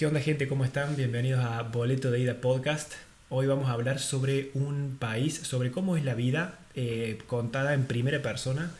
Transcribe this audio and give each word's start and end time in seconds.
¿Qué 0.00 0.06
onda 0.06 0.20
gente? 0.22 0.48
¿Cómo 0.48 0.64
están? 0.64 0.96
Bienvenidos 0.96 1.44
a 1.44 1.60
Boleto 1.60 2.10
de 2.10 2.20
Ida 2.20 2.40
Podcast. 2.40 2.94
Hoy 3.28 3.46
vamos 3.46 3.68
a 3.68 3.72
hablar 3.72 3.98
sobre 3.98 4.50
un 4.54 4.96
país, 4.98 5.34
sobre 5.34 5.70
cómo 5.70 5.94
es 5.94 6.06
la 6.06 6.14
vida 6.14 6.58
eh, 6.74 7.18
contada 7.26 7.74
en 7.74 7.84
primera 7.84 8.22
persona 8.22 8.70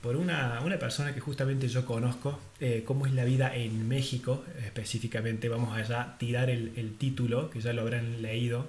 por 0.00 0.16
una, 0.16 0.62
persona 0.80 1.12
que 1.12 1.20
justamente 1.20 1.68
yo 1.68 1.84
conozco, 1.84 2.40
eh, 2.58 2.84
cómo 2.86 3.04
es 3.04 3.12
la 3.12 3.26
vida 3.26 3.54
en 3.54 3.86
México 3.86 4.46
específicamente. 4.64 5.50
Vamos 5.50 5.78
a 5.78 6.16
tirar 6.16 6.48
el, 6.48 6.94
título, 6.96 7.50
que 7.50 7.60
ya 7.60 7.74
lo 7.74 7.82
habrán 7.82 8.22
leído 8.22 8.66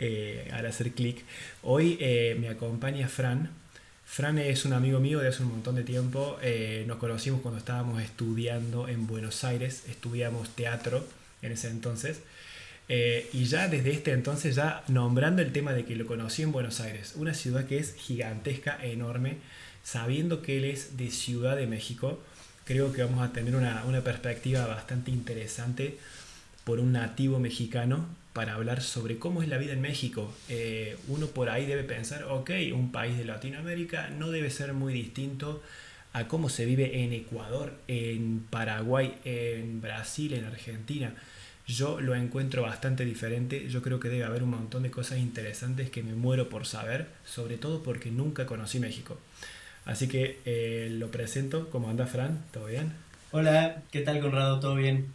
eh, 0.00 0.50
al 0.52 0.66
hacer 0.66 0.90
clic. 0.90 1.24
Hoy 1.62 1.98
me 2.40 2.48
acompaña 2.48 3.06
Fran. 3.06 3.50
Fran 4.04 4.38
es 4.38 4.64
un 4.64 4.72
amigo 4.72 4.98
mío 4.98 5.20
de 5.20 5.28
hace 5.28 5.44
un 5.44 5.50
montón 5.50 5.76
de 5.76 5.84
tiempo. 5.84 6.36
nos 6.88 6.96
conocimos 6.96 7.42
cuando 7.42 7.58
estábamos 7.58 8.02
estudiando 8.02 8.88
en 8.88 9.06
Buenos 9.06 9.44
Aires, 9.44 9.84
estudiamos 9.86 10.48
teatro 10.56 11.06
en 11.42 11.52
ese 11.52 11.68
entonces. 11.68 12.20
Eh, 12.88 13.28
y 13.32 13.44
ya 13.44 13.68
desde 13.68 13.90
este 13.90 14.12
entonces, 14.12 14.54
ya 14.54 14.82
nombrando 14.88 15.42
el 15.42 15.52
tema 15.52 15.72
de 15.72 15.84
que 15.84 15.94
lo 15.94 16.06
conocí 16.06 16.42
en 16.42 16.52
Buenos 16.52 16.80
Aires, 16.80 17.14
una 17.16 17.34
ciudad 17.34 17.66
que 17.66 17.78
es 17.78 17.94
gigantesca, 17.94 18.78
enorme, 18.82 19.36
sabiendo 19.84 20.42
que 20.42 20.58
él 20.58 20.64
es 20.64 20.96
de 20.96 21.10
Ciudad 21.10 21.56
de 21.56 21.66
México, 21.66 22.20
creo 22.64 22.92
que 22.92 23.02
vamos 23.02 23.26
a 23.26 23.32
tener 23.32 23.56
una, 23.56 23.82
perspectiva 24.02 24.66
bastante 24.66 25.10
interesante 25.10 25.98
por 26.64 26.80
un 26.80 26.92
nativo 26.92 27.38
mexicano 27.38 28.06
para 28.32 28.54
hablar 28.54 28.82
sobre 28.82 29.18
cómo 29.18 29.42
es 29.42 29.48
la 29.48 29.58
vida 29.58 29.72
en 29.72 29.80
México. 29.80 30.32
Eh, 30.48 30.96
uno 31.08 31.26
por 31.26 31.50
ahí 31.50 31.66
debe 31.66 31.82
pensar, 31.84 32.24
ok, 32.24 32.50
un 32.74 32.92
país 32.92 33.18
de 33.18 33.24
Latinoamérica 33.24 34.08
no 34.10 34.30
debe 34.30 34.50
ser 34.50 34.72
muy 34.72 34.92
distinto 34.94 35.62
a 36.12 36.28
cómo 36.28 36.48
se 36.48 36.64
vive 36.64 37.04
en 37.04 37.12
Ecuador, 37.12 37.72
en 37.86 38.40
Paraguay, 38.50 39.14
en 39.24 39.80
Brasil, 39.80 40.32
en 40.34 40.44
Argentina. 40.44 41.14
Yo 41.66 42.00
lo 42.00 42.14
encuentro 42.14 42.62
bastante 42.62 43.04
diferente, 43.04 43.68
yo 43.68 43.82
creo 43.82 44.00
que 44.00 44.08
debe 44.08 44.24
haber 44.24 44.42
un 44.42 44.50
montón 44.50 44.82
de 44.84 44.90
cosas 44.90 45.18
interesantes 45.18 45.90
que 45.90 46.02
me 46.02 46.14
muero 46.14 46.48
por 46.48 46.64
saber, 46.66 47.08
sobre 47.26 47.58
todo 47.58 47.82
porque 47.82 48.10
nunca 48.10 48.46
conocí 48.46 48.80
México. 48.80 49.18
Así 49.84 50.08
que 50.08 50.40
eh, 50.44 50.88
lo 50.90 51.10
presento, 51.10 51.68
¿cómo 51.70 51.90
anda 51.90 52.06
Fran? 52.06 52.42
¿Todo 52.52 52.66
bien? 52.66 52.92
Hola, 53.30 53.82
¿qué 53.90 54.00
tal 54.00 54.20
Conrado? 54.20 54.60
¿Todo 54.60 54.76
bien? 54.76 55.12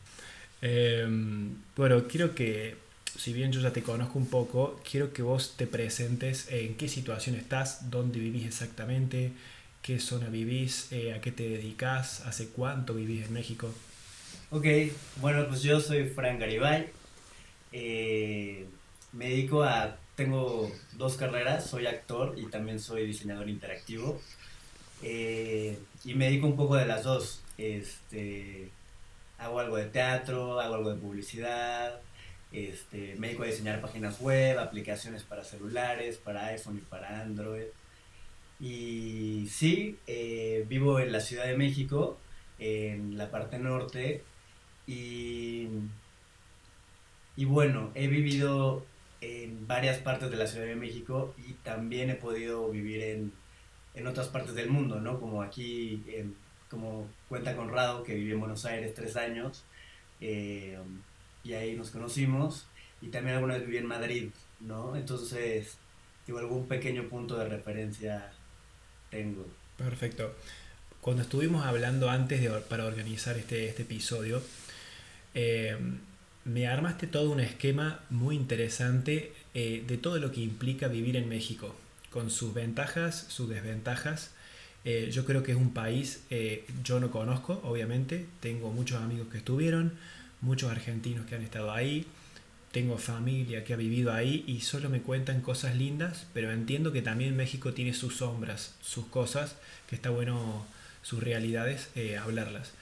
Em, 0.61 1.55
bueno, 1.75 2.07
quiero 2.07 2.35
que, 2.35 2.75
si 3.17 3.33
bien 3.33 3.51
yo 3.51 3.59
ya 3.59 3.73
te 3.73 3.81
conozco 3.81 4.19
un 4.19 4.27
poco, 4.27 4.79
quiero 4.89 5.11
que 5.11 5.23
vos 5.23 5.55
te 5.57 5.65
presentes 5.67 6.47
en 6.51 6.75
qué 6.75 6.87
situación 6.87 7.35
estás, 7.35 7.89
dónde 7.89 8.19
vivís 8.19 8.45
exactamente, 8.45 9.31
qué 9.83 9.99
zona 9.99 10.29
vivís, 10.29 10.91
eh, 10.91 11.13
a 11.13 11.21
qué 11.21 11.31
te 11.31 11.47
dedicas, 11.47 12.21
hace 12.21 12.47
cuánto 12.47 12.95
vivís 12.95 13.27
en 13.27 13.33
México. 13.33 13.69
Ok, 14.49 14.65
bueno, 15.17 15.45
pues 15.47 15.61
yo 15.61 15.79
soy 15.79 16.05
Fran 16.09 16.39
Garibay. 16.39 16.89
Eh, 17.71 18.65
me 19.11 19.29
dedico 19.29 19.63
a. 19.63 19.97
Tengo 20.15 20.71
dos 20.93 21.17
carreras, 21.17 21.67
soy 21.67 21.87
actor 21.87 22.35
y 22.37 22.45
también 22.45 22.79
soy 22.79 23.07
diseñador 23.07 23.49
interactivo. 23.49 24.21
Eh, 25.01 25.77
y 26.05 26.13
me 26.13 26.25
dedico 26.25 26.47
un 26.47 26.55
poco 26.55 26.75
de 26.75 26.85
las 26.85 27.03
dos. 27.03 27.41
Este, 27.57 28.69
hago 29.39 29.59
algo 29.59 29.77
de 29.77 29.85
teatro, 29.85 30.59
hago 30.61 30.75
algo 30.75 30.93
de 30.93 31.01
publicidad. 31.01 31.99
Este, 32.51 33.15
me 33.17 33.27
dedico 33.27 33.43
a 33.43 33.47
diseñar 33.47 33.81
páginas 33.81 34.21
web, 34.21 34.59
aplicaciones 34.59 35.23
para 35.23 35.43
celulares, 35.43 36.17
para 36.17 36.45
iPhone 36.47 36.77
y 36.77 36.81
para 36.81 37.21
Android. 37.21 37.65
Y 38.63 39.47
sí, 39.49 39.97
eh, 40.07 40.65
vivo 40.69 40.97
en 41.01 41.11
la 41.11 41.19
Ciudad 41.19 41.45
de 41.45 41.57
México, 41.57 42.17
en 42.59 43.17
la 43.17 43.29
parte 43.29 43.59
norte, 43.59 44.23
y, 44.87 45.67
y 47.35 47.43
bueno, 47.43 47.91
he 47.93 48.07
vivido 48.07 48.85
en 49.19 49.67
varias 49.67 49.97
partes 49.97 50.29
de 50.31 50.37
la 50.37 50.47
Ciudad 50.47 50.65
de 50.65 50.77
México 50.77 51.33
y 51.37 51.53
también 51.55 52.09
he 52.09 52.15
podido 52.15 52.69
vivir 52.69 53.01
en, 53.03 53.33
en 53.95 54.07
otras 54.07 54.29
partes 54.29 54.55
del 54.55 54.69
mundo, 54.69 55.01
¿no? 55.01 55.19
Como 55.19 55.41
aquí, 55.41 56.01
como 56.69 57.09
cuenta 57.27 57.57
Conrado, 57.57 58.03
que 58.03 58.15
vivió 58.15 58.35
en 58.35 58.39
Buenos 58.39 58.63
Aires 58.63 58.93
tres 58.93 59.17
años, 59.17 59.65
eh, 60.21 60.77
y 61.43 61.51
ahí 61.51 61.75
nos 61.75 61.91
conocimos, 61.91 62.67
y 63.01 63.07
también 63.09 63.35
alguna 63.35 63.55
vez 63.55 63.65
viví 63.65 63.77
en 63.77 63.87
Madrid, 63.87 64.29
¿no? 64.61 64.95
Entonces, 64.95 65.77
tengo 66.25 66.39
algún 66.39 66.67
pequeño 66.69 67.09
punto 67.09 67.37
de 67.37 67.49
referencia 67.49 68.31
Perfecto. 69.77 70.35
Cuando 71.01 71.23
estuvimos 71.23 71.65
hablando 71.65 72.09
antes 72.09 72.41
de, 72.41 72.49
para 72.49 72.85
organizar 72.85 73.37
este, 73.37 73.67
este 73.67 73.83
episodio, 73.83 74.41
eh, 75.35 75.77
me 76.45 76.67
armaste 76.67 77.07
todo 77.07 77.31
un 77.31 77.39
esquema 77.39 77.99
muy 78.09 78.35
interesante 78.35 79.33
eh, 79.53 79.83
de 79.85 79.97
todo 79.97 80.19
lo 80.19 80.31
que 80.31 80.41
implica 80.41 80.87
vivir 80.87 81.17
en 81.17 81.27
México, 81.27 81.75
con 82.09 82.29
sus 82.29 82.53
ventajas, 82.53 83.25
sus 83.29 83.49
desventajas. 83.49 84.31
Eh, 84.85 85.09
yo 85.11 85.25
creo 85.25 85.43
que 85.43 85.51
es 85.51 85.57
un 85.57 85.73
país, 85.73 86.23
yo 86.83 86.99
no 86.99 87.11
conozco, 87.11 87.61
obviamente, 87.63 88.25
tengo 88.41 88.71
muchos 88.71 89.01
amigos 89.01 89.27
que 89.31 89.37
estuvieron, 89.37 89.93
muchos 90.41 90.71
argentinos 90.71 91.25
que 91.25 91.35
han 91.35 91.41
estado 91.41 91.71
ahí, 91.71 92.05
tengo 92.73 92.97
familia 92.97 93.63
que 93.63 93.73
ha 93.73 93.77
vivido 93.77 94.11
ahí 94.11 94.43
y 94.45 94.59
solo 94.59 94.89
me 94.89 95.01
cuentan 95.01 95.39
cosas 95.39 95.75
lindas, 95.77 96.27
pero 96.33 96.51
entiendo 96.51 96.91
que 96.91 97.01
también 97.01 97.37
México 97.37 97.73
tiene 97.73 97.93
sus 97.93 98.17
sombras, 98.17 98.75
sus 98.81 99.05
cosas, 99.05 99.55
que 99.87 99.95
está 99.95 100.09
bueno, 100.09 100.65
sus 101.01 101.23
realidades, 101.23 101.89
hablarlas. 102.19 102.73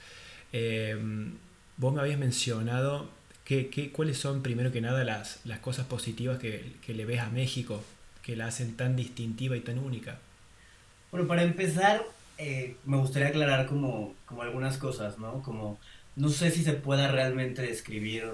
Vos 1.76 1.94
me 1.94 2.00
habías 2.00 2.18
mencionado 2.18 3.08
que, 3.44 3.90
cuáles 3.92 4.18
son, 4.18 4.42
primero 4.42 4.72
que 4.72 4.80
nada, 4.80 5.04
las, 5.04 5.40
las 5.44 5.58
cosas 5.58 5.86
positivas 5.86 6.38
que, 6.38 6.76
le 6.86 7.04
ves 7.04 7.20
a 7.20 7.28
México, 7.30 7.82
que 8.22 8.36
la 8.36 8.46
hacen 8.46 8.76
tan 8.76 8.96
distintiva 8.96 9.56
y 9.56 9.60
tan 9.60 9.78
única. 9.78 10.18
Bueno, 11.10 11.26
para 11.26 11.42
empezar, 11.42 12.02
eh, 12.38 12.76
me 12.84 12.96
gustaría 12.96 13.28
aclarar 13.28 13.66
como, 13.66 14.14
como 14.26 14.42
algunas 14.42 14.78
cosas, 14.78 15.18
¿no? 15.18 15.42
Como, 15.42 15.78
no 16.16 16.28
sé 16.28 16.50
si 16.50 16.62
se 16.62 16.72
pueda 16.74 17.08
realmente 17.08 17.62
describir 17.62 18.24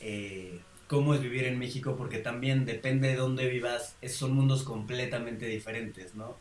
eh, 0.00 0.60
cómo 0.88 1.14
es 1.14 1.20
vivir 1.20 1.44
en 1.44 1.58
México, 1.58 1.96
porque 1.96 2.18
también 2.18 2.66
depende 2.66 3.08
de 3.08 3.16
dónde 3.16 3.48
vivas, 3.48 3.96
son 4.08 4.34
mundos 4.34 4.62
completamente 4.64 5.46
diferentes, 5.46 6.14
¿no? 6.14 6.36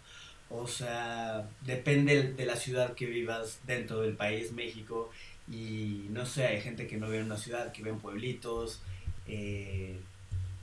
O 0.49 0.67
sea, 0.67 1.49
depende 1.61 2.33
de 2.33 2.45
la 2.45 2.55
ciudad 2.55 2.93
que 2.93 3.05
vivas 3.05 3.59
dentro 3.65 4.01
del 4.01 4.15
país, 4.15 4.51
México, 4.51 5.09
y 5.51 6.05
no 6.09 6.25
sé, 6.25 6.45
hay 6.45 6.61
gente 6.61 6.87
que 6.87 6.97
no 6.97 7.07
vive 7.07 7.19
en 7.19 7.25
una 7.25 7.37
ciudad, 7.37 7.71
que 7.71 7.79
vive 7.79 7.91
en 7.91 7.99
pueblitos. 7.99 8.81
Eh, 9.27 9.99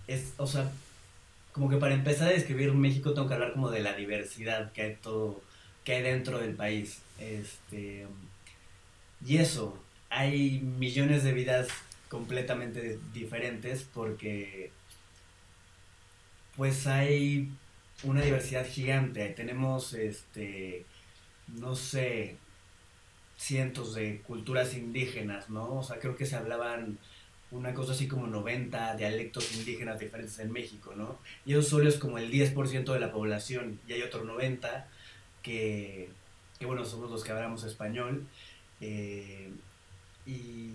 es, 0.07 0.35
o 0.39 0.47
sea, 0.47 0.71
como 1.53 1.69
que 1.69 1.77
para 1.77 1.95
empezar 1.95 2.29
a 2.29 2.33
describir 2.33 2.73
México 2.73 3.13
tengo 3.13 3.29
que 3.29 3.35
hablar 3.35 3.53
como 3.53 3.71
de 3.71 3.81
la 3.81 3.95
diversidad 3.95 4.73
que 4.73 4.83
hay 4.83 4.97
todo, 5.03 5.43
que 5.85 5.95
hay 5.95 6.03
dentro 6.03 6.39
del 6.39 6.55
país. 6.55 7.01
Este, 7.19 8.07
y 9.27 9.37
eso, 9.39 9.79
hay 10.09 10.61
millones 10.61 11.25
de 11.25 11.33
vidas 11.33 11.69
completamente 12.11 12.99
diferentes 13.15 13.85
porque 13.95 14.71
pues 16.57 16.87
hay 16.87 17.49
una 18.03 18.21
diversidad 18.21 18.67
gigante. 18.67 19.31
Tenemos 19.31 19.95
este 19.95 20.85
no 21.59 21.75
sé, 21.75 22.37
cientos 23.37 23.95
de 23.95 24.21
culturas 24.23 24.75
indígenas, 24.75 25.51
¿no? 25.51 25.79
O 25.79 25.83
sea, 25.83 25.99
creo 25.99 26.17
que 26.17 26.27
se 26.27 26.37
hablaban 26.37 26.99
una 27.51 27.75
cosa 27.75 27.93
así 27.93 28.07
como 28.07 28.27
90 28.27 28.97
dialectos 28.97 29.57
indígenas 29.57 29.99
diferentes 29.99 30.39
en 30.39 30.53
México, 30.53 30.95
¿no? 30.97 31.19
Y 31.45 31.53
eso 31.53 31.63
solo 31.63 31.89
es 31.89 31.97
como 31.99 32.19
el 32.19 32.31
10% 32.31 32.93
de 32.93 33.01
la 33.01 33.13
población, 33.13 33.81
y 33.89 33.95
hay 33.95 34.03
otro 34.03 34.25
90 34.25 34.87
que, 35.43 36.09
que 36.59 36.67
bueno, 36.67 36.85
somos 36.85 37.11
los 37.11 37.25
que 37.25 37.33
hablamos 37.33 37.65
español. 37.65 38.27
Eh, 38.81 39.51
y, 40.27 40.71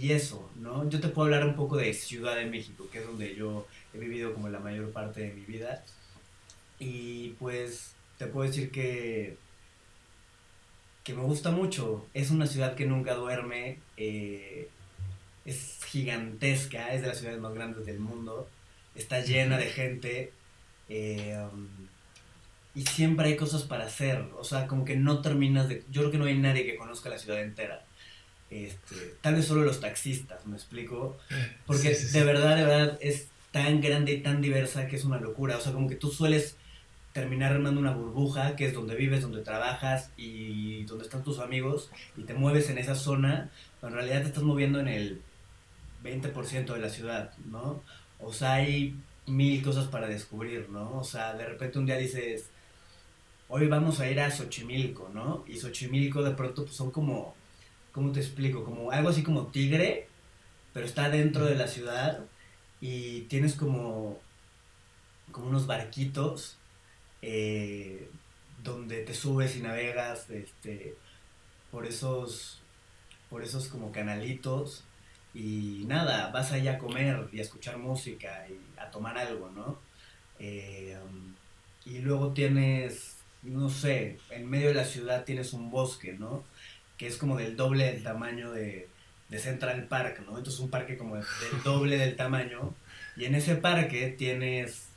y 0.00 0.12
eso, 0.12 0.50
¿no? 0.56 0.88
Yo 0.88 1.00
te 1.00 1.08
puedo 1.08 1.26
hablar 1.26 1.46
un 1.46 1.56
poco 1.56 1.76
de 1.76 1.92
Ciudad 1.94 2.36
de 2.36 2.46
México, 2.46 2.88
que 2.90 2.98
es 2.98 3.06
donde 3.06 3.34
yo 3.34 3.66
he 3.94 3.98
vivido 3.98 4.34
como 4.34 4.48
la 4.48 4.60
mayor 4.60 4.90
parte 4.92 5.22
de 5.22 5.34
mi 5.34 5.42
vida. 5.42 5.84
Y 6.78 7.30
pues 7.38 7.94
te 8.18 8.26
puedo 8.26 8.46
decir 8.48 8.70
que 8.70 9.36
que 11.06 11.14
me 11.14 11.22
gusta 11.22 11.52
mucho. 11.52 12.04
Es 12.14 12.32
una 12.32 12.48
ciudad 12.48 12.74
que 12.74 12.84
nunca 12.84 13.14
duerme, 13.14 13.78
eh, 13.96 14.68
es 15.44 15.78
gigantesca, 15.84 16.92
es 16.92 17.02
de 17.02 17.06
las 17.06 17.18
ciudades 17.18 17.40
más 17.40 17.54
grandes 17.54 17.86
del 17.86 18.00
mundo, 18.00 18.48
está 18.96 19.20
llena 19.20 19.56
de 19.56 19.66
gente 19.66 20.32
eh, 20.88 21.38
um, 21.52 21.68
y 22.74 22.82
siempre 22.82 23.28
hay 23.28 23.36
cosas 23.36 23.62
para 23.62 23.86
hacer. 23.86 24.24
O 24.36 24.42
sea, 24.42 24.66
como 24.66 24.84
que 24.84 24.96
no 24.96 25.22
terminas 25.22 25.68
de... 25.68 25.84
Yo 25.92 26.02
creo 26.02 26.10
que 26.10 26.18
no 26.18 26.24
hay 26.24 26.36
nadie 26.38 26.66
que 26.66 26.76
conozca 26.76 27.08
la 27.08 27.18
ciudad 27.18 27.40
entera. 27.40 27.85
Este, 28.50 29.16
tal 29.20 29.34
vez 29.34 29.46
solo 29.46 29.62
los 29.62 29.80
taxistas, 29.80 30.46
me 30.46 30.56
explico. 30.56 31.16
Porque 31.66 31.94
de 31.94 32.24
verdad, 32.24 32.56
de 32.56 32.64
verdad 32.64 32.98
es 33.00 33.28
tan 33.50 33.80
grande 33.80 34.12
y 34.12 34.20
tan 34.20 34.40
diversa 34.40 34.86
que 34.86 34.96
es 34.96 35.04
una 35.04 35.18
locura. 35.18 35.56
O 35.56 35.60
sea, 35.60 35.72
como 35.72 35.88
que 35.88 35.96
tú 35.96 36.10
sueles 36.10 36.56
terminar 37.12 37.52
armando 37.52 37.80
una 37.80 37.92
burbuja, 37.92 38.56
que 38.56 38.66
es 38.66 38.74
donde 38.74 38.94
vives, 38.94 39.22
donde 39.22 39.40
trabajas 39.40 40.10
y 40.18 40.84
donde 40.84 41.04
están 41.04 41.24
tus 41.24 41.38
amigos, 41.38 41.90
y 42.14 42.24
te 42.24 42.34
mueves 42.34 42.68
en 42.68 42.76
esa 42.76 42.94
zona, 42.94 43.50
pero 43.80 43.88
en 43.88 43.94
realidad 43.94 44.20
te 44.20 44.28
estás 44.28 44.42
moviendo 44.42 44.80
en 44.80 44.88
el 44.88 45.22
20% 46.04 46.74
de 46.74 46.78
la 46.78 46.90
ciudad, 46.90 47.32
¿no? 47.50 47.82
O 48.18 48.34
sea, 48.34 48.54
hay 48.54 48.94
mil 49.26 49.62
cosas 49.62 49.86
para 49.86 50.08
descubrir, 50.08 50.68
¿no? 50.68 50.98
O 50.98 51.04
sea, 51.04 51.32
de 51.32 51.46
repente 51.46 51.78
un 51.78 51.86
día 51.86 51.96
dices, 51.96 52.50
hoy 53.48 53.66
vamos 53.66 54.00
a 54.00 54.10
ir 54.10 54.20
a 54.20 54.30
Xochimilco, 54.30 55.10
¿no? 55.14 55.42
Y 55.48 55.56
Xochimilco 55.56 56.22
de 56.22 56.32
pronto 56.32 56.64
pues, 56.64 56.76
son 56.76 56.90
como, 56.90 57.34
¿cómo 57.96 58.12
te 58.12 58.20
explico? 58.20 58.62
Como 58.62 58.90
algo 58.90 59.08
así 59.08 59.22
como 59.22 59.46
tigre, 59.46 60.06
pero 60.74 60.84
está 60.84 61.08
dentro 61.08 61.46
de 61.46 61.54
la 61.54 61.66
ciudad 61.66 62.20
y 62.78 63.22
tienes 63.22 63.54
como, 63.54 64.20
como 65.32 65.48
unos 65.48 65.66
barquitos 65.66 66.58
eh, 67.22 68.10
donde 68.62 68.98
te 69.02 69.14
subes 69.14 69.56
y 69.56 69.62
navegas 69.62 70.28
este, 70.28 70.94
por 71.70 71.86
esos 71.86 72.60
por 73.30 73.42
esos 73.42 73.68
como 73.68 73.90
canalitos 73.92 74.84
y 75.32 75.84
nada, 75.86 76.30
vas 76.30 76.52
allá 76.52 76.74
a 76.74 76.78
comer 76.78 77.28
y 77.32 77.38
a 77.38 77.42
escuchar 77.42 77.78
música 77.78 78.46
y 78.48 78.78
a 78.78 78.90
tomar 78.90 79.16
algo, 79.16 79.50
¿no? 79.50 79.78
Eh, 80.38 80.98
y 81.86 81.98
luego 82.00 82.34
tienes, 82.34 83.16
no 83.42 83.70
sé, 83.70 84.18
en 84.30 84.48
medio 84.50 84.68
de 84.68 84.74
la 84.74 84.84
ciudad 84.84 85.24
tienes 85.24 85.54
un 85.54 85.70
bosque, 85.70 86.12
¿no? 86.12 86.44
Que 86.96 87.06
es 87.06 87.16
como 87.16 87.36
del 87.36 87.56
doble 87.56 87.84
del 87.92 88.02
tamaño 88.02 88.52
de, 88.52 88.88
de 89.28 89.38
Central 89.38 89.84
Park, 89.84 90.22
¿no? 90.26 90.38
Entonces 90.38 90.60
un 90.60 90.70
parque 90.70 90.96
como 90.96 91.16
del 91.16 91.24
doble 91.64 91.98
del 91.98 92.16
tamaño. 92.16 92.74
Y 93.16 93.24
en 93.24 93.34
ese 93.34 93.56
parque 93.56 94.08
tienes 94.08 94.88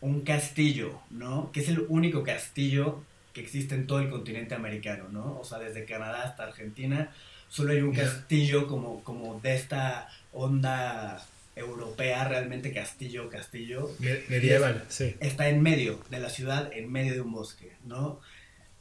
un 0.00 0.22
castillo, 0.22 1.00
¿no? 1.10 1.50
Que 1.52 1.60
es 1.60 1.68
el 1.68 1.84
único 1.88 2.22
castillo 2.22 3.02
que 3.32 3.40
existe 3.40 3.74
en 3.74 3.86
todo 3.86 4.00
el 4.00 4.10
continente 4.10 4.54
americano, 4.54 5.08
¿no? 5.10 5.38
O 5.38 5.44
sea, 5.44 5.58
desde 5.58 5.84
Canadá 5.84 6.22
hasta 6.22 6.44
Argentina, 6.44 7.12
solo 7.48 7.72
hay 7.72 7.82
un 7.82 7.94
castillo 7.94 8.66
como, 8.66 9.02
como 9.02 9.40
de 9.40 9.54
esta 9.54 10.08
onda 10.32 11.24
europea, 11.56 12.26
realmente 12.28 12.72
castillo, 12.72 13.28
castillo. 13.28 13.90
medieval, 14.28 14.84
sí. 14.88 15.16
Está 15.20 15.48
en 15.48 15.62
medio 15.62 16.00
de 16.10 16.20
la 16.20 16.30
ciudad, 16.30 16.72
en 16.72 16.90
medio 16.90 17.14
de 17.14 17.20
un 17.20 17.32
bosque, 17.32 17.72
¿no? 17.84 18.20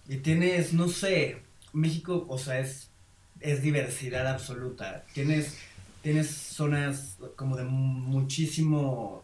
Y 0.08 0.18
tienes, 0.18 0.74
no 0.74 0.88
sé, 0.88 1.38
México, 1.78 2.26
o 2.28 2.38
sea, 2.38 2.60
es, 2.60 2.90
es 3.40 3.62
diversidad 3.62 4.28
absoluta. 4.28 5.04
Tienes, 5.14 5.58
tienes 6.02 6.30
zonas 6.30 7.18
como 7.36 7.56
de 7.56 7.64
muchísimo 7.64 9.24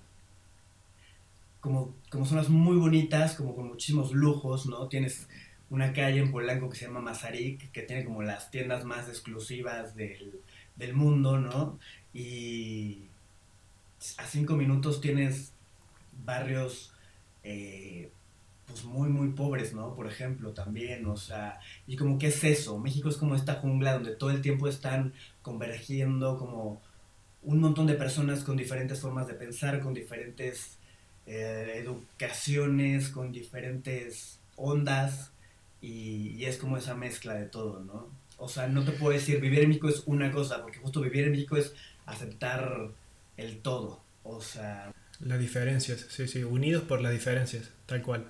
como, 1.64 1.96
como 2.10 2.26
zonas 2.26 2.50
muy 2.50 2.76
bonitas, 2.76 3.36
como 3.36 3.56
con 3.56 3.70
muchísimos 3.70 4.12
lujos, 4.12 4.66
¿no? 4.66 4.90
Tienes 4.90 5.30
una 5.70 5.94
calle 5.94 6.20
en 6.20 6.30
Polanco 6.30 6.70
que 6.70 6.76
se 6.76 6.86
llama 6.86 7.00
Mazarik, 7.00 7.72
que 7.72 7.84
tiene 7.84 8.04
como 8.04 8.22
las 8.22 8.52
tiendas 8.52 8.84
más 8.84 9.08
exclusivas 9.08 9.96
del, 9.96 10.42
del 10.76 10.94
mundo, 10.94 11.40
¿no? 11.40 11.80
Y 12.14 13.06
a 14.18 14.26
cinco 14.28 14.56
minutos 14.56 15.00
tienes 15.00 15.54
barrios 16.26 16.94
eh, 17.44 18.12
pues 18.68 18.84
muy 18.86 19.10
muy 19.10 19.30
pobres, 19.30 19.74
¿no? 19.74 19.96
Por 19.96 20.08
ejemplo, 20.08 20.54
también, 20.54 21.06
o 21.06 21.18
sea, 21.18 21.60
y 21.88 21.96
como 21.96 22.18
que 22.18 22.28
es 22.28 22.44
eso, 22.44 22.80
México 22.80 23.10
es 23.10 23.18
como 23.18 23.36
esta 23.36 23.56
jungla 23.56 23.94
donde 23.94 24.16
todo 24.16 24.32
el 24.32 24.42
tiempo 24.42 24.68
están 24.68 25.14
convergiendo 25.42 26.38
como 26.38 26.82
un 27.44 27.60
montón 27.60 27.88
de 27.88 27.96
personas 27.96 28.44
con 28.44 28.58
diferentes 28.58 29.00
formas 29.02 29.28
de 29.28 29.34
pensar, 29.34 29.82
con 29.82 29.94
diferentes 29.94 30.78
eh, 31.26 31.76
educaciones, 31.78 33.10
con 33.10 33.32
diferentes 33.32 34.40
ondas 34.56 35.32
y, 35.82 36.44
es 36.46 36.58
como 36.58 36.78
esa 36.78 36.96
mezcla 36.96 37.34
de 37.36 37.46
todo, 37.46 37.82
¿no? 37.82 38.08
O 38.38 38.48
sea, 38.48 38.68
no 38.68 38.84
te 38.84 38.92
puedo 38.92 39.14
decir 39.14 39.40
vivir 39.40 39.60
en 39.60 39.70
México 39.70 39.90
es 39.90 40.04
una 40.06 40.32
cosa, 40.32 40.62
porque 40.62 40.80
justo 40.80 41.02
vivir 41.02 41.26
en 41.26 41.32
México 41.32 41.58
es 41.58 41.74
aceptar 42.06 42.90
el 43.38 43.62
todo, 43.62 44.02
o 44.24 44.42
sea... 44.42 44.92
Las 45.26 45.40
diferencias, 45.40 46.06
sí, 46.10 46.28
sí, 46.28 46.44
unidos 46.44 46.84
por 46.84 47.02
las 47.02 47.12
diferencias, 47.12 47.70
tal 47.86 48.02
cual. 48.02 48.26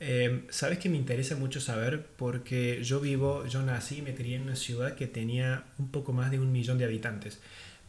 Eh, 0.00 0.44
Sabes 0.50 0.78
que 0.78 0.88
me 0.88 0.96
interesa 0.96 1.36
mucho 1.36 1.60
saber 1.60 2.06
porque 2.16 2.82
yo 2.84 3.00
vivo, 3.00 3.46
yo 3.46 3.62
nací 3.62 3.98
y 3.98 4.02
me 4.02 4.14
crié 4.14 4.36
en 4.36 4.42
una 4.42 4.56
ciudad 4.56 4.94
que 4.94 5.06
tenía 5.06 5.64
un 5.78 5.90
poco 5.90 6.12
más 6.12 6.30
de 6.30 6.38
un 6.38 6.52
millón 6.52 6.78
de 6.78 6.84
habitantes. 6.84 7.40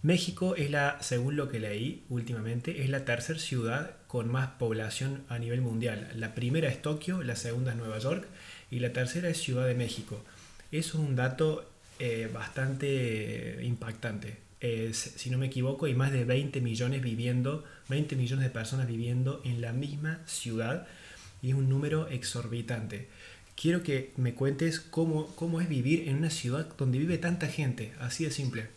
México 0.01 0.55
es 0.55 0.71
la, 0.71 0.97
según 1.01 1.35
lo 1.35 1.49
que 1.49 1.59
leí 1.59 2.03
últimamente, 2.09 2.83
es 2.83 2.89
la 2.89 3.03
tercera 3.03 3.37
ciudad 3.37 3.95
con 4.07 4.31
más 4.31 4.47
población 4.51 5.23
a 5.27 5.37
nivel 5.39 5.61
mundial. 5.61 6.09
La 6.15 6.33
primera 6.33 6.69
es 6.69 6.81
Tokio, 6.81 7.21
la 7.21 7.35
segunda 7.35 7.71
es 7.71 7.77
Nueva 7.77 7.99
York 7.99 8.25
y 8.71 8.79
la 8.79 8.93
tercera 8.93 9.29
es 9.29 9.37
Ciudad 9.37 9.67
de 9.67 9.75
México. 9.75 10.23
Eso 10.71 10.97
es 10.97 11.03
un 11.03 11.15
dato 11.15 11.69
eh, 11.99 12.29
bastante 12.33 13.59
impactante. 13.61 14.48
Si 14.93 15.29
no 15.29 15.37
me 15.37 15.47
equivoco, 15.47 15.85
hay 15.85 15.95
más 15.95 16.11
de 16.11 16.25
20 16.25 16.61
millones 16.61 17.01
viviendo, 17.01 17.63
20 17.87 18.15
millones 18.15 18.45
de 18.45 18.51
personas 18.51 18.87
viviendo 18.87 19.41
en 19.45 19.61
la 19.61 19.73
misma 19.73 20.19
ciudad 20.25 20.87
y 21.41 21.49
es 21.49 21.55
un 21.55 21.69
número 21.69 22.07
exorbitante. 22.09 23.07
Quiero 23.55 23.83
que 23.83 24.11
me 24.17 24.33
cuentes 24.33 24.79
cómo, 24.79 25.27
cómo 25.35 25.61
es 25.61 25.69
vivir 25.69 26.07
en 26.07 26.17
una 26.17 26.29
ciudad 26.29 26.67
donde 26.77 26.97
vive 26.97 27.17
tanta 27.17 27.47
gente, 27.47 27.93
así 27.99 28.25
de 28.25 28.31
simple. 28.31 28.67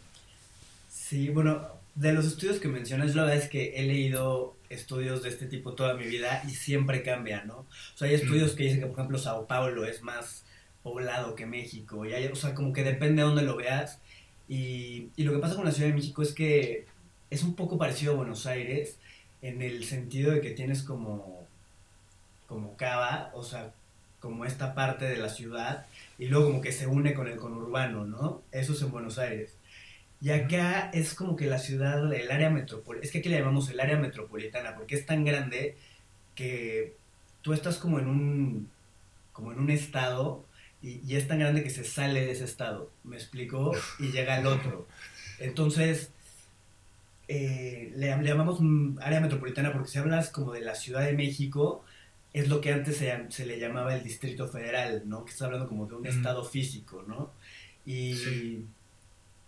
Sí, 0.90 1.28
bueno, 1.28 1.68
de 1.94 2.12
los 2.12 2.26
estudios 2.26 2.58
que 2.58 2.68
mencionas, 2.68 3.14
la 3.14 3.24
verdad 3.24 3.38
es 3.38 3.48
que 3.48 3.74
he 3.76 3.82
leído 3.82 4.56
estudios 4.70 5.22
de 5.22 5.28
este 5.28 5.46
tipo 5.46 5.74
toda 5.74 5.94
mi 5.94 6.06
vida 6.06 6.42
y 6.48 6.50
siempre 6.50 7.02
cambia, 7.02 7.44
¿no? 7.44 7.58
O 7.58 7.96
sea, 7.96 8.08
hay 8.08 8.14
estudios 8.14 8.52
que 8.52 8.64
dicen 8.64 8.80
que, 8.80 8.86
por 8.86 8.98
ejemplo, 8.98 9.18
Sao 9.18 9.46
Paulo 9.46 9.84
es 9.84 10.02
más 10.02 10.44
poblado 10.82 11.34
que 11.34 11.46
México, 11.46 12.04
y 12.06 12.14
hay, 12.14 12.26
o 12.26 12.34
sea, 12.34 12.54
como 12.54 12.72
que 12.72 12.82
depende 12.82 13.22
de 13.22 13.28
dónde 13.28 13.42
lo 13.42 13.56
veas. 13.56 14.00
Y, 14.48 15.08
y 15.16 15.24
lo 15.24 15.32
que 15.32 15.38
pasa 15.38 15.56
con 15.56 15.64
la 15.64 15.72
Ciudad 15.72 15.88
de 15.88 15.94
México 15.94 16.22
es 16.22 16.32
que 16.32 16.86
es 17.30 17.42
un 17.42 17.54
poco 17.54 17.78
parecido 17.78 18.12
a 18.12 18.16
Buenos 18.16 18.46
Aires 18.46 18.98
en 19.40 19.62
el 19.62 19.84
sentido 19.84 20.32
de 20.32 20.40
que 20.40 20.50
tienes 20.50 20.82
como, 20.82 21.46
como 22.46 22.76
Cava, 22.76 23.30
o 23.34 23.42
sea, 23.42 23.72
como 24.20 24.44
esta 24.44 24.74
parte 24.74 25.04
de 25.06 25.16
la 25.16 25.28
ciudad, 25.28 25.86
y 26.18 26.26
luego 26.26 26.46
como 26.46 26.60
que 26.60 26.72
se 26.72 26.86
une 26.86 27.14
con 27.14 27.26
el 27.26 27.36
conurbano, 27.36 28.04
¿no? 28.04 28.42
Eso 28.52 28.72
es 28.72 28.82
en 28.82 28.92
Buenos 28.92 29.18
Aires. 29.18 29.56
Y 30.20 30.30
acá 30.30 30.90
es 30.94 31.14
como 31.14 31.34
que 31.34 31.46
la 31.46 31.58
ciudad, 31.58 32.12
el 32.12 32.30
área 32.30 32.48
metropolitana, 32.48 33.04
es 33.04 33.10
que 33.10 33.18
aquí 33.18 33.28
le 33.28 33.38
llamamos 33.38 33.68
el 33.70 33.80
área 33.80 33.96
metropolitana, 33.96 34.76
porque 34.76 34.94
es 34.94 35.04
tan 35.06 35.24
grande 35.24 35.76
que 36.36 36.96
tú 37.42 37.52
estás 37.52 37.78
como 37.78 37.98
en 37.98 38.06
un, 38.06 38.70
como 39.32 39.52
en 39.52 39.58
un 39.58 39.70
estado 39.70 40.44
y, 40.82 41.14
es 41.14 41.28
tan 41.28 41.38
grande 41.38 41.62
que 41.62 41.70
se 41.70 41.84
sale 41.84 42.26
de 42.26 42.32
ese 42.32 42.44
estado, 42.44 42.90
me 43.04 43.16
explico, 43.16 43.72
y 43.98 44.10
llega 44.10 44.36
al 44.36 44.46
otro. 44.46 44.86
Entonces, 45.38 46.10
eh, 47.28 47.92
le, 47.96 48.08
llamamos 48.22 48.60
área 49.00 49.20
metropolitana 49.20 49.72
porque 49.72 49.88
si 49.88 49.98
hablas 49.98 50.30
como 50.30 50.52
de 50.52 50.60
la 50.60 50.74
Ciudad 50.74 51.04
de 51.04 51.12
México, 51.12 51.84
es 52.32 52.48
lo 52.48 52.60
que 52.60 52.72
antes 52.72 52.96
se, 52.96 53.46
le 53.46 53.58
llamaba 53.58 53.94
el 53.94 54.02
Distrito 54.02 54.48
Federal, 54.48 55.02
¿no? 55.06 55.24
Que 55.24 55.32
está 55.32 55.46
hablando 55.46 55.68
como 55.68 55.86
de 55.86 55.94
un 55.94 56.06
estado 56.06 56.44
físico, 56.44 57.04
¿no? 57.06 57.30
Y 57.86 58.64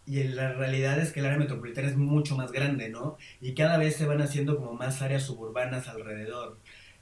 y 0.07 0.23
la 0.25 0.53
realidad 0.53 0.99
es 0.99 1.12
que 1.12 1.21
el 1.21 1.26
área 1.26 1.38
metropolitana 1.38 1.88
es 1.88 1.97
mucho 1.97 2.37
más 2.37 2.53
grande, 2.53 2.91
¿no? 2.91 3.17
Y 3.41 3.55
cada 3.55 3.79
vez 3.79 3.97
se 3.97 4.07
van 4.07 4.21
haciendo 4.21 4.57
como 4.57 4.75
más 4.75 5.00
áreas 5.00 5.23
suburbanas 5.23 5.88
alrededor. 5.88 6.59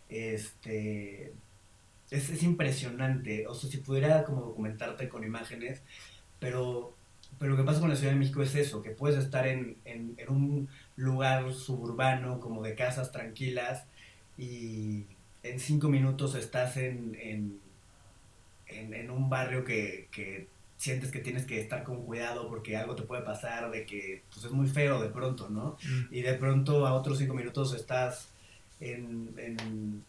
Este, 0.09 1.33
es, 2.13 2.43
impresionante, 2.43 3.47
o 3.47 3.55
sea, 3.55 3.71
si 3.71 3.79
pudiera 3.79 4.25
como 4.25 4.43
documentarte 4.43 5.09
con 5.09 5.25
imágenes, 5.25 5.83
pero, 6.39 6.95
pero 7.39 7.53
lo 7.53 7.57
que 7.57 7.65
pasa 7.65 7.81
con 7.81 7.89
la 7.89 7.97
Ciudad 7.97 8.13
de 8.13 8.19
México 8.19 8.43
es 8.43 8.55
eso, 8.55 8.83
que 8.83 8.91
puedes 8.91 9.23
estar 9.23 9.47
en, 9.47 9.77
en, 9.85 10.17
un 10.29 10.69
lugar 10.97 11.53
suburbano, 11.53 12.41
como 12.41 12.63
de 12.63 12.75
casas 12.75 13.13
tranquilas, 13.13 13.87
y 14.37 15.07
en 15.43 15.59
cinco 15.59 15.89
minutos 15.89 16.35
estás 16.35 16.77
en, 16.77 17.17
en, 17.21 17.61
en 18.67 19.11
un 19.11 19.29
barrio 19.29 19.65
que, 19.65 20.09
que 20.11 20.49
sientes 20.77 21.13
que 21.13 21.21
tienes 21.21 21.47
que 21.47 21.61
estar 21.61 21.85
con 21.85 22.05
cuidado 22.05 22.49
porque 22.49 22.77
algo 22.77 22.97
te 22.97 23.05
puede 23.05 23.23
pasar, 23.23 23.71
de 23.71 23.87
que 23.87 24.23
pues, 24.33 24.45
es 24.45 24.51
muy 24.51 24.67
feo 24.67 25.01
de 25.01 25.09
pronto, 25.09 25.49
¿no? 25.49 25.77
Mm. 25.83 26.15
Y 26.15 26.23
de 26.23 26.35
pronto 26.35 26.87
a 26.87 26.95
otros 26.95 27.19
cinco 27.19 27.35
minutos 27.35 27.73
estás 27.75 28.29
en, 28.81 30.05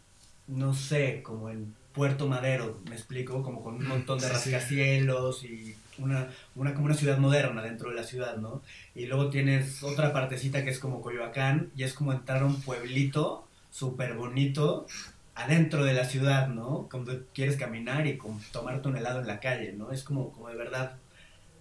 no 0.47 0.73
sé, 0.73 1.21
como 1.21 1.49
en 1.49 1.75
Puerto 1.93 2.27
Madero, 2.27 2.79
me 2.89 2.95
explico, 2.95 3.43
como 3.43 3.63
con 3.63 3.75
un 3.75 3.87
montón 3.87 4.19
de 4.19 4.29
rascacielos 4.29 5.43
y 5.43 5.75
una, 5.99 6.27
una, 6.55 6.73
como 6.73 6.87
una 6.87 6.95
ciudad 6.95 7.17
moderna 7.17 7.61
dentro 7.61 7.89
de 7.89 7.95
la 7.95 8.03
ciudad, 8.03 8.37
¿no? 8.37 8.61
Y 8.95 9.05
luego 9.05 9.29
tienes 9.29 9.83
otra 9.83 10.11
partecita 10.11 10.63
que 10.63 10.71
es 10.71 10.79
como 10.79 11.01
Coyoacán 11.01 11.71
y 11.75 11.83
es 11.83 11.93
como 11.93 12.11
entrar 12.11 12.41
a 12.41 12.45
un 12.45 12.59
pueblito 12.61 13.47
súper 13.69 14.15
bonito 14.15 14.87
adentro 15.35 15.83
de 15.83 15.93
la 15.93 16.05
ciudad, 16.05 16.47
¿no? 16.47 16.87
Cuando 16.89 17.25
quieres 17.33 17.57
caminar 17.57 18.07
y 18.07 18.19
tomarte 18.51 18.87
un 18.87 18.97
helado 18.97 19.19
en 19.19 19.27
la 19.27 19.39
calle, 19.39 19.73
¿no? 19.73 19.91
Es 19.91 20.03
como, 20.03 20.31
como 20.31 20.49
de 20.49 20.55
verdad 20.55 20.97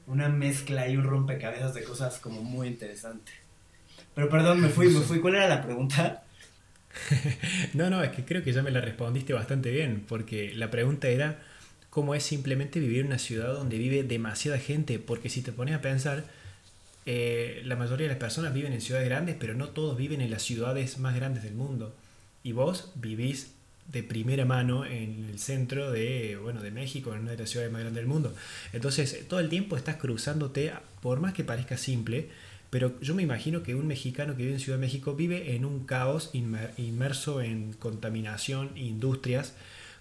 una 0.06 0.28
mezcla 0.28 0.88
y 0.88 0.96
un 0.96 1.04
rompecabezas 1.04 1.74
de 1.74 1.84
cosas 1.84 2.18
como 2.18 2.42
muy 2.42 2.68
interesante. 2.68 3.32
Pero 4.14 4.28
perdón, 4.28 4.60
me 4.60 4.68
fui, 4.68 4.88
me 4.88 5.00
fui. 5.00 5.20
¿Cuál 5.20 5.36
era 5.36 5.48
la 5.48 5.62
pregunta? 5.62 6.24
no, 7.74 7.90
no, 7.90 8.02
es 8.02 8.10
que 8.10 8.24
creo 8.24 8.42
que 8.42 8.52
ya 8.52 8.62
me 8.62 8.70
la 8.70 8.80
respondiste 8.80 9.32
bastante 9.32 9.70
bien, 9.70 10.04
porque 10.08 10.52
la 10.54 10.70
pregunta 10.70 11.08
era 11.08 11.42
cómo 11.90 12.14
es 12.14 12.22
simplemente 12.22 12.80
vivir 12.80 13.00
en 13.00 13.06
una 13.06 13.18
ciudad 13.18 13.52
donde 13.52 13.78
vive 13.78 14.02
demasiada 14.02 14.58
gente, 14.58 14.98
porque 14.98 15.28
si 15.28 15.42
te 15.42 15.52
pones 15.52 15.74
a 15.74 15.82
pensar, 15.82 16.24
eh, 17.04 17.62
la 17.64 17.76
mayoría 17.76 18.06
de 18.06 18.12
las 18.12 18.18
personas 18.18 18.54
viven 18.54 18.72
en 18.72 18.80
ciudades 18.80 19.08
grandes, 19.08 19.36
pero 19.38 19.54
no 19.54 19.68
todos 19.68 19.96
viven 19.96 20.20
en 20.20 20.30
las 20.30 20.42
ciudades 20.42 20.98
más 20.98 21.14
grandes 21.14 21.42
del 21.42 21.54
mundo. 21.54 21.94
Y 22.42 22.52
vos 22.52 22.92
vivís 22.94 23.52
de 23.90 24.02
primera 24.02 24.44
mano 24.44 24.86
en 24.86 25.28
el 25.30 25.38
centro 25.38 25.90
de, 25.90 26.38
bueno, 26.40 26.62
de 26.62 26.70
México, 26.70 27.12
en 27.12 27.20
una 27.20 27.32
de 27.32 27.38
las 27.38 27.50
ciudades 27.50 27.72
más 27.72 27.82
grandes 27.82 28.00
del 28.00 28.08
mundo. 28.08 28.34
Entonces, 28.72 29.26
todo 29.28 29.40
el 29.40 29.48
tiempo 29.48 29.76
estás 29.76 29.96
cruzándote, 29.96 30.72
por 31.00 31.20
más 31.20 31.34
que 31.34 31.44
parezca 31.44 31.76
simple, 31.76 32.28
pero 32.72 32.98
yo 33.02 33.14
me 33.14 33.22
imagino 33.22 33.62
que 33.62 33.74
un 33.74 33.86
mexicano 33.86 34.34
que 34.34 34.44
vive 34.44 34.54
en 34.54 34.58
Ciudad 34.58 34.78
de 34.78 34.86
México 34.86 35.14
vive 35.14 35.54
en 35.54 35.66
un 35.66 35.84
caos 35.84 36.30
inmerso 36.32 37.42
en 37.42 37.74
contaminación, 37.74 38.70
industrias, 38.78 39.52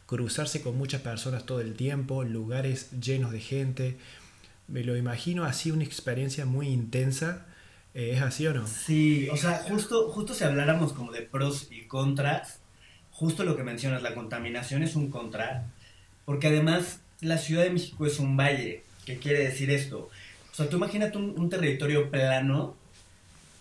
cruzarse 0.06 0.62
con 0.62 0.78
muchas 0.78 1.02
personas 1.02 1.46
todo 1.46 1.60
el 1.60 1.74
tiempo, 1.74 2.24
lugares 2.24 2.90
llenos 3.02 3.34
de 3.34 3.42
gente. 3.42 3.98
Me 4.70 4.86
lo 4.86 4.96
imagino 4.96 5.44
así 5.44 5.70
una 5.70 5.84
experiencia 5.84 6.46
muy 6.46 6.70
intensa. 6.70 7.46
Eh, 7.94 8.14
¿Es 8.16 8.22
así 8.22 8.48
o 8.48 8.54
no? 8.54 8.66
Sí, 8.66 9.28
o 9.28 9.36
sea, 9.36 9.66
justo, 9.68 10.10
justo 10.10 10.34
si 10.34 10.46
habláramos 10.46 10.94
como 10.94 11.12
de 11.12 11.24
pros 11.24 11.68
y 11.72 11.82
contras, 11.88 12.62
justo 13.12 13.44
lo 13.44 13.58
que 13.58 13.64
mencionas, 13.64 14.02
la 14.02 14.16
contaminación 14.16 14.82
es 14.82 14.96
un 14.96 15.12
contra, 15.12 15.68
porque 16.24 16.48
además 16.48 17.02
la 17.20 17.38
Ciudad 17.38 17.64
de 17.64 17.72
México 17.72 18.06
es 18.06 18.18
un 18.18 18.38
valle. 18.38 18.86
¿Qué 19.06 19.18
quiere 19.18 19.40
decir 19.40 19.72
esto? 19.72 20.10
O 20.52 20.56
sea, 20.56 20.70
tú 20.70 20.78
imagínate 20.78 21.18
un, 21.18 21.50
territorio 21.50 22.12
plano 22.12 22.76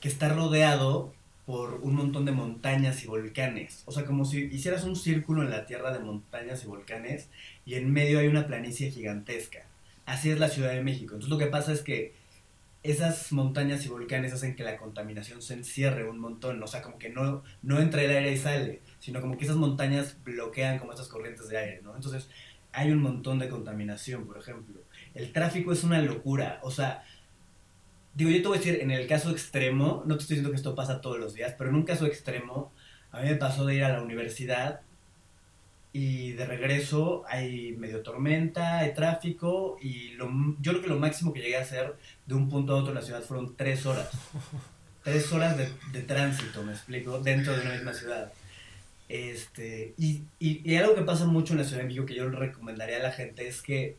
que 0.01 0.09
está 0.09 0.29
rodeado 0.29 1.13
por 1.47 1.75
un 1.83 1.95
montón 1.95 2.25
de 2.25 2.33
montañas 2.33 3.05
y 3.05 3.07
volcanes. 3.07 3.83
O 3.87 3.93
sea, 3.93 4.05
como 4.05 4.25
si 4.25 4.41
hicieras 4.47 4.85
un 4.85 4.97
círculo 4.97 5.43
en 5.43 5.51
la 5.51 5.67
tierra 5.67 5.93
de 5.93 6.01
montañas 6.01 6.65
y 6.65 6.67
volcanes 6.67 7.29
y 7.65 7.75
en 7.75 7.93
medio 7.93 8.19
hay 8.19 8.27
una 8.27 8.47
planicie 8.47 8.91
gigantesca. 8.91 9.67
Así 10.05 10.31
es 10.31 10.41
la 10.41 10.49
Ciudad 10.49 10.73
de 10.73 10.83
México. 10.83 11.15
Entonces 11.15 11.31
lo 11.31 11.39
que 11.39 11.47
pasa 11.47 11.73
es 11.73 11.83
que 11.83 12.15
esas 12.83 13.31
montañas 13.31 13.85
y 13.85 13.89
volcanes 13.89 14.33
hacen 14.33 14.57
que 14.57 14.65
la 14.65 14.77
contaminación 14.77 15.43
se 15.43 15.55
encierre 15.55 16.09
un 16.09 16.19
montón. 16.19 16.61
O 16.63 16.67
sea, 16.67 16.83
como 16.83 16.99
que 16.99 17.11
no, 17.11 17.45
no 17.63 17.81
entra 17.81 18.03
el 18.03 18.11
aire 18.11 18.33
y 18.33 18.39
sale, 18.39 18.81
sino 18.99 19.21
como 19.21 19.37
que 19.39 19.45
esas 19.45 19.57
montañas 19.57 20.17
bloquean 20.25 20.79
como 20.79 20.93
estas 20.93 21.09
corrientes 21.09 21.49
de 21.49 21.59
aire. 21.59 21.83
Entonces 21.95 22.29
hay 22.73 22.91
un 22.91 23.01
montón 23.01 23.39
de 23.39 23.49
contaminación, 23.49 24.27
por 24.27 24.39
ejemplo 24.39 24.81
el 25.15 25.33
tráfico 25.33 25.73
es 25.73 25.85
una 25.85 26.01
locura. 26.01 26.61
O 26.63 26.71
sea, 26.71 27.05
digo, 28.15 28.31
yo 28.31 28.43
te 28.43 28.49
voy 28.49 28.57
a 28.57 28.61
decir, 28.61 28.79
en 28.81 28.91
el 28.91 29.07
caso 29.07 29.31
extremo, 29.31 30.03
no 30.07 30.17
te 30.17 30.23
estoy 30.23 30.37
diciendo 30.37 30.51
que 30.51 30.57
esto 30.57 30.75
pasa 30.75 31.01
todos 31.01 31.19
los 31.19 31.35
días, 31.35 31.55
pero 31.57 31.71
en 31.71 31.77
un 31.77 31.85
caso 31.85 32.07
extremo, 32.07 32.73
a 33.13 33.21
mí 33.21 33.29
me 33.29 33.37
pasó 33.37 33.65
de 33.65 33.77
ir 33.77 33.85
a 33.85 33.93
la 33.93 34.03
universidad 34.03 34.81
y 35.93 36.33
de 36.33 36.47
regreso 36.47 37.25
hay 37.29 37.73
medio 37.77 38.03
tormenta, 38.03 38.79
hay 38.79 38.95
tráfico 38.95 39.77
y 39.83 40.11
lo, 40.11 40.31
yo 40.61 40.73
creo 40.73 40.83
que 40.83 40.89
lo 40.89 40.99
máximo 40.99 41.33
que 41.33 41.41
llegué 41.41 41.57
a 41.57 41.63
hacer 41.63 41.97
de 42.27 42.35
un 42.35 42.49
punto 42.49 42.75
a 42.75 42.77
otro 42.77 42.91
en 42.91 42.95
la 42.95 43.03
ciudad 43.03 43.23
fueron 43.23 43.57
tres 43.57 43.87
horas. 43.87 44.09
Tres 45.03 45.33
horas 45.33 45.57
de, 45.57 45.67
de 45.93 46.03
tránsito, 46.03 46.63
me 46.63 46.73
explico, 46.73 47.21
dentro 47.21 47.57
de 47.57 47.63
una 47.63 47.73
misma 47.73 47.95
ciudad. 47.95 48.35
Este, 49.09 49.95
y, 49.97 50.25
y, 50.39 50.61
y, 50.63 50.77
algo 50.77 50.95
que 50.95 51.01
pasa 51.03 51.25
mucho 51.25 51.55
en 51.55 51.59
la 51.61 51.65
Ciudad 51.65 51.81
de 51.81 51.89
México 51.89 52.07
que 52.07 52.15
yo 52.15 52.29
le 52.29 52.39
recomendaría 52.39 52.99
a 52.99 53.03
la 53.03 53.11
gente 53.11 53.49
es 53.49 53.61
que 53.61 53.97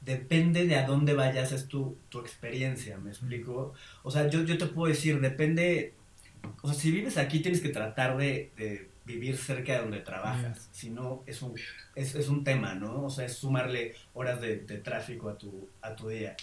depende 0.00 0.66
de 0.66 0.76
a 0.76 0.86
dónde 0.86 1.14
vayas, 1.14 1.52
es 1.52 1.68
tu, 1.68 1.96
tu 2.08 2.20
experiencia, 2.20 2.98
¿me 2.98 3.10
explico? 3.10 3.74
O 4.02 4.10
sea, 4.10 4.28
yo, 4.28 4.44
yo 4.44 4.58
te 4.58 4.66
puedo 4.66 4.88
decir, 4.88 5.20
depende, 5.20 5.94
o 6.62 6.68
sea, 6.68 6.78
si 6.78 6.90
vives 6.90 7.18
aquí 7.18 7.40
tienes 7.40 7.60
que 7.60 7.68
tratar 7.70 8.16
de, 8.16 8.50
de 8.56 8.88
vivir 9.04 9.36
cerca 9.36 9.72
de 9.72 9.78
donde 9.80 10.00
trabajas, 10.00 10.68
si 10.72 10.90
no 10.90 11.22
es 11.26 11.42
un, 11.42 11.54
es, 11.94 12.14
es, 12.14 12.28
un 12.28 12.44
tema, 12.44 12.74
¿no? 12.74 13.04
O 13.04 13.10
sea, 13.10 13.24
es 13.24 13.34
sumarle 13.34 13.94
horas 14.14 14.40
de, 14.40 14.58
de, 14.58 14.78
tráfico 14.78 15.30
a 15.30 15.38
tu, 15.38 15.68
a 15.82 15.96
tu 15.96 16.08
día. 16.08 16.36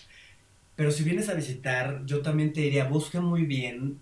Pero 0.76 0.92
si 0.92 1.04
vienes 1.04 1.30
a 1.30 1.36
visitar, 1.36 2.02
yo 2.06 2.22
también 2.22 2.52
te 2.52 2.62
diría, 2.62 2.86
busca 2.86 3.22
muy 3.22 3.46
bien 3.46 4.00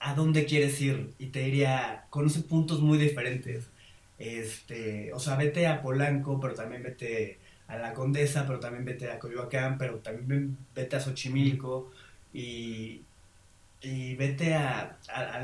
a 0.00 0.14
dónde 0.14 0.44
quieres 0.44 0.78
ir 0.80 1.12
y 1.18 1.26
te 1.26 1.40
diría, 1.40 2.04
conoce 2.10 2.40
puntos 2.40 2.80
muy 2.80 2.98
diferentes. 2.98 3.70
Este, 4.18 5.12
o 5.14 5.18
sea, 5.18 5.36
vete 5.36 5.66
a 5.66 5.82
Polanco, 5.82 6.38
pero 6.40 6.54
también 6.54 6.82
vete 6.82 7.38
a 7.68 7.76
la 7.76 7.94
Condesa, 7.94 8.46
pero 8.46 8.60
también 8.60 8.84
vete 8.84 9.10
a 9.10 9.18
Coyoacán, 9.18 9.78
pero 9.78 9.98
también 9.98 10.56
vete 10.74 10.96
a 10.96 11.00
Xochimilco 11.00 11.90
y, 12.32 13.02
y 13.80 14.14
vete 14.16 14.54
a, 14.54 14.98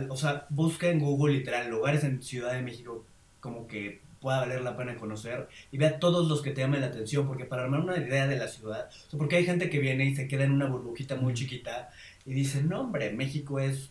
o 0.09 0.17
sea, 0.17 0.47
busca 0.51 0.89
en 0.89 0.99
Google 0.99 1.35
literal 1.35 1.71
lugares 1.71 2.05
en 2.05 2.23
Ciudad 2.23 2.53
de 2.53 2.63
México 2.63 3.05
como 3.41 3.67
que 3.67 4.01
pueda 4.21 4.41
valer 4.41 4.61
la 4.61 4.77
pena 4.77 4.97
conocer 4.97 5.49
y 5.73 5.79
vea 5.79 5.99
todos 5.99 6.29
los 6.29 6.43
que 6.43 6.51
te 6.51 6.61
llamen 6.61 6.83
la 6.83 6.89
atención, 6.89 7.27
porque 7.27 7.47
para 7.47 7.63
armar 7.63 7.81
una 7.81 7.97
idea 7.97 8.27
de 8.27 8.37
la 8.37 8.49
ciudad, 8.49 8.91
porque 9.17 9.37
hay 9.37 9.47
gente 9.47 9.71
que 9.71 9.79
viene 9.79 10.05
y 10.05 10.15
se 10.15 10.29
queda 10.29 10.45
en 10.45 10.53
una 10.53 10.67
burbujita 10.67 11.17
muy 11.17 11.33
chiquita 11.35 11.91
y 12.27 12.35
dice, 12.35 12.63
no 12.63 12.81
hombre, 12.81 13.13
México 13.13 13.59
es 13.59 13.91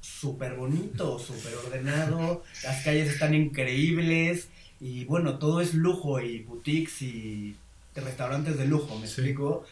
súper 0.00 0.54
bonito, 0.54 1.18
súper 1.18 1.54
ordenado, 1.54 2.42
las 2.62 2.84
calles 2.84 3.08
están 3.08 3.34
increíbles 3.34 4.48
y 4.80 5.04
bueno, 5.04 5.38
todo 5.38 5.60
es 5.60 5.74
lujo 5.74 6.20
y 6.20 6.42
boutiques 6.42 7.02
y 7.02 7.56
de 7.94 8.00
restaurantes 8.00 8.56
de 8.58 8.66
lujo, 8.66 8.98
¿me 8.98 9.06
explico? 9.06 9.64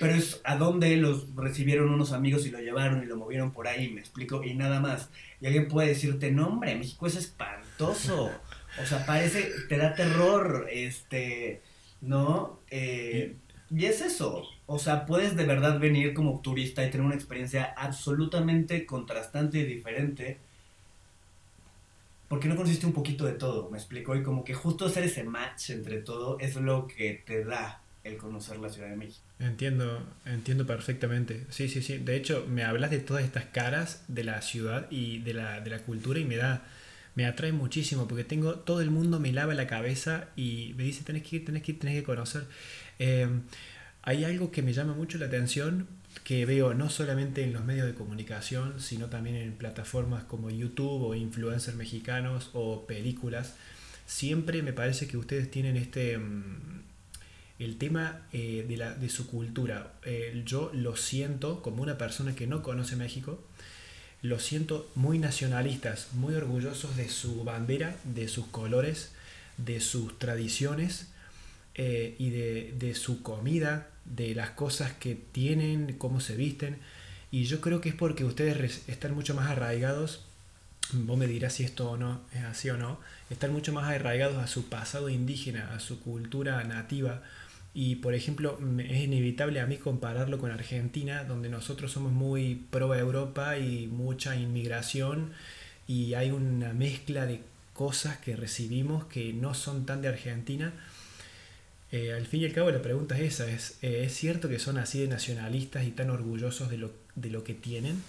Pero 0.00 0.14
es 0.14 0.40
a 0.44 0.56
dónde 0.56 0.96
los 0.96 1.34
recibieron 1.34 1.90
unos 1.90 2.12
amigos 2.12 2.46
y 2.46 2.50
lo 2.50 2.60
llevaron 2.60 3.02
y 3.02 3.06
lo 3.06 3.16
movieron 3.16 3.52
por 3.52 3.66
ahí, 3.66 3.90
me 3.90 4.00
explico, 4.00 4.44
y 4.44 4.54
nada 4.54 4.80
más. 4.80 5.10
Y 5.40 5.46
alguien 5.46 5.68
puede 5.68 5.88
decirte, 5.88 6.30
no 6.30 6.48
hombre, 6.48 6.76
México 6.76 7.06
es 7.06 7.16
espantoso. 7.16 8.30
O 8.80 8.86
sea, 8.86 9.04
parece, 9.06 9.50
te 9.68 9.76
da 9.76 9.94
terror, 9.94 10.68
este, 10.70 11.62
¿no? 12.00 12.60
Eh, 12.70 13.36
y 13.70 13.84
es 13.86 14.00
eso. 14.00 14.44
O 14.66 14.78
sea, 14.78 15.06
puedes 15.06 15.36
de 15.36 15.44
verdad 15.44 15.80
venir 15.80 16.14
como 16.14 16.40
turista 16.40 16.84
y 16.84 16.90
tener 16.90 17.04
una 17.04 17.14
experiencia 17.14 17.74
absolutamente 17.76 18.86
contrastante 18.86 19.58
y 19.58 19.64
diferente 19.64 20.38
porque 22.28 22.48
no 22.48 22.56
consiste 22.56 22.86
un 22.86 22.92
poquito 22.92 23.24
de 23.24 23.32
todo, 23.32 23.70
me 23.70 23.78
explico, 23.78 24.14
y 24.14 24.22
como 24.22 24.44
que 24.44 24.54
justo 24.54 24.86
hacer 24.86 25.04
ese 25.04 25.24
match 25.24 25.70
entre 25.70 25.98
todo 26.02 26.38
es 26.38 26.56
lo 26.56 26.86
que 26.86 27.22
te 27.26 27.44
da 27.44 27.82
el 28.04 28.16
conocer 28.16 28.58
la 28.58 28.68
Ciudad 28.68 28.88
de 28.88 28.96
México. 28.96 29.24
Entiendo, 29.38 30.02
entiendo 30.24 30.66
perfectamente. 30.66 31.46
Sí, 31.50 31.68
sí, 31.68 31.82
sí. 31.82 31.98
De 31.98 32.16
hecho, 32.16 32.46
me 32.48 32.64
hablas 32.64 32.90
de 32.90 32.98
todas 32.98 33.24
estas 33.24 33.44
caras 33.46 34.04
de 34.08 34.24
la 34.24 34.42
ciudad 34.42 34.86
y 34.90 35.18
de 35.18 35.34
la, 35.34 35.60
de 35.60 35.70
la 35.70 35.80
cultura 35.80 36.18
y 36.18 36.24
me 36.24 36.36
da, 36.36 36.66
me 37.14 37.26
atrae 37.26 37.52
muchísimo 37.52 38.06
porque 38.08 38.24
tengo, 38.24 38.54
todo 38.56 38.80
el 38.80 38.90
mundo 38.90 39.20
me 39.20 39.32
lava 39.32 39.54
la 39.54 39.66
cabeza 39.66 40.28
y 40.36 40.74
me 40.76 40.84
dice, 40.84 41.04
tenés 41.04 41.22
que 41.22 41.36
ir, 41.36 41.44
tenés 41.44 41.62
que 41.62 41.72
ir, 41.72 41.78
tenés 41.78 41.96
que 41.96 42.02
conocer. 42.04 42.44
Eh, 42.98 43.28
hay 44.02 44.24
algo 44.24 44.50
que 44.50 44.62
me 44.62 44.72
llama 44.72 44.94
mucho 44.94 45.18
la 45.18 45.26
atención 45.26 45.86
que 46.24 46.46
veo 46.46 46.74
no 46.74 46.90
solamente 46.90 47.42
en 47.44 47.52
los 47.52 47.64
medios 47.64 47.86
de 47.86 47.94
comunicación, 47.94 48.80
sino 48.80 49.06
también 49.06 49.36
en 49.36 49.52
plataformas 49.52 50.24
como 50.24 50.50
YouTube 50.50 51.02
o 51.02 51.14
influencers 51.14 51.76
mexicanos 51.76 52.50
o 52.52 52.86
películas, 52.86 53.54
siempre 54.06 54.62
me 54.62 54.72
parece 54.72 55.06
que 55.06 55.16
ustedes 55.16 55.50
tienen 55.50 55.76
este 55.76 56.18
mm, 56.18 56.78
el 57.58 57.76
tema 57.76 58.22
eh, 58.32 58.64
de, 58.68 58.76
la, 58.76 58.94
de, 58.94 59.08
su 59.08 59.26
cultura. 59.26 59.92
Eh, 60.04 60.42
yo 60.46 60.70
lo 60.74 60.96
siento 60.96 61.60
como 61.62 61.82
una 61.82 61.98
persona 61.98 62.34
que 62.34 62.46
no 62.46 62.62
conoce 62.62 62.96
México, 62.96 63.42
lo 64.22 64.38
siento 64.38 64.90
muy 64.94 65.18
nacionalistas, 65.18 66.08
muy 66.12 66.34
orgullosos 66.34 66.96
de 66.96 67.08
su 67.08 67.44
bandera, 67.44 67.96
de 68.04 68.28
sus 68.28 68.46
colores, 68.46 69.12
de 69.56 69.80
sus 69.80 70.18
tradiciones 70.18 71.08
eh, 71.74 72.14
y 72.18 72.30
de, 72.30 72.74
de 72.78 72.94
su 72.94 73.22
comida, 73.22 73.90
de 74.14 74.34
las 74.34 74.50
cosas 74.50 74.92
que 74.92 75.14
tienen, 75.14 75.94
cómo 75.98 76.20
se 76.20 76.36
visten. 76.36 76.78
Y 77.30 77.44
yo 77.44 77.60
creo 77.60 77.80
que 77.80 77.90
es 77.90 77.94
porque 77.94 78.24
ustedes 78.24 78.88
están 78.88 79.14
mucho 79.14 79.34
más 79.34 79.50
arraigados, 79.50 80.24
vos 80.92 81.18
me 81.18 81.26
dirás 81.26 81.54
si 81.54 81.64
esto 81.64 81.96
no 81.96 82.22
es 82.32 82.44
así 82.44 82.70
o 82.70 82.76
no, 82.76 82.98
están 83.30 83.52
mucho 83.52 83.72
más 83.72 83.84
arraigados 83.90 84.38
a 84.38 84.46
su 84.46 84.68
pasado 84.68 85.08
indígena, 85.08 85.74
a 85.74 85.80
su 85.80 86.00
cultura 86.00 86.62
nativa. 86.64 87.22
Y 87.74 87.96
por 87.96 88.14
ejemplo, 88.14 88.58
es 88.78 89.04
inevitable 89.04 89.60
a 89.60 89.66
mí 89.66 89.76
compararlo 89.76 90.38
con 90.38 90.50
Argentina, 90.50 91.24
donde 91.24 91.48
nosotros 91.48 91.92
somos 91.92 92.12
muy 92.12 92.66
pro 92.70 92.94
Europa 92.94 93.58
y 93.58 93.86
mucha 93.86 94.36
inmigración 94.36 95.32
y 95.86 96.14
hay 96.14 96.30
una 96.30 96.72
mezcla 96.72 97.26
de 97.26 97.40
cosas 97.72 98.18
que 98.18 98.36
recibimos 98.36 99.04
que 99.06 99.32
no 99.32 99.54
son 99.54 99.86
tan 99.86 100.02
de 100.02 100.08
Argentina 100.08 100.72
eh, 101.92 102.12
al 102.12 102.26
fin 102.26 102.42
y 102.42 102.44
al 102.44 102.52
cabo 102.52 102.70
la 102.70 102.82
pregunta 102.82 103.18
es 103.18 103.40
esa, 103.40 103.50
¿es, 103.50 103.78
eh, 103.82 104.04
¿es 104.04 104.14
cierto 104.14 104.48
que 104.48 104.58
son 104.58 104.78
así 104.78 105.00
de 105.00 105.08
nacionalistas 105.08 105.84
y 105.84 105.90
tan 105.90 106.10
orgullosos 106.10 106.70
de 106.70 106.78
lo, 106.78 106.92
de 107.14 107.30
lo 107.30 107.44
que 107.44 107.54
tienen? 107.54 108.02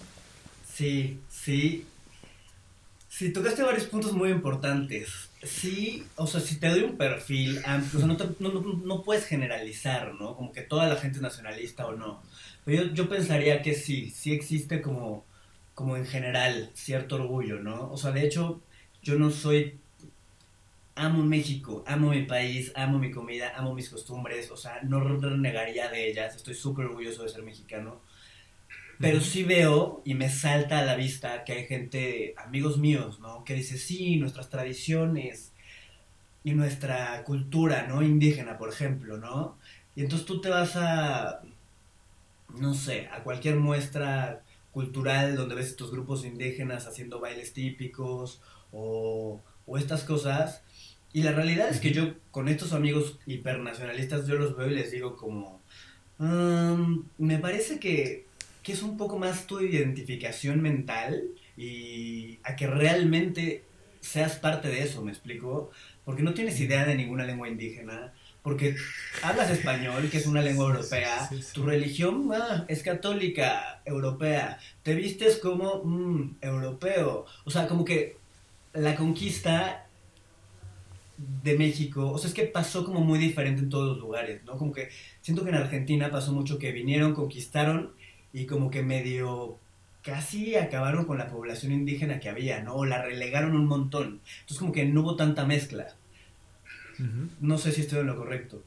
Sí, 0.72 1.18
sí. 1.28 1.86
Sí, 3.08 3.32
tocaste 3.32 3.62
varios 3.62 3.84
puntos 3.86 4.12
muy 4.12 4.30
importantes. 4.30 5.30
Sí, 5.42 6.04
o 6.16 6.26
sea, 6.26 6.40
si 6.40 6.56
te 6.56 6.68
doy 6.68 6.82
un 6.82 6.96
perfil 6.96 7.60
amplio, 7.64 8.04
o 8.04 8.06
sea, 8.06 8.26
no, 8.38 8.52
no, 8.52 8.80
no, 8.84 9.02
puedes 9.02 9.26
generalizar, 9.26 10.14
¿no? 10.14 10.36
Como 10.36 10.52
que 10.52 10.62
toda 10.62 10.86
la 10.88 10.96
gente 10.96 11.16
es 11.16 11.22
nacionalista 11.22 11.86
o 11.86 11.96
no. 11.96 12.22
Pero 12.64 12.84
yo, 12.84 12.94
yo 12.94 13.08
pensaría 13.08 13.62
que 13.62 13.74
sí, 13.74 14.10
sí 14.10 14.32
existe 14.32 14.80
como 14.80 15.24
como 15.80 15.96
en 15.96 16.04
general, 16.04 16.70
cierto 16.74 17.14
orgullo, 17.16 17.58
¿no? 17.58 17.90
O 17.90 17.96
sea, 17.96 18.12
de 18.12 18.26
hecho, 18.26 18.60
yo 19.02 19.18
no 19.18 19.30
soy 19.30 19.79
amo 21.00 21.22
México, 21.24 21.82
amo 21.86 22.10
mi 22.10 22.22
país, 22.22 22.72
amo 22.76 22.98
mi 22.98 23.10
comida, 23.10 23.52
amo 23.56 23.74
mis 23.74 23.88
costumbres, 23.88 24.50
o 24.50 24.56
sea, 24.56 24.80
no 24.82 25.00
renegaría 25.00 25.88
de 25.88 26.10
ellas, 26.10 26.36
estoy 26.36 26.54
súper 26.54 26.86
orgulloso 26.86 27.22
de 27.22 27.30
ser 27.30 27.42
mexicano. 27.42 28.00
Pero 28.98 29.20
sí 29.20 29.44
veo 29.44 30.02
y 30.04 30.12
me 30.14 30.28
salta 30.28 30.78
a 30.78 30.84
la 30.84 30.94
vista 30.94 31.42
que 31.44 31.52
hay 31.52 31.66
gente, 31.66 32.34
amigos 32.36 32.76
míos, 32.76 33.18
¿no? 33.18 33.44
Que 33.44 33.54
dice, 33.54 33.78
sí, 33.78 34.16
nuestras 34.16 34.50
tradiciones 34.50 35.52
y 36.44 36.52
nuestra 36.52 37.24
cultura, 37.24 37.86
¿no? 37.88 38.02
Indígena, 38.02 38.58
por 38.58 38.68
ejemplo, 38.68 39.16
¿no? 39.16 39.56
Y 39.96 40.02
entonces 40.02 40.26
tú 40.26 40.42
te 40.42 40.50
vas 40.50 40.76
a, 40.76 41.40
no 42.54 42.74
sé, 42.74 43.08
a 43.10 43.22
cualquier 43.22 43.56
muestra 43.56 44.42
cultural 44.70 45.34
donde 45.34 45.54
ves 45.54 45.68
estos 45.68 45.90
grupos 45.90 46.24
indígenas 46.26 46.86
haciendo 46.86 47.20
bailes 47.20 47.54
típicos 47.54 48.42
o, 48.70 49.40
o 49.66 49.78
estas 49.78 50.04
cosas 50.04 50.62
y 51.12 51.22
la 51.22 51.32
realidad 51.32 51.68
es 51.68 51.80
que 51.80 51.92
yo 51.92 52.14
con 52.30 52.48
estos 52.48 52.72
amigos 52.72 53.18
hipernacionalistas 53.26 54.26
yo 54.26 54.36
los 54.36 54.56
veo 54.56 54.68
y 54.68 54.74
les 54.74 54.90
digo 54.92 55.16
como, 55.16 55.60
me 56.18 57.38
parece 57.38 57.80
que, 57.80 58.26
que, 58.62 58.72
es 58.72 58.82
un 58.82 58.96
poco 58.96 59.18
más 59.18 59.46
tu 59.46 59.60
identificación 59.60 60.60
mental 60.60 61.24
y 61.56 62.38
a 62.44 62.54
que 62.56 62.66
realmente 62.66 63.64
seas 64.00 64.36
parte 64.36 64.68
de 64.68 64.82
eso, 64.82 65.02
¿me 65.02 65.10
explico? 65.10 65.70
Porque 66.04 66.22
no 66.22 66.34
tienes 66.34 66.60
idea 66.60 66.84
de 66.84 66.94
ninguna 66.94 67.24
lengua 67.24 67.48
indígena, 67.48 68.12
porque 68.42 68.76
hablas 69.22 69.50
español, 69.50 70.08
que 70.10 70.18
es 70.18 70.26
una 70.26 70.42
lengua 70.42 70.66
europea, 70.66 71.28
tu 71.52 71.64
religión 71.64 72.30
ah, 72.32 72.64
es 72.68 72.82
católica, 72.82 73.82
europea, 73.84 74.58
te 74.82 74.94
vistes 74.94 75.36
como 75.36 75.82
mm, 75.84 76.36
europeo, 76.40 77.26
o 77.44 77.50
sea, 77.50 77.66
como 77.66 77.84
que 77.84 78.16
la 78.72 78.94
conquista 78.94 79.86
de 81.42 81.56
México, 81.58 82.10
o 82.10 82.18
sea, 82.18 82.28
es 82.28 82.34
que 82.34 82.44
pasó 82.44 82.84
como 82.84 83.00
muy 83.00 83.18
diferente 83.18 83.62
en 83.62 83.68
todos 83.68 83.88
los 83.88 83.98
lugares, 83.98 84.42
¿no? 84.44 84.56
Como 84.56 84.72
que 84.72 84.88
siento 85.20 85.44
que 85.44 85.50
en 85.50 85.56
Argentina 85.56 86.10
pasó 86.10 86.32
mucho 86.32 86.58
que 86.58 86.72
vinieron, 86.72 87.14
conquistaron 87.14 87.92
y 88.32 88.46
como 88.46 88.70
que 88.70 88.82
medio 88.82 89.58
casi 90.02 90.54
acabaron 90.56 91.04
con 91.04 91.18
la 91.18 91.28
población 91.28 91.72
indígena 91.72 92.20
que 92.20 92.30
había, 92.30 92.62
¿no? 92.62 92.74
O 92.74 92.84
la 92.86 93.02
relegaron 93.02 93.54
un 93.54 93.66
montón. 93.66 94.20
Entonces 94.40 94.58
como 94.58 94.72
que 94.72 94.86
no 94.86 95.02
hubo 95.02 95.16
tanta 95.16 95.44
mezcla. 95.44 95.94
No 97.40 97.56
sé 97.56 97.72
si 97.72 97.82
estoy 97.82 98.00
en 98.00 98.06
lo 98.06 98.16
correcto. 98.16 98.62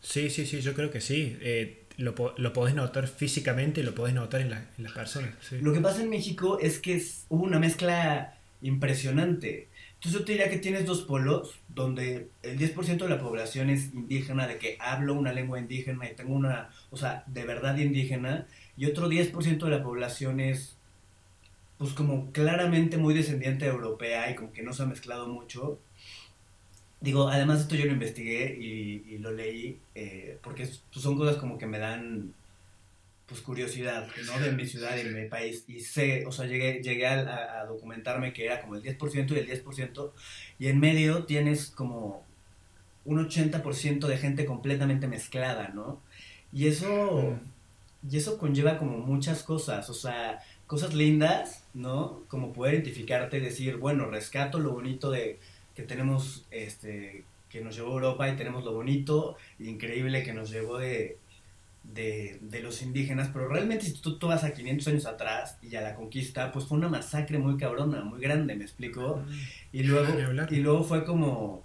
Sí, 0.00 0.30
sí, 0.30 0.46
sí, 0.46 0.60
yo 0.60 0.72
creo 0.74 0.90
que 0.90 1.00
sí. 1.00 1.36
Eh, 1.40 1.84
lo, 1.98 2.14
lo, 2.36 2.52
podés 2.52 2.74
notar 2.74 3.08
físicamente 3.08 3.80
y 3.80 3.84
lo 3.84 3.94
podés 3.94 4.14
notar 4.14 4.40
en, 4.40 4.52
en 4.52 4.84
las 4.84 4.92
personas. 4.92 5.34
Lo 5.52 5.72
que 5.72 5.80
pasa 5.80 6.02
en 6.02 6.10
México 6.10 6.58
es 6.60 6.78
que 6.78 7.02
hubo 7.28 7.44
una 7.44 7.58
mezcla 7.58 8.38
impresionante. 8.62 9.68
Entonces 9.96 10.20
yo 10.20 10.24
te 10.24 10.32
diría 10.32 10.50
que 10.50 10.58
tienes 10.58 10.84
dos 10.84 11.02
polos, 11.02 11.58
donde 11.68 12.28
el 12.42 12.58
10% 12.58 12.98
de 12.98 13.08
la 13.08 13.18
población 13.18 13.70
es 13.70 13.94
indígena, 13.94 14.46
de 14.46 14.58
que 14.58 14.76
hablo 14.78 15.14
una 15.14 15.32
lengua 15.32 15.58
indígena 15.58 16.08
y 16.08 16.14
tengo 16.14 16.34
una, 16.34 16.70
o 16.90 16.96
sea, 16.96 17.24
de 17.26 17.44
verdad 17.44 17.76
indígena, 17.78 18.46
y 18.76 18.86
otro 18.86 19.08
10% 19.08 19.64
de 19.64 19.70
la 19.70 19.82
población 19.82 20.40
es, 20.40 20.76
pues 21.78 21.92
como 21.94 22.30
claramente 22.32 22.98
muy 22.98 23.14
descendiente 23.14 23.66
europea 23.66 24.30
y 24.30 24.34
como 24.34 24.52
que 24.52 24.62
no 24.62 24.72
se 24.74 24.82
ha 24.82 24.86
mezclado 24.86 25.28
mucho. 25.28 25.78
Digo, 27.00 27.28
además 27.28 27.60
esto 27.60 27.74
yo 27.74 27.86
lo 27.86 27.92
investigué 27.92 28.56
y, 28.58 29.18
lo 29.18 29.32
leí, 29.32 29.78
eh, 29.94 30.38
porque 30.42 30.66
pues, 30.66 31.02
son 31.02 31.16
cosas 31.16 31.36
como 31.36 31.58
que 31.58 31.66
me 31.66 31.78
dan 31.78 32.34
pues 33.26 33.40
curiosidad, 33.40 34.06
¿no? 34.26 34.38
De 34.38 34.52
mi 34.52 34.66
ciudad 34.66 34.96
y 34.96 35.02
de 35.02 35.10
mi 35.10 35.28
país. 35.28 35.64
Y 35.66 35.80
sé, 35.80 36.24
o 36.26 36.32
sea, 36.32 36.46
llegué, 36.46 36.80
llegué 36.82 37.06
a, 37.06 37.64
documentarme 37.66 38.32
que 38.32 38.44
era 38.44 38.60
como 38.62 38.76
el 38.76 38.82
10% 38.82 39.32
y 39.32 39.38
el 39.38 39.64
10%. 39.64 40.12
Y 40.58 40.68
en 40.68 40.78
medio 40.78 41.24
tienes 41.24 41.66
como 41.66 42.24
un 43.04 43.28
80% 43.28 44.06
de 44.06 44.18
gente 44.18 44.46
completamente 44.46 45.08
mezclada, 45.08 45.68
¿no? 45.74 46.00
Y 46.52 46.68
eso, 46.68 47.36
y 48.08 48.16
eso 48.16 48.38
conlleva 48.38 48.78
como 48.78 48.98
muchas 48.98 49.42
cosas, 49.42 49.90
o 49.90 49.94
sea, 49.94 50.40
cosas 50.66 50.94
lindas, 50.94 51.64
¿no? 51.74 52.22
Como 52.28 52.52
poder 52.52 52.74
identificarte 52.74 53.38
y 53.38 53.40
decir, 53.40 53.76
bueno, 53.76 54.06
rescato 54.06 54.60
lo 54.60 54.72
bonito 54.72 55.10
de 55.10 55.40
que 55.74 55.82
tenemos, 55.82 56.46
este, 56.52 57.24
que 57.50 57.60
nos 57.60 57.76
llevó 57.76 57.92
Europa 57.92 58.28
y 58.28 58.36
tenemos 58.36 58.64
lo 58.64 58.72
bonito, 58.72 59.36
increíble 59.58 60.22
que 60.22 60.32
nos 60.32 60.50
llevó 60.50 60.78
de, 60.78 61.18
de, 61.94 62.38
de, 62.42 62.60
los 62.60 62.82
indígenas, 62.82 63.30
pero 63.32 63.48
realmente 63.48 63.86
si 63.86 63.92
tú, 63.92 64.18
tú 64.18 64.28
vas 64.28 64.44
a 64.44 64.52
500 64.52 64.88
años 64.88 65.06
atrás 65.06 65.58
y 65.62 65.74
a 65.76 65.80
la 65.80 65.94
conquista, 65.94 66.52
pues 66.52 66.66
fue 66.66 66.78
una 66.78 66.88
masacre 66.88 67.38
muy 67.38 67.56
cabrona, 67.56 68.02
muy 68.02 68.20
grande, 68.20 68.54
¿me 68.54 68.64
explico? 68.64 69.22
Y 69.72 69.82
luego, 69.84 70.12
y 70.50 70.56
luego 70.56 70.84
fue 70.84 71.04
como, 71.04 71.64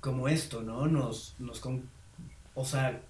como 0.00 0.28
esto, 0.28 0.62
¿no? 0.62 0.86
Nos, 0.86 1.34
nos 1.38 1.60
o 2.54 2.64
sea, 2.64 3.00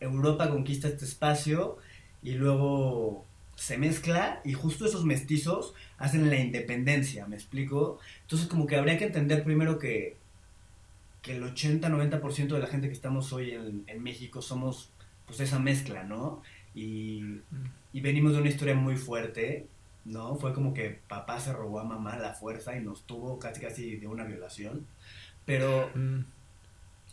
Europa 0.00 0.50
conquista 0.50 0.88
este 0.88 1.04
espacio 1.04 1.78
y 2.22 2.32
luego 2.32 3.24
se 3.56 3.78
mezcla 3.78 4.40
y 4.44 4.52
justo 4.52 4.86
esos 4.86 5.04
mestizos 5.04 5.74
hacen 5.98 6.28
la 6.28 6.36
independencia, 6.36 7.26
¿me 7.26 7.36
explico? 7.36 7.98
Entonces 8.22 8.48
como 8.48 8.66
que 8.66 8.76
habría 8.76 8.98
que 8.98 9.04
entender 9.04 9.44
primero 9.44 9.78
que, 9.78 10.16
que 11.22 11.36
el 11.36 11.42
80-90% 11.42 12.48
de 12.48 12.58
la 12.58 12.66
gente 12.66 12.88
que 12.88 12.94
estamos 12.94 13.32
hoy 13.32 13.52
en, 13.52 13.84
en 13.86 14.02
México 14.02 14.42
somos 14.42 14.90
pues 15.26 15.40
esa 15.40 15.58
mezcla, 15.58 16.04
¿no? 16.04 16.42
Y, 16.74 17.40
y, 17.92 18.00
venimos 18.00 18.32
de 18.32 18.40
una 18.40 18.48
historia 18.48 18.74
muy 18.74 18.96
fuerte, 18.96 19.66
¿no? 20.04 20.36
Fue 20.36 20.52
como 20.52 20.74
que 20.74 21.00
papá 21.08 21.40
se 21.40 21.52
robó 21.52 21.80
a 21.80 21.84
mamá 21.84 22.16
la 22.16 22.34
fuerza 22.34 22.76
y 22.76 22.80
nos 22.80 23.02
tuvo 23.04 23.38
casi 23.38 23.60
casi 23.60 23.96
de 23.96 24.06
una 24.06 24.24
violación, 24.24 24.86
pero 25.44 25.90
mm. 25.94 26.20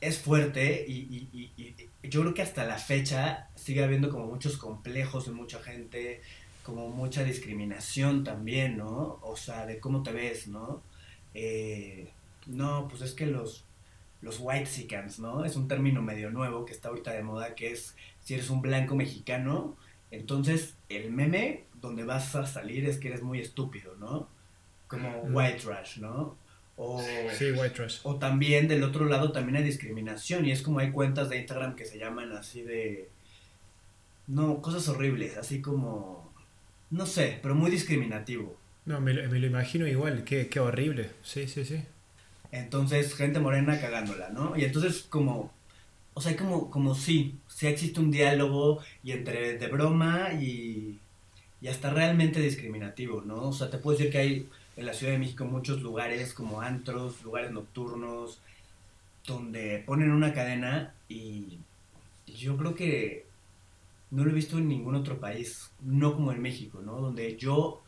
es 0.02 0.20
fuerte 0.20 0.86
y, 0.88 1.30
y, 1.32 1.52
y, 1.58 1.76
yo 2.10 2.22
creo 2.22 2.34
que 2.34 2.42
hasta 2.42 2.66
la 2.66 2.78
fecha 2.78 3.50
sigue 3.56 3.84
habiendo 3.84 4.10
como 4.10 4.26
muchos 4.26 4.58
complejos 4.58 5.28
en 5.28 5.36
mucha 5.36 5.62
gente, 5.62 6.22
como 6.64 6.90
mucha 6.90 7.24
discriminación 7.24 8.24
también, 8.24 8.78
¿no? 8.78 9.20
O 9.22 9.36
sea, 9.38 9.66
de 9.66 9.80
cómo 9.80 10.04
te 10.04 10.12
ves, 10.12 10.48
¿no? 10.48 10.82
Eh, 11.34 12.10
no, 12.48 12.88
pues 12.90 13.02
es 13.04 13.14
que 13.14 13.28
los 13.28 13.66
los 14.22 14.40
white 14.40 14.68
sicans, 14.68 15.20
¿no? 15.20 15.46
Es 15.46 15.56
un 15.56 15.68
término 15.68 16.02
medio 16.02 16.30
nuevo 16.30 16.66
que 16.66 16.74
está 16.74 16.90
ahorita 16.90 17.12
de 17.12 17.24
moda, 17.24 17.56
que 17.56 17.72
es 17.72 17.96
si 18.20 18.36
eres 18.36 18.50
un 18.50 18.62
blanco 18.62 18.96
mexicano, 18.96 19.76
entonces 20.12 20.76
el 20.90 21.12
meme 21.12 21.66
donde 21.82 22.04
vas 22.04 22.36
a 22.36 22.46
salir 22.46 22.86
es 22.86 22.98
que 22.98 23.08
eres 23.08 23.24
muy 23.24 23.40
estúpido, 23.40 23.96
¿no? 23.96 24.30
Como 24.88 25.22
white 25.24 25.60
trash, 25.60 25.98
¿no? 25.98 26.38
O, 26.76 27.02
sí, 27.38 27.52
white 27.52 27.72
trash. 27.72 28.00
O 28.04 28.16
también 28.16 28.68
del 28.68 28.84
otro 28.84 29.06
lado 29.06 29.32
también 29.32 29.58
hay 29.58 29.64
discriminación 29.64 30.46
y 30.46 30.52
es 30.52 30.62
como 30.62 30.80
hay 30.80 30.92
cuentas 30.92 31.30
de 31.30 31.38
Instagram 31.38 31.76
que 31.76 31.86
se 31.86 31.98
llaman 31.98 32.32
así 32.34 32.62
de... 32.62 33.10
No, 34.28 34.62
cosas 34.62 34.88
horribles, 34.88 35.38
así 35.38 35.62
como... 35.62 36.32
No 36.90 37.06
sé, 37.06 37.40
pero 37.42 37.56
muy 37.56 37.72
discriminativo. 37.72 38.58
No, 38.86 39.00
me 39.00 39.14
lo, 39.14 39.28
me 39.30 39.40
lo 39.40 39.48
imagino 39.48 39.88
igual, 39.88 40.24
qué, 40.24 40.48
qué 40.48 40.60
horrible. 40.60 41.12
Sí, 41.24 41.48
sí, 41.48 41.66
sí. 41.66 41.84
Entonces, 42.52 43.16
gente 43.16 43.40
morena 43.40 43.80
cagándola, 43.80 44.30
¿no? 44.30 44.58
Y 44.58 44.66
entonces, 44.66 45.04
como, 45.10 45.52
o 46.14 46.22
sea, 46.22 46.36
como, 46.38 46.70
como 46.70 46.96
sí, 46.96 47.38
sí 47.48 47.68
existe 47.68 48.00
un 48.00 48.12
diálogo 48.12 48.80
y 49.04 49.12
entre 49.14 49.58
de 49.58 49.68
broma 49.68 50.34
y, 50.34 51.00
y 51.62 51.68
hasta 51.68 51.92
realmente 51.92 52.42
discriminativo, 52.42 53.22
¿no? 53.22 53.50
O 53.50 53.54
sea, 53.54 53.70
te 53.70 53.78
puedo 53.78 53.98
decir 53.98 54.12
que 54.12 54.18
hay 54.20 54.50
en 54.78 54.86
la 54.86 54.94
Ciudad 54.94 55.14
de 55.14 55.20
México 55.20 55.46
muchos 55.46 55.82
lugares 55.82 56.34
como 56.34 56.62
antros, 56.62 57.24
lugares 57.24 57.52
nocturnos, 57.52 58.42
donde 59.26 59.84
ponen 59.86 60.12
una 60.12 60.34
cadena 60.34 60.94
y 61.08 61.60
yo 62.28 62.58
creo 62.58 62.76
que 62.76 63.26
no 64.10 64.24
lo 64.26 64.32
he 64.32 64.34
visto 64.34 64.58
en 64.58 64.68
ningún 64.68 64.96
otro 64.96 65.20
país, 65.20 65.72
no 65.82 66.14
como 66.14 66.32
en 66.32 66.42
México, 66.42 66.82
¿no? 66.84 67.00
Donde 67.00 67.38
yo 67.38 67.82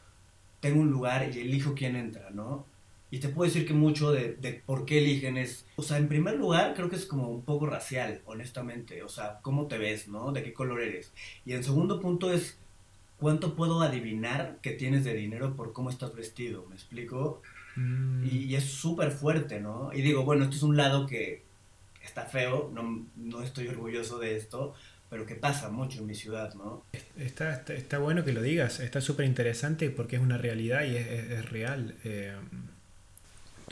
tengo 0.61 0.81
un 0.81 0.91
lugar 0.91 1.29
y 1.33 1.39
elijo 1.39 1.73
quién 1.75 1.95
entra, 1.95 2.29
¿no? 2.31 2.65
Y 3.13 3.19
te 3.19 3.29
puedo 3.29 3.47
decir 3.47 3.67
que 3.67 3.75
mucho 3.75 4.11
de, 4.11 4.33
de, 4.33 4.53
por 4.65 4.85
qué 4.85 4.97
eligen 4.97 5.37
es, 5.37 5.67
o 5.75 5.83
sea, 5.83 5.97
en 5.97 6.07
primer 6.07 6.35
lugar 6.35 6.73
creo 6.73 6.89
que 6.89 6.95
es 6.95 7.05
como 7.05 7.29
un 7.29 7.43
poco 7.43 7.67
racial, 7.67 8.23
honestamente, 8.25 9.03
o 9.03 9.07
sea, 9.07 9.37
cómo 9.43 9.67
te 9.67 9.77
ves, 9.77 10.07
¿no? 10.07 10.31
De 10.31 10.41
qué 10.41 10.51
color 10.51 10.81
eres. 10.81 11.13
Y 11.45 11.53
en 11.53 11.63
segundo 11.63 12.01
punto 12.01 12.33
es 12.33 12.57
cuánto 13.17 13.55
puedo 13.55 13.83
adivinar 13.83 14.57
que 14.63 14.71
tienes 14.71 15.03
de 15.03 15.13
dinero 15.13 15.55
por 15.55 15.73
cómo 15.73 15.91
estás 15.91 16.15
vestido, 16.15 16.65
¿me 16.67 16.73
explico? 16.73 17.43
Mm. 17.75 18.25
Y, 18.25 18.55
es 18.55 18.63
súper 18.63 19.11
fuerte, 19.11 19.59
¿no? 19.59 19.91
Y 19.93 20.01
digo, 20.01 20.23
bueno, 20.23 20.45
esto 20.45 20.55
es 20.55 20.63
un 20.63 20.75
lado 20.75 21.05
que 21.05 21.43
está 22.03 22.23
feo, 22.23 22.71
no, 22.73 23.05
no 23.15 23.43
estoy 23.43 23.67
orgulloso 23.67 24.17
de 24.17 24.37
esto, 24.37 24.73
pero 25.11 25.27
que 25.27 25.35
pasa 25.35 25.69
mucho 25.69 25.99
en 25.99 26.07
mi 26.07 26.15
ciudad, 26.15 26.55
¿no? 26.55 26.83
Está, 27.15 27.53
está, 27.53 27.75
está 27.75 27.99
bueno 27.99 28.25
que 28.25 28.33
lo 28.33 28.41
digas, 28.41 28.79
está 28.79 29.01
súper 29.01 29.27
interesante 29.27 29.91
porque 29.91 30.15
es 30.15 30.21
una 30.23 30.39
realidad 30.39 30.83
y 30.85 30.95
es, 30.95 31.05
es, 31.05 31.29
es 31.29 31.49
real. 31.51 31.95
Eh, 32.03 32.35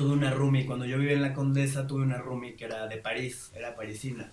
tuve 0.02 0.14
una 0.14 0.32
roomie, 0.32 0.66
cuando 0.66 0.86
yo 0.86 0.98
vivía 0.98 1.14
en 1.14 1.22
la 1.22 1.34
Condesa 1.34 1.86
tuve 1.86 2.04
una 2.04 2.18
roomie 2.18 2.56
que 2.56 2.66
era 2.66 2.88
de 2.88 2.98
París, 2.98 3.52
era 3.56 3.76
parisina, 3.76 4.32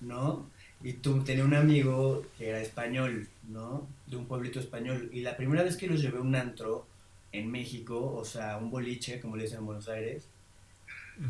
¿no? 0.00 0.46
Y 0.82 0.94
tú 0.94 1.24
tenía 1.24 1.44
un 1.44 1.54
amigo 1.54 2.22
que 2.36 2.50
era 2.50 2.60
español, 2.60 3.28
¿no? 3.48 3.86
De 4.06 4.16
un 4.16 4.26
pueblito 4.26 4.60
español. 4.60 5.08
Y 5.12 5.22
la 5.22 5.36
primera 5.36 5.62
vez 5.62 5.76
que 5.76 5.86
los 5.86 6.02
llevé 6.02 6.18
a 6.18 6.20
un 6.20 6.36
antro 6.36 6.86
en 7.32 7.50
México, 7.50 8.14
o 8.14 8.24
sea, 8.24 8.58
un 8.58 8.70
boliche, 8.70 9.20
como 9.20 9.36
le 9.36 9.44
dicen 9.44 9.60
en 9.60 9.66
Buenos 9.66 9.88
Aires, 9.88 10.28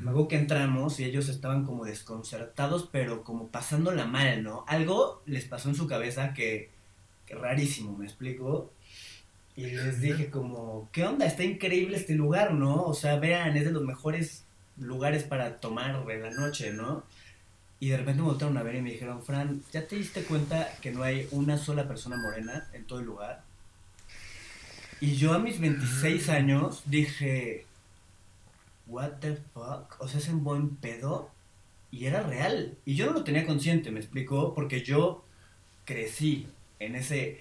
acuerdo 0.03 0.29
que 0.29 0.37
entramos 0.37 0.99
y 0.99 1.05
ellos 1.05 1.29
estaban 1.29 1.65
como 1.65 1.85
desconcertados, 1.85 2.89
pero 2.91 3.23
como 3.23 3.49
pasándola 3.49 4.05
mal, 4.05 4.43
¿no? 4.43 4.65
Algo 4.67 5.23
les 5.27 5.45
pasó 5.45 5.69
en 5.69 5.77
su 5.77 5.87
cabeza 5.87 6.35
que, 6.35 6.71
que 7.25 7.37
rarísimo, 7.37 7.97
¿me 7.97 8.05
explico? 8.05 8.73
Y 9.57 9.67
les 9.67 10.01
dije 10.01 10.29
como, 10.29 10.89
¿qué 10.93 11.05
onda? 11.05 11.25
Está 11.25 11.43
increíble 11.43 11.97
este 11.97 12.15
lugar, 12.15 12.53
¿no? 12.53 12.83
O 12.85 12.95
sea, 12.95 13.17
vean, 13.17 13.57
es 13.57 13.65
de 13.65 13.73
los 13.73 13.83
mejores 13.85 14.45
lugares 14.79 15.25
para 15.25 15.61
tomar 15.61 16.05
en 16.11 16.23
la 16.23 16.31
noche, 16.31 16.73
¿no? 16.73 17.05
Y 17.81 17.89
de 17.89 17.97
repente 17.97 18.23
me 18.23 18.29
voltearon 18.29 18.57
a 18.57 18.63
ver 18.63 18.77
y 18.77 18.83
me 18.83 18.93
dijeron, 18.93 19.23
Fran, 19.23 19.63
¿ya 19.73 19.87
te 19.87 19.97
diste 19.97 20.23
cuenta 20.25 20.71
que 20.81 20.93
no 20.93 21.03
hay 21.03 21.29
una 21.31 21.59
sola 21.59 21.89
persona 21.89 22.17
morena 22.17 22.69
en 22.73 22.85
todo 22.85 23.01
el 23.01 23.07
lugar? 23.07 23.43
Y 25.01 25.17
yo 25.17 25.35
a 25.35 25.39
mis 25.39 25.61
26 25.61 26.29
años 26.31 26.83
dije, 26.87 27.67
what 28.87 29.13
the 29.21 29.37
fuck? 29.53 29.97
O 29.99 30.09
sea, 30.09 30.21
es 30.21 30.29
un 30.29 30.43
buen 30.43 30.77
pedo. 30.77 31.31
Y 31.91 32.07
era 32.07 32.23
real. 32.23 32.77
Y 32.85 32.95
yo 32.95 33.07
no 33.07 33.13
lo 33.13 33.25
tenía 33.25 33.47
consciente, 33.47 33.91
me 33.91 34.01
explicó, 34.01 34.55
porque 34.55 34.83
yo 34.83 35.25
crecí 35.85 36.49
en 36.79 36.97
ese... 36.97 37.41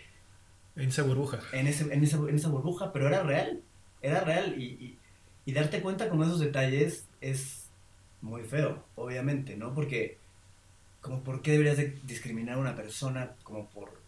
En 0.75 0.89
esa 0.89 1.03
burbuja. 1.03 1.39
En, 1.51 1.67
ese, 1.67 1.93
en, 1.93 2.03
esa, 2.03 2.17
en 2.17 2.35
esa 2.35 2.49
burbuja, 2.49 2.91
pero 2.91 3.07
era 3.07 3.23
real. 3.23 3.61
Era 4.01 4.21
real. 4.21 4.55
Y, 4.61 4.65
y, 4.65 4.97
y 5.45 5.53
darte 5.53 5.81
cuenta 5.81 6.09
con 6.09 6.21
esos 6.23 6.39
detalles 6.39 7.05
es 7.21 7.69
muy 8.21 8.43
feo, 8.43 8.83
obviamente, 8.95 9.55
¿no? 9.55 9.73
Porque, 9.73 10.17
como, 11.01 11.23
¿por 11.23 11.41
qué 11.41 11.51
deberías 11.51 11.77
de 11.77 11.97
discriminar 12.03 12.55
a 12.55 12.59
una 12.59 12.75
persona 12.75 13.31
como 13.43 13.69
por 13.69 14.05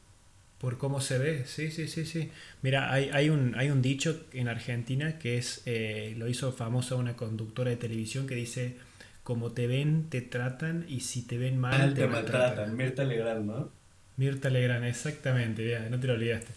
por 0.57 0.79
cómo 0.79 1.01
se 1.01 1.19
ve, 1.19 1.45
sí, 1.45 1.69
sí, 1.69 1.87
sí, 1.87 2.05
sí. 2.05 2.31
Mira, 2.63 2.91
hay, 2.91 3.11
hay, 3.13 3.29
un, 3.29 3.53
hay 3.55 3.69
un 3.69 3.83
dicho 3.83 4.25
en 4.33 4.47
Argentina 4.47 5.19
que 5.19 5.37
es, 5.37 5.61
eh, 5.67 6.15
lo 6.17 6.27
hizo 6.27 6.51
famosa 6.51 6.95
una 6.95 7.15
conductora 7.15 7.69
de 7.69 7.77
televisión 7.77 8.25
que 8.25 8.33
dice, 8.33 8.75
como 9.23 9.51
te 9.51 9.67
ven, 9.67 10.09
te 10.09 10.21
tratan 10.21 10.85
y 10.87 11.01
si 11.01 11.21
te 11.21 11.37
ven 11.37 11.59
mal, 11.59 11.93
te, 11.93 12.07
maltratan. 12.07 12.75
Mirta 12.75 13.03
Legrand, 13.03 13.45
¿no? 13.45 13.69
Mirta 14.17 14.49
Legrand, 14.49 14.85
exactamente, 14.85 15.79
no 15.89 15.99
te 15.99 16.07
lo 16.07 16.13
olvidaste. 16.13 16.51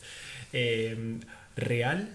Eh, 0.52 1.18
real, 1.56 2.08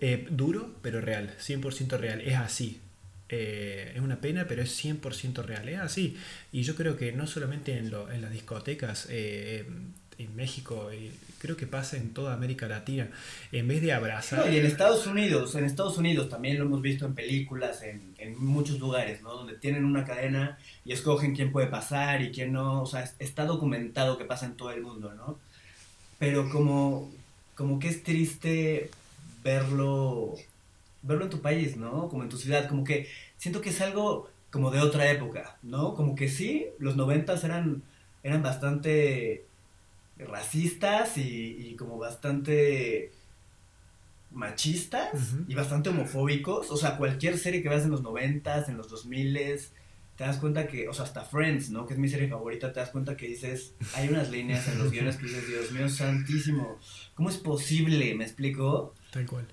eh, 0.00 0.26
duro, 0.30 0.74
pero 0.82 1.00
real, 1.00 1.34
100% 1.38 1.98
real, 1.98 2.20
es 2.20 2.34
así. 2.36 2.80
es 3.28 4.00
una 4.00 4.20
pena, 4.20 4.46
pero 4.48 4.62
es 4.62 4.84
100% 4.84 5.44
real, 5.44 5.68
es 5.68 5.78
así. 5.78 6.16
Y 6.52 6.62
yo 6.62 6.74
creo 6.76 6.96
que 6.96 7.12
no 7.12 7.26
solamente 7.26 7.76
en, 7.76 7.90
lo, 7.90 8.10
en 8.10 8.22
las 8.22 8.32
discotecas, 8.32 9.08
en 9.10 10.36
México 10.36 10.90
creo 11.38 11.56
que 11.56 11.66
pasa 11.66 11.96
en 11.96 12.12
toda 12.12 12.34
América 12.34 12.66
Latina, 12.66 13.10
en 13.52 13.68
vez 13.68 13.82
de 13.82 13.92
abrazar... 13.92 14.52
y 14.52 14.58
en 14.58 14.66
Estados 14.66 15.06
Unidos, 15.06 15.54
en 15.54 15.64
Estados 15.64 15.98
Unidos 15.98 16.28
también 16.28 16.58
lo 16.58 16.64
hemos 16.64 16.82
visto 16.82 17.06
en 17.06 17.14
películas, 17.14 17.82
en, 17.82 18.14
en, 18.18 18.38
muchos 18.42 18.78
lugares, 18.78 19.22
¿no? 19.22 19.34
Donde 19.34 19.54
tienen 19.54 19.84
una 19.84 20.04
cadena 20.04 20.58
y 20.84 20.92
escogen 20.92 21.34
quién 21.34 21.52
puede 21.52 21.66
pasar 21.66 22.22
y 22.22 22.30
quién 22.30 22.52
no, 22.52 22.82
o 22.82 22.86
sea, 22.86 23.10
está 23.18 23.44
documentado 23.44 24.18
que 24.18 24.24
pasa 24.24 24.46
en 24.46 24.56
todo 24.56 24.70
el 24.70 24.82
mundo, 24.82 25.14
¿no? 25.14 25.38
Pero 26.18 26.48
como, 26.50 27.12
como 27.54 27.78
que 27.78 27.88
es 27.88 28.02
triste 28.02 28.90
verlo, 29.44 30.34
verlo 31.02 31.24
en 31.24 31.30
tu 31.30 31.40
país, 31.40 31.76
¿no? 31.76 32.08
Como 32.08 32.22
en 32.22 32.28
tu 32.28 32.38
ciudad, 32.38 32.68
como 32.68 32.84
que 32.84 33.08
siento 33.36 33.60
que 33.60 33.70
es 33.70 33.80
algo 33.80 34.30
como 34.50 34.70
de 34.70 34.80
otra 34.80 35.10
época, 35.10 35.58
¿no? 35.62 35.94
Como 35.94 36.14
que 36.16 36.28
sí, 36.28 36.66
los 36.78 36.96
noventas 36.96 37.44
eran, 37.44 37.82
eran 38.22 38.42
bastante 38.42 39.44
racistas 40.18 41.16
y, 41.16 41.74
como 41.78 41.98
bastante 41.98 43.12
machistas 44.30 45.34
y 45.48 45.54
bastante 45.54 45.90
homofóbicos. 45.90 46.70
O 46.70 46.76
sea, 46.76 46.96
cualquier 46.96 47.38
serie 47.38 47.62
que 47.62 47.68
veas 47.68 47.84
en 47.84 47.90
los 47.90 48.02
noventas, 48.02 48.68
en 48.68 48.76
los 48.76 48.88
dos 48.88 49.06
miles, 49.06 49.72
te 50.16 50.24
das 50.24 50.38
cuenta 50.38 50.66
que, 50.66 50.88
o 50.88 50.94
sea, 50.94 51.04
hasta 51.04 51.22
Friends, 51.22 51.70
¿no? 51.70 51.86
Que 51.86 51.94
es 51.94 52.00
mi 52.00 52.08
serie 52.08 52.28
favorita, 52.28 52.72
te 52.72 52.80
das 52.80 52.90
cuenta 52.90 53.16
que 53.16 53.28
dices, 53.28 53.74
hay 53.94 54.08
unas 54.08 54.30
líneas 54.30 54.66
en 54.68 54.78
los 54.78 54.90
guiones 54.90 55.16
que 55.16 55.26
dices, 55.26 55.46
Dios 55.46 55.72
mío, 55.72 55.88
santísimo, 55.88 56.78
¿cómo 57.14 57.28
es 57.28 57.36
posible? 57.36 58.14
¿Me 58.14 58.24
explico? 58.24 58.94
Tal 59.10 59.26
cual. 59.26 59.46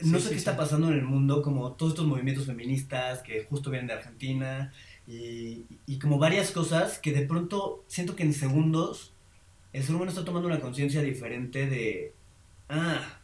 No 0.00 0.18
sé 0.18 0.30
qué 0.30 0.36
está 0.36 0.56
pasando 0.56 0.88
en 0.88 0.94
el 0.94 1.04
mundo, 1.04 1.42
como 1.42 1.72
todos 1.72 1.92
estos 1.92 2.06
movimientos 2.06 2.46
feministas 2.46 3.20
que 3.20 3.44
justo 3.44 3.70
vienen 3.70 3.86
de 3.86 3.92
Argentina 3.92 4.72
y, 5.06 5.66
y 5.86 5.98
como 5.98 6.18
varias 6.18 6.50
cosas 6.50 6.98
que 6.98 7.12
de 7.12 7.24
pronto 7.24 7.84
siento 7.86 8.16
que 8.16 8.24
en 8.24 8.32
segundos 8.32 9.11
el 9.72 9.82
ser 9.82 9.94
humano 9.94 10.10
está 10.10 10.24
tomando 10.24 10.48
una 10.48 10.60
conciencia 10.60 11.00
diferente 11.02 11.66
de, 11.66 12.14
ah, 12.68 13.18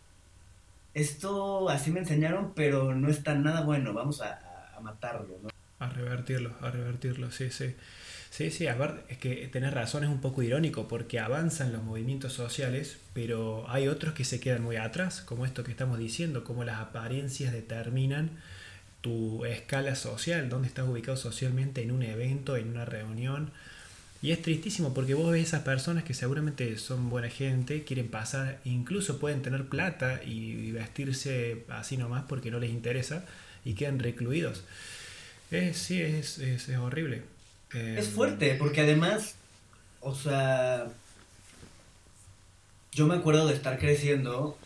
esto 0.94 1.68
así 1.68 1.90
me 1.90 2.00
enseñaron, 2.00 2.52
pero 2.54 2.94
no 2.94 3.08
está 3.08 3.34
nada 3.34 3.62
bueno, 3.62 3.92
vamos 3.92 4.20
a, 4.22 4.44
matarlo, 4.82 5.38
¿no? 5.42 5.48
A 5.80 5.88
revertirlo, 5.88 6.54
a 6.60 6.70
revertirlo, 6.70 7.30
sí, 7.32 7.50
sí. 7.50 7.74
Sí, 8.30 8.50
sí, 8.50 8.66
a 8.66 8.74
ver, 8.74 9.04
es 9.08 9.18
que 9.18 9.48
tener 9.48 9.74
razón 9.74 10.04
es 10.04 10.10
un 10.10 10.20
poco 10.20 10.42
irónico 10.42 10.86
porque 10.86 11.18
avanzan 11.18 11.72
los 11.72 11.82
movimientos 11.82 12.32
sociales, 12.32 12.98
pero 13.14 13.68
hay 13.68 13.88
otros 13.88 14.14
que 14.14 14.24
se 14.24 14.38
quedan 14.38 14.62
muy 14.62 14.76
atrás, 14.76 15.22
como 15.22 15.46
esto 15.46 15.64
que 15.64 15.72
estamos 15.72 15.98
diciendo, 15.98 16.44
como 16.44 16.62
las 16.62 16.78
apariencias 16.78 17.52
determinan 17.52 18.30
tu 19.00 19.44
escala 19.44 19.94
social, 19.94 20.48
dónde 20.48 20.68
estás 20.68 20.86
ubicado 20.86 21.16
socialmente 21.16 21.82
en 21.82 21.90
un 21.90 22.02
evento, 22.02 22.56
en 22.56 22.68
una 22.68 22.84
reunión, 22.84 23.50
y 24.20 24.32
es 24.32 24.42
tristísimo 24.42 24.92
porque 24.94 25.14
vos 25.14 25.30
ves 25.30 25.48
esas 25.48 25.62
personas 25.62 26.02
que 26.02 26.12
seguramente 26.12 26.76
son 26.76 27.08
buena 27.08 27.28
gente, 27.28 27.84
quieren 27.84 28.08
pasar, 28.08 28.60
incluso 28.64 29.18
pueden 29.18 29.42
tener 29.42 29.68
plata 29.68 30.20
y 30.24 30.72
vestirse 30.72 31.64
así 31.68 31.96
nomás 31.96 32.24
porque 32.28 32.50
no 32.50 32.58
les 32.58 32.70
interesa 32.70 33.24
y 33.64 33.74
quedan 33.74 34.00
recluidos. 34.00 34.64
sí, 35.72 36.02
es, 36.02 36.38
es, 36.38 36.68
horrible. 36.70 37.22
es 37.72 38.08
fuerte 38.08 38.56
porque 38.56 38.80
además, 38.80 39.36
o 40.00 40.14
sea, 40.14 40.88
yo 42.90 43.06
me 43.06 43.14
acuerdo 43.14 43.46
de 43.46 43.54
estar 43.54 43.78
creciendo 43.78 44.58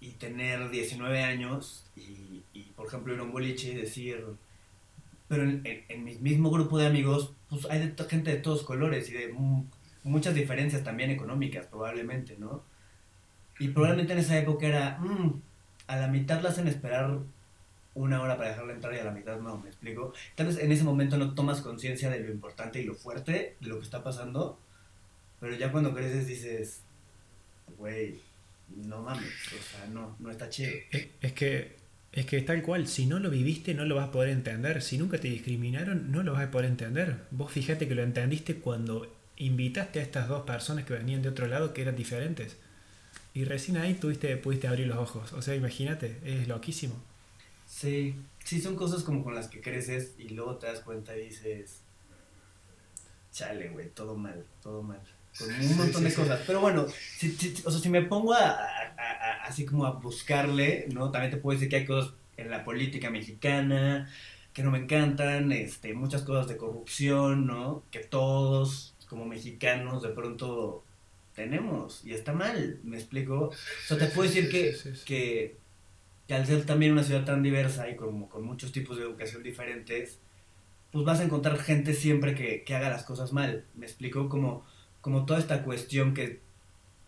y 0.00 0.12
tener 0.12 0.70
19 0.70 1.22
años 1.22 1.84
y, 1.94 2.42
y 2.54 2.62
por 2.74 2.86
ejemplo, 2.86 3.12
ir 3.12 3.20
a 3.20 3.24
un 3.24 3.32
boliche 3.32 3.72
y 3.72 3.74
decir, 3.74 4.24
pero 5.28 5.42
en, 5.42 5.62
en, 5.64 6.04
mi 6.04 6.14
mismo 6.16 6.50
grupo 6.50 6.78
de 6.78 6.86
amigos, 6.86 7.34
pues 7.48 7.66
hay 7.66 7.86
de 7.86 8.04
gente 8.08 8.30
de 8.30 8.38
todos 8.38 8.62
colores 8.62 9.08
y 9.10 9.12
de 9.12 9.34
muchas 10.02 10.34
diferencias 10.34 10.82
también 10.82 11.10
económicas, 11.10 11.66
probablemente, 11.66 12.36
¿no? 12.38 12.64
Y 13.58 13.68
probablemente 13.68 14.14
en 14.14 14.20
esa 14.20 14.38
época 14.38 14.66
era, 14.66 14.98
mmm, 14.98 15.40
a 15.86 15.96
la 15.96 16.08
mitad 16.08 16.40
la 16.40 16.50
hacen 16.50 16.68
esperar 16.68 17.18
una 17.94 18.22
hora 18.22 18.36
para 18.36 18.50
dejarla 18.50 18.72
entrar 18.72 18.94
y 18.94 18.98
a 18.98 19.04
la 19.04 19.10
mitad 19.10 19.38
no, 19.40 19.58
¿me 19.58 19.68
explico? 19.68 20.12
Tal 20.36 20.46
vez 20.46 20.58
en 20.58 20.70
ese 20.70 20.84
momento 20.84 21.18
no 21.18 21.34
tomas 21.34 21.60
conciencia 21.60 22.08
de 22.10 22.20
lo 22.20 22.30
importante 22.30 22.80
y 22.80 22.84
lo 22.84 22.94
fuerte 22.94 23.56
de 23.60 23.68
lo 23.68 23.78
que 23.78 23.84
está 23.84 24.04
pasando, 24.04 24.58
pero 25.40 25.56
ya 25.56 25.72
cuando 25.72 25.92
creces 25.94 26.26
dices, 26.26 26.82
güey, 27.76 28.20
no 28.68 29.02
mames, 29.02 29.32
o 29.48 29.62
sea, 29.62 29.86
no, 29.88 30.16
no 30.20 30.30
está 30.30 30.48
chido. 30.48 30.70
Es 31.20 31.32
que 31.32 31.77
es 32.18 32.26
que 32.26 32.40
tal 32.42 32.62
cual, 32.62 32.86
si 32.88 33.06
no 33.06 33.18
lo 33.18 33.30
viviste 33.30 33.74
no 33.74 33.84
lo 33.84 33.96
vas 33.96 34.08
a 34.08 34.12
poder 34.12 34.30
entender. 34.30 34.82
Si 34.82 34.98
nunca 34.98 35.18
te 35.18 35.28
discriminaron 35.28 36.10
no 36.10 36.22
lo 36.22 36.32
vas 36.32 36.46
a 36.46 36.50
poder 36.50 36.68
entender. 36.68 37.24
Vos 37.30 37.52
fíjate 37.52 37.88
que 37.88 37.94
lo 37.94 38.02
entendiste 38.02 38.56
cuando 38.56 39.14
invitaste 39.36 40.00
a 40.00 40.02
estas 40.02 40.28
dos 40.28 40.42
personas 40.42 40.84
que 40.84 40.94
venían 40.94 41.22
de 41.22 41.28
otro 41.28 41.46
lado 41.46 41.72
que 41.72 41.82
eran 41.82 41.96
diferentes. 41.96 42.56
Y 43.34 43.44
recién 43.44 43.76
ahí 43.76 43.94
tuviste, 43.94 44.36
pudiste 44.36 44.68
abrir 44.68 44.86
los 44.86 44.98
ojos. 44.98 45.32
O 45.32 45.42
sea, 45.42 45.54
imagínate, 45.54 46.18
es 46.24 46.48
loquísimo. 46.48 46.94
Sí, 47.66 48.14
sí, 48.44 48.60
son 48.60 48.74
cosas 48.74 49.02
como 49.02 49.22
con 49.22 49.34
las 49.34 49.48
que 49.48 49.60
creces 49.60 50.14
y 50.18 50.30
luego 50.30 50.56
te 50.56 50.66
das 50.66 50.80
cuenta 50.80 51.16
y 51.16 51.26
dices, 51.26 51.82
chale, 53.30 53.68
güey, 53.68 53.90
todo 53.90 54.16
mal, 54.16 54.44
todo 54.62 54.82
mal. 54.82 55.00
Con 55.38 55.50
un 55.50 55.76
montón 55.76 56.04
de 56.04 56.14
cosas. 56.14 56.40
Pero 56.46 56.60
bueno, 56.60 56.86
si, 57.16 57.36
o 57.64 57.70
sea, 57.70 57.80
si 57.80 57.88
me 57.88 58.02
pongo 58.02 58.34
a, 58.34 58.58
así 59.44 59.64
como 59.64 59.86
a 59.86 59.92
buscarle, 59.92 60.86
¿no? 60.92 61.10
También 61.10 61.30
te 61.30 61.36
puedo 61.38 61.56
decir 61.56 61.68
que 61.68 61.76
hay 61.76 61.86
cosas 61.86 62.12
en 62.36 62.50
la 62.50 62.64
política 62.64 63.10
mexicana 63.10 64.08
que 64.52 64.64
no 64.64 64.72
me 64.72 64.78
encantan, 64.78 65.52
este, 65.52 65.94
muchas 65.94 66.22
cosas 66.22 66.48
de 66.48 66.56
corrupción, 66.56 67.46
¿no? 67.46 67.84
Que 67.92 68.00
todos 68.00 68.94
como 69.08 69.24
mexicanos 69.24 70.02
de 70.02 70.08
pronto 70.08 70.82
tenemos 71.34 72.04
y 72.04 72.12
está 72.12 72.32
mal, 72.32 72.80
¿me 72.82 72.96
explico? 72.96 73.50
O 73.50 73.52
sea, 73.86 73.96
te 73.96 74.06
puedo 74.06 74.28
decir 74.28 74.50
que, 74.50 74.76
que, 75.04 76.34
al 76.34 76.44
ser 76.44 76.66
también 76.66 76.92
una 76.92 77.04
ciudad 77.04 77.24
tan 77.24 77.42
diversa 77.42 77.88
y 77.88 77.94
como 77.94 78.28
con 78.28 78.42
muchos 78.42 78.72
tipos 78.72 78.96
de 78.96 79.04
educación 79.04 79.44
diferentes, 79.44 80.18
pues 80.90 81.04
vas 81.04 81.20
a 81.20 81.24
encontrar 81.24 81.58
gente 81.58 81.94
siempre 81.94 82.34
que, 82.34 82.64
que 82.64 82.74
haga 82.74 82.90
las 82.90 83.04
cosas 83.04 83.32
mal, 83.32 83.64
¿me 83.76 83.86
explico? 83.86 84.28
Como, 84.28 84.66
como 85.08 85.24
toda 85.24 85.40
esta 85.40 85.62
cuestión 85.62 86.12
que, 86.12 86.42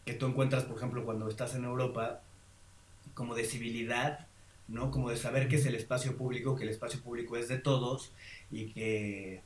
que 0.06 0.14
tú 0.14 0.24
encuentras, 0.24 0.64
por 0.64 0.78
ejemplo, 0.78 1.04
cuando 1.04 1.28
estás 1.28 1.54
en 1.54 1.64
Europa, 1.64 2.22
como 3.12 3.34
de 3.34 3.44
civilidad, 3.44 4.26
¿no? 4.68 4.90
Como 4.90 5.10
de 5.10 5.18
saber 5.18 5.48
que 5.48 5.56
es 5.56 5.66
el 5.66 5.74
espacio 5.74 6.16
público, 6.16 6.56
que 6.56 6.62
el 6.62 6.70
espacio 6.70 7.02
público 7.02 7.36
es 7.36 7.48
de 7.48 7.58
todos 7.58 8.10
y 8.50 8.68
que 8.72 9.42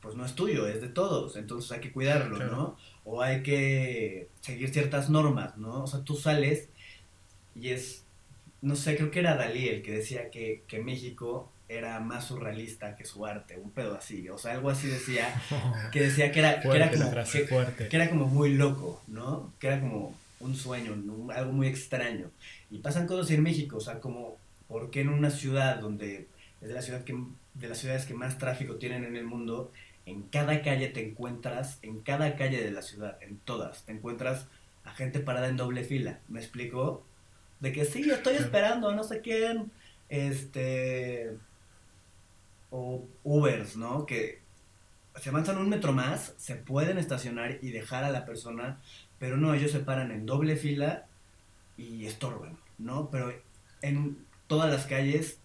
pues 0.00 0.16
no 0.16 0.26
es 0.26 0.34
tuyo, 0.34 0.66
es 0.66 0.80
de 0.80 0.88
todos, 0.88 1.36
entonces 1.36 1.70
hay 1.70 1.78
que 1.78 1.92
cuidarlo, 1.92 2.36
¿no? 2.38 2.76
O 3.04 3.22
hay 3.22 3.44
que 3.44 4.28
seguir 4.40 4.70
ciertas 4.70 5.08
normas, 5.08 5.56
¿no? 5.56 5.84
O 5.84 5.86
sea, 5.86 6.00
tú 6.02 6.16
sales 6.16 6.68
y 7.54 7.68
es, 7.68 8.02
no 8.60 8.74
sé, 8.74 8.96
creo 8.96 9.12
que 9.12 9.20
era 9.20 9.36
Dalí 9.36 9.68
el 9.68 9.82
que 9.82 9.92
decía 9.92 10.32
que, 10.32 10.64
que 10.66 10.82
México 10.82 11.48
era 11.68 11.98
más 12.00 12.26
surrealista 12.26 12.96
que 12.96 13.04
su 13.04 13.26
arte, 13.26 13.58
un 13.58 13.70
pedo 13.70 13.96
así, 13.96 14.28
o 14.28 14.38
sea, 14.38 14.52
algo 14.52 14.70
así 14.70 14.86
decía, 14.86 15.34
que 15.92 16.00
decía 16.00 16.30
que 16.30 16.38
era, 16.38 16.60
que, 16.60 16.68
era 16.68 16.90
como, 16.90 17.10
que, 17.10 17.96
era 17.96 18.08
como 18.08 18.26
muy 18.26 18.54
loco, 18.54 19.02
¿no? 19.08 19.52
Que 19.58 19.68
era 19.68 19.80
como 19.80 20.14
un 20.40 20.54
sueño, 20.54 20.94
algo 21.34 21.52
muy 21.52 21.66
extraño. 21.66 22.30
Y 22.70 22.78
pasan 22.78 23.06
cosas 23.06 23.30
en 23.32 23.42
México, 23.42 23.78
o 23.78 23.80
sea, 23.80 24.00
como, 24.00 24.36
¿por 24.68 24.90
qué 24.90 25.00
en 25.00 25.08
una 25.08 25.30
ciudad 25.30 25.78
donde 25.78 26.28
es 26.60 26.68
de, 26.68 26.74
la 26.74 26.82
ciudad 26.82 27.04
que, 27.04 27.16
de 27.54 27.68
las 27.68 27.78
ciudades 27.78 28.06
que 28.06 28.14
más 28.14 28.38
tráfico 28.38 28.76
tienen 28.76 29.04
en 29.04 29.16
el 29.16 29.24
mundo, 29.24 29.72
en 30.04 30.22
cada 30.22 30.62
calle 30.62 30.88
te 30.88 31.04
encuentras, 31.04 31.78
en 31.82 32.00
cada 32.00 32.36
calle 32.36 32.62
de 32.62 32.70
la 32.70 32.82
ciudad, 32.82 33.18
en 33.22 33.38
todas, 33.38 33.84
te 33.84 33.92
encuentras 33.92 34.46
a 34.84 34.92
gente 34.92 35.18
parada 35.18 35.48
en 35.48 35.56
doble 35.56 35.82
fila, 35.82 36.20
¿me 36.28 36.38
explico? 36.38 37.04
De 37.58 37.72
que 37.72 37.84
sí, 37.84 38.08
estoy 38.08 38.36
esperando 38.36 38.88
a 38.88 38.94
no 38.94 39.02
sé 39.02 39.20
quién, 39.20 39.72
este, 40.08 41.32
o 42.70 43.06
Ubers, 43.24 43.76
¿no? 43.76 44.06
Que 44.06 44.40
se 45.20 45.30
avanzan 45.30 45.58
un 45.58 45.68
metro 45.68 45.92
más, 45.92 46.34
se 46.36 46.56
pueden 46.56 46.98
estacionar 46.98 47.58
y 47.62 47.70
dejar 47.70 48.04
a 48.04 48.10
la 48.10 48.24
persona, 48.24 48.80
pero 49.18 49.36
no, 49.36 49.54
ellos 49.54 49.70
se 49.70 49.80
paran 49.80 50.10
en 50.10 50.26
doble 50.26 50.56
fila 50.56 51.06
y 51.76 52.06
estorban, 52.06 52.58
¿no? 52.78 53.10
Pero 53.10 53.32
en 53.82 54.18
todas 54.46 54.70
las 54.70 54.86
calles, 54.86 55.38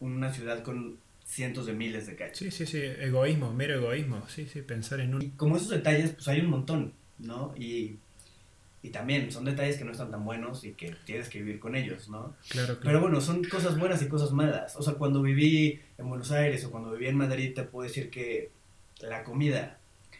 una 0.00 0.32
ciudad 0.32 0.62
con 0.62 0.98
cientos 1.24 1.66
de 1.66 1.74
miles 1.74 2.06
de 2.06 2.16
calles. 2.16 2.38
Sí, 2.38 2.50
sí, 2.50 2.66
sí, 2.66 2.80
egoísmo, 2.80 3.52
mero 3.52 3.74
egoísmo, 3.74 4.26
sí, 4.28 4.46
sí, 4.46 4.62
pensar 4.62 5.00
en 5.00 5.14
un... 5.14 5.22
Y 5.22 5.30
como 5.30 5.56
esos 5.56 5.68
detalles, 5.68 6.12
pues 6.12 6.26
hay 6.28 6.40
un 6.40 6.50
montón, 6.50 6.92
¿no? 7.18 7.54
Y, 7.56 7.98
y 8.82 8.90
también 8.90 9.30
son 9.32 9.44
detalles 9.44 9.76
que 9.76 9.84
no 9.84 9.92
están 9.92 10.10
tan 10.10 10.24
buenos 10.24 10.64
y 10.64 10.72
que 10.72 10.94
tienes 11.04 11.28
que 11.28 11.40
vivir 11.40 11.58
con 11.58 11.74
ellos, 11.74 12.08
¿no? 12.08 12.36
Claro, 12.48 12.78
claro. 12.78 12.80
Pero 12.82 13.00
bueno, 13.00 13.20
son 13.20 13.42
cosas 13.44 13.78
buenas 13.78 14.02
y 14.02 14.08
cosas 14.08 14.32
malas. 14.32 14.76
O 14.76 14.82
sea, 14.82 14.94
cuando 14.94 15.22
viví 15.22 15.80
en 15.98 16.08
Buenos 16.08 16.30
Aires 16.30 16.64
o 16.64 16.70
cuando 16.70 16.92
viví 16.92 17.06
en 17.06 17.16
Madrid, 17.16 17.54
te 17.54 17.64
puedo 17.64 17.88
decir 17.88 18.10
que 18.10 18.50
la 19.00 19.24
comida 19.24 19.78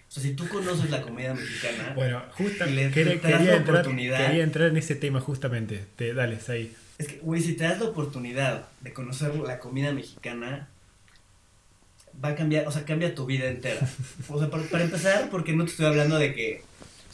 o 0.09 0.11
sea, 0.11 0.23
si 0.23 0.33
tú 0.33 0.49
conoces 0.49 0.91
la 0.91 1.03
comida 1.03 1.35
mexicana. 1.35 1.93
Bueno, 1.95 2.23
justamente. 2.33 2.95
Quería, 2.95 3.21
quería, 3.21 3.57
entrar, 3.57 3.85
quería 3.85 4.43
entrar 4.43 4.69
en 4.69 4.79
ese 4.79 4.95
tema 4.95 5.21
justamente. 5.21 5.85
Te, 5.97 6.15
dale, 6.15 6.39
ahí. 6.49 6.75
Es 6.97 7.09
que, 7.09 7.19
güey, 7.19 7.43
si 7.43 7.55
te 7.55 7.65
das 7.65 7.79
la 7.79 7.87
oportunidad 7.87 8.69
de 8.81 8.95
conocer 8.95 9.35
la 9.37 9.59
comida 9.59 9.93
mexicana, 9.93 10.69
va 12.25 12.31
a 12.31 12.35
cambiar, 12.35 12.67
o 12.67 12.73
sea, 12.73 12.85
cambia 12.87 13.15
tu 13.15 13.27
vida 13.27 13.49
entera. 13.49 13.87
O 14.29 14.39
sea, 14.39 14.49
para, 14.49 14.83
empezar, 14.83 15.29
porque 15.31 15.53
no 15.53 15.65
te 15.65 15.73
estoy 15.73 15.87
hablando 15.87 16.19
de 16.19 16.35
que, 16.35 16.63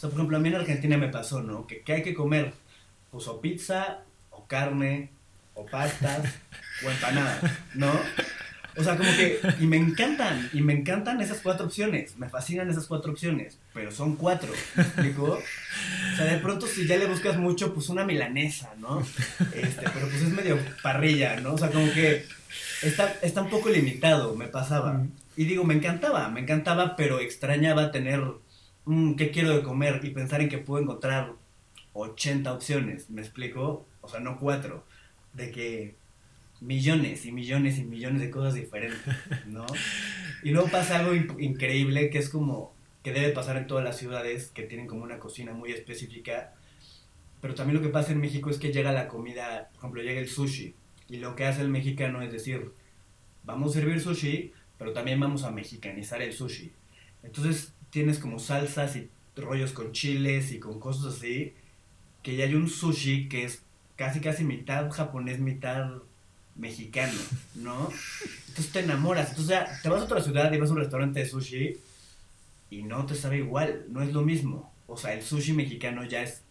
sea, 0.04 0.10
por 0.10 0.18
ejemplo, 0.18 0.36
a 0.36 0.40
mí 0.40 0.48
en 0.48 0.56
Argentina 0.56 0.96
me 0.98 1.08
pasó, 1.08 1.42
¿no? 1.42 1.66
Que, 1.66 1.80
¿qué 1.80 1.94
hay 1.94 2.02
que 2.02 2.14
comer? 2.14 2.52
Pues 3.10 3.26
o 3.28 3.40
pizza, 3.40 4.00
o 4.30 4.46
carne, 4.46 5.10
o 5.54 5.64
pastas, 5.66 6.22
o 6.86 6.90
empanadas, 6.90 7.42
¿no? 7.74 7.90
O 8.76 8.82
sea, 8.82 8.96
como 8.96 9.08
que, 9.10 9.38
y 9.60 9.66
me 9.66 9.76
encantan, 9.76 10.50
y 10.52 10.60
me 10.60 10.72
encantan 10.72 11.20
esas 11.20 11.38
cuatro 11.40 11.66
opciones, 11.66 12.18
me 12.18 12.28
fascinan 12.28 12.68
esas 12.68 12.86
cuatro 12.86 13.12
opciones, 13.12 13.56
pero 13.72 13.92
son 13.92 14.16
cuatro, 14.16 14.52
¿me 14.74 14.82
explico? 14.82 15.38
O 16.12 16.16
sea, 16.16 16.24
de 16.24 16.38
pronto 16.38 16.66
si 16.66 16.84
ya 16.84 16.96
le 16.96 17.06
buscas 17.06 17.38
mucho, 17.38 17.72
pues 17.72 17.88
una 17.88 18.04
milanesa, 18.04 18.74
¿no? 18.78 19.00
Este, 19.54 19.88
pero 19.94 20.08
pues 20.08 20.22
es 20.22 20.28
medio 20.30 20.58
parrilla, 20.82 21.38
¿no? 21.38 21.54
O 21.54 21.58
sea, 21.58 21.70
como 21.70 21.92
que 21.92 22.26
está, 22.82 23.14
está 23.22 23.42
un 23.42 23.50
poco 23.50 23.68
limitado, 23.68 24.34
me 24.34 24.48
pasaba. 24.48 25.04
Y 25.36 25.44
digo, 25.44 25.62
me 25.62 25.74
encantaba, 25.74 26.28
me 26.28 26.40
encantaba, 26.40 26.96
pero 26.96 27.20
extrañaba 27.20 27.92
tener, 27.92 28.24
mm, 28.84 29.14
¿qué 29.14 29.30
quiero 29.30 29.56
de 29.56 29.62
comer? 29.62 30.00
Y 30.04 30.10
pensar 30.10 30.40
en 30.40 30.48
que 30.48 30.58
puedo 30.58 30.82
encontrar 30.82 31.32
80 31.92 32.52
opciones, 32.52 33.10
¿me 33.10 33.22
explico? 33.22 33.86
O 34.00 34.08
sea, 34.08 34.20
no 34.20 34.38
cuatro. 34.38 34.84
De 35.32 35.50
que 35.50 35.96
millones 36.60 37.26
y 37.26 37.32
millones 37.32 37.78
y 37.78 37.84
millones 37.84 38.20
de 38.20 38.30
cosas 38.30 38.54
diferentes, 38.54 39.00
¿no? 39.46 39.66
Y 40.42 40.50
luego 40.50 40.68
pasa 40.68 40.98
algo 40.98 41.14
increíble 41.38 42.10
que 42.10 42.18
es 42.18 42.28
como 42.28 42.74
que 43.02 43.12
debe 43.12 43.30
pasar 43.30 43.56
en 43.58 43.66
todas 43.66 43.84
las 43.84 43.98
ciudades 43.98 44.48
que 44.48 44.62
tienen 44.62 44.86
como 44.86 45.04
una 45.04 45.18
cocina 45.18 45.52
muy 45.52 45.72
específica, 45.72 46.54
pero 47.42 47.54
también 47.54 47.76
lo 47.76 47.82
que 47.82 47.92
pasa 47.92 48.12
en 48.12 48.20
México 48.20 48.48
es 48.48 48.58
que 48.58 48.72
llega 48.72 48.92
la 48.92 49.08
comida, 49.08 49.68
por 49.72 49.78
ejemplo, 49.80 50.02
llega 50.02 50.20
el 50.20 50.28
sushi, 50.28 50.74
y 51.08 51.18
lo 51.18 51.36
que 51.36 51.44
hace 51.44 51.60
el 51.60 51.68
mexicano 51.68 52.22
es 52.22 52.32
decir, 52.32 52.72
vamos 53.42 53.72
a 53.72 53.80
servir 53.80 54.00
sushi, 54.00 54.52
pero 54.78 54.94
también 54.94 55.20
vamos 55.20 55.44
a 55.44 55.50
mexicanizar 55.50 56.22
el 56.22 56.32
sushi. 56.32 56.72
Entonces 57.22 57.73
tienes 57.94 58.18
como 58.18 58.40
salsas 58.40 58.96
y 58.96 59.08
rollos 59.36 59.70
con 59.70 59.92
chiles 59.92 60.50
y 60.50 60.58
con 60.58 60.80
cosas 60.80 61.14
así, 61.14 61.52
que 62.24 62.34
ya 62.34 62.44
hay 62.44 62.56
un 62.56 62.68
sushi 62.68 63.28
que 63.28 63.44
es 63.44 63.62
casi 63.94 64.20
casi 64.20 64.42
mitad 64.42 64.90
japonés, 64.90 65.38
mitad 65.38 65.92
mexicano, 66.56 67.16
¿no? 67.54 67.88
Entonces 68.48 68.72
te 68.72 68.80
enamoras. 68.80 69.30
Entonces 69.30 69.50
ya, 69.50 69.80
te 69.80 69.88
vas 69.88 70.00
a 70.00 70.04
otra 70.06 70.20
ciudad 70.20 70.52
y 70.52 70.58
vas 70.58 70.70
a 70.70 70.72
un 70.72 70.80
restaurante 70.80 71.20
de 71.20 71.26
sushi 71.26 71.76
y 72.70 72.82
no 72.82 73.06
te 73.06 73.14
sabe 73.14 73.38
igual, 73.38 73.84
no 73.88 74.02
es 74.02 74.12
lo 74.12 74.22
mismo. 74.22 74.72
O 74.88 74.96
sea, 74.96 75.14
el 75.14 75.22
sushi 75.22 75.52
mexicano 75.52 76.04
ya 76.04 76.24
es 76.24 76.42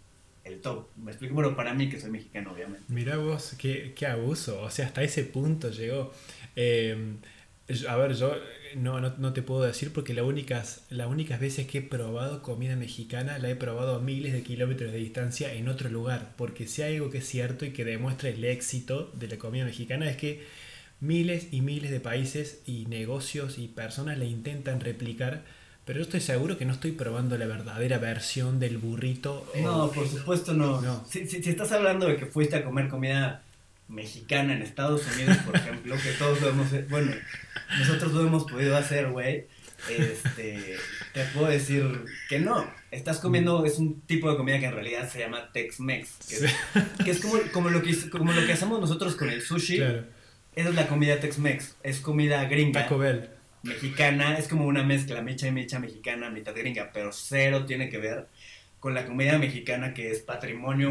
el 0.45 0.61
top. 0.61 0.87
Me 0.95 1.11
explico, 1.11 1.33
bueno, 1.33 1.57
para 1.57 1.73
mí 1.73 1.89
que 1.89 1.99
soy 1.99 2.11
mexicano, 2.11 2.53
obviamente. 2.53 2.85
Mira 2.87 3.17
vos, 3.17 3.53
qué, 3.57 3.93
qué 3.97 4.07
abuso. 4.07 4.61
O 4.61 4.69
sea, 4.69 4.85
hasta 4.85 5.03
ese 5.03 5.25
punto 5.25 5.71
llegó. 5.71 6.13
Eh, 6.55 7.15
a 7.89 7.97
ver, 7.97 8.13
yo 8.13 8.33
no, 8.75 8.99
no, 8.99 9.33
te 9.33 9.41
puedo 9.41 9.61
decir 9.61 9.93
porque 9.93 10.13
las 10.13 10.25
únicas, 10.25 10.83
las 10.89 11.07
únicas 11.07 11.39
veces 11.39 11.67
que 11.67 11.79
he 11.79 11.81
probado 11.81 12.41
comida 12.41 12.75
mexicana 12.75 13.37
la 13.37 13.49
he 13.49 13.55
probado 13.55 13.95
a 13.95 13.99
miles 13.99 14.33
de 14.33 14.43
kilómetros 14.43 14.91
de 14.91 14.97
distancia 14.97 15.53
en 15.53 15.67
otro 15.67 15.89
lugar. 15.89 16.33
Porque 16.35 16.67
si 16.67 16.81
hay 16.81 16.95
algo 16.95 17.09
que 17.09 17.19
es 17.19 17.27
cierto 17.27 17.65
y 17.65 17.71
que 17.71 17.85
demuestra 17.85 18.29
el 18.29 18.43
éxito 18.43 19.11
de 19.13 19.27
la 19.27 19.37
comida 19.37 19.65
mexicana 19.65 20.09
es 20.09 20.17
que 20.17 20.43
miles 20.99 21.47
y 21.51 21.61
miles 21.61 21.91
de 21.91 21.99
países 21.99 22.61
y 22.65 22.85
negocios 22.85 23.57
y 23.59 23.67
personas 23.67 24.17
la 24.17 24.25
intentan 24.25 24.79
replicar. 24.79 25.43
Pero 25.85 25.99
yo 25.99 26.03
estoy 26.03 26.21
seguro 26.21 26.57
que 26.57 26.65
no 26.65 26.73
estoy 26.73 26.93
probando 26.93 27.37
la 27.37 27.45
verdadera 27.45 27.97
versión 27.97 28.59
del 28.59 28.77
burrito. 28.77 29.45
No, 29.61 29.91
por 29.91 30.07
supuesto 30.07 30.53
no. 30.53 30.81
no. 30.81 31.05
Si, 31.07 31.27
si, 31.27 31.43
si 31.43 31.49
estás 31.49 31.71
hablando 31.73 32.07
de 32.07 32.15
que 32.15 32.25
fuiste 32.25 32.55
a 32.55 32.63
comer 32.63 32.87
comida 32.87 33.42
mexicana 33.87 34.53
en 34.53 34.61
Estados 34.61 35.03
Unidos, 35.13 35.37
por 35.45 35.55
ejemplo, 35.55 35.95
que 35.95 36.11
todos 36.13 36.41
lo 36.41 36.49
hemos, 36.49 36.89
bueno, 36.89 37.11
nosotros 37.79 38.13
lo 38.13 38.21
hemos 38.21 38.49
podido 38.49 38.75
hacer, 38.75 39.09
güey, 39.09 39.47
este, 39.89 40.77
te 41.13 41.23
puedo 41.33 41.47
decir 41.47 42.05
que 42.29 42.39
no. 42.39 42.71
Estás 42.91 43.19
comiendo, 43.19 43.65
es 43.65 43.79
un 43.79 44.01
tipo 44.01 44.29
de 44.31 44.37
comida 44.37 44.59
que 44.59 44.67
en 44.67 44.73
realidad 44.73 45.09
se 45.09 45.19
llama 45.19 45.51
Tex-Mex, 45.51 46.09
que, 47.03 47.11
es, 47.11 47.19
como, 47.19 47.39
como, 47.51 47.69
lo 47.69 47.81
que, 47.81 48.09
como 48.09 48.31
lo 48.31 48.45
que 48.45 48.53
hacemos 48.53 48.79
nosotros 48.79 49.15
con 49.15 49.29
el 49.29 49.41
sushi. 49.41 49.81
Esa 50.55 50.69
es 50.69 50.75
la 50.75 50.87
comida 50.87 51.19
Tex-Mex, 51.19 51.77
es 51.83 51.99
comida 51.99 52.45
gringa. 52.45 52.83
Taco 52.83 52.97
Bell. 52.97 53.29
Mexicana, 53.63 54.37
es 54.37 54.47
como 54.47 54.65
una 54.65 54.83
mezcla, 54.83 55.21
mecha 55.21 55.47
y 55.47 55.51
mecha 55.51 55.79
mexicana, 55.79 56.29
mitad 56.29 56.53
gringa, 56.53 56.91
pero 56.93 57.11
cero 57.13 57.65
tiene 57.65 57.89
que 57.89 57.97
ver 57.97 58.27
con 58.83 58.93
la 58.93 59.05
comida 59.05 59.37
mexicana 59.37 59.93
que 59.93 60.11
es 60.11 60.19
patrimonio 60.19 60.89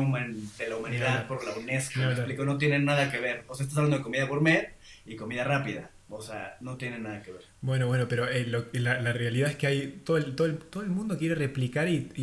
de 0.57 0.67
la 0.67 0.77
humanidad 0.77 1.27
por 1.27 1.45
la 1.45 1.53
UNESCO. 1.53 2.01
Me 2.01 2.13
explico, 2.13 2.43
no 2.43 2.57
tiene 2.57 2.79
nada 2.79 3.13
que 3.13 3.21
ver. 3.21 3.45
O 3.49 3.55
sea, 3.55 3.65
estás 3.65 3.77
hablando 3.77 3.99
de 3.99 4.03
comida 4.03 4.25
gourmet 4.25 4.73
y 5.05 5.15
comida 5.15 5.45
rápida. 5.45 5.91
O 6.09 6.23
sea, 6.23 6.57
no 6.63 6.79
tiene 6.79 6.99
nada 6.99 7.23
que 7.23 7.33
ver. 7.33 7.43
Bueno, 7.61 7.89
bueno, 7.89 8.09
pero 8.09 8.27
eh, 8.27 8.47
la, 8.47 9.13
realidad 9.13 9.51
es 9.51 9.57
que 9.57 9.67
hay 9.67 10.01
todo 10.07 10.17
el, 10.17 10.35
todo 10.35 10.47
el, 10.47 10.57
todo 10.57 10.83
el 10.83 10.89
mundo 10.89 11.19
quiere 11.19 11.35
replicar 11.35 11.87
y, 11.91 12.11
y, 12.17 12.23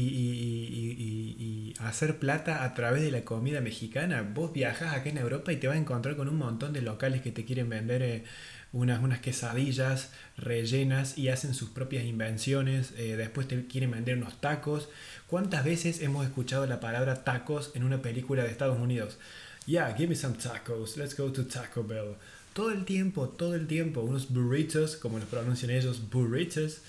y, 1.37 1.73
hacer 1.81 2.17
plata 2.17 2.63
a 2.63 2.73
través 2.73 3.03
de 3.03 3.11
la 3.11 3.21
comida 3.21 3.61
mexicana. 3.61 4.23
Vos 4.23 4.51
viajas 4.51 4.95
acá 4.95 5.07
en 5.07 5.19
Europa 5.19 5.53
y 5.53 5.57
te 5.57 5.67
vas 5.67 5.75
a 5.75 5.79
encontrar 5.79 6.15
con 6.15 6.29
un 6.29 6.37
montón 6.37 6.73
de 6.73 6.81
locales 6.81 7.21
que 7.21 7.31
te 7.31 7.45
quieren 7.45 7.69
vender 7.69 8.01
eh, 8.01 8.23
unas, 8.71 9.01
unas 9.01 9.19
quesadillas 9.19 10.11
rellenas 10.37 11.17
y 11.17 11.29
hacen 11.29 11.53
sus 11.53 11.69
propias 11.69 12.05
invenciones. 12.05 12.93
Eh, 12.97 13.15
después 13.17 13.47
te 13.47 13.65
quieren 13.67 13.91
vender 13.91 14.17
unos 14.17 14.39
tacos. 14.41 14.89
¿Cuántas 15.29 15.63
veces 15.63 16.01
hemos 16.01 16.25
escuchado 16.25 16.65
la 16.65 16.79
palabra 16.79 17.23
tacos 17.23 17.71
en 17.75 17.83
una 17.83 18.01
película 18.01 18.43
de 18.43 18.49
Estados 18.49 18.79
Unidos? 18.79 19.19
Yeah, 19.67 19.93
give 19.95 20.07
me 20.07 20.15
some 20.15 20.35
tacos, 20.35 20.97
let's 20.97 21.15
go 21.15 21.31
to 21.31 21.45
Taco 21.45 21.83
Bell. 21.83 22.15
Todo 22.53 22.71
el 22.71 22.83
tiempo, 22.83 23.29
todo 23.29 23.53
el 23.53 23.67
tiempo, 23.67 24.01
unos 24.01 24.33
burritos, 24.33 24.95
como 24.95 25.19
los 25.19 25.27
pronuncian 25.27 25.69
ellos, 25.69 26.09
burritos. 26.09 26.81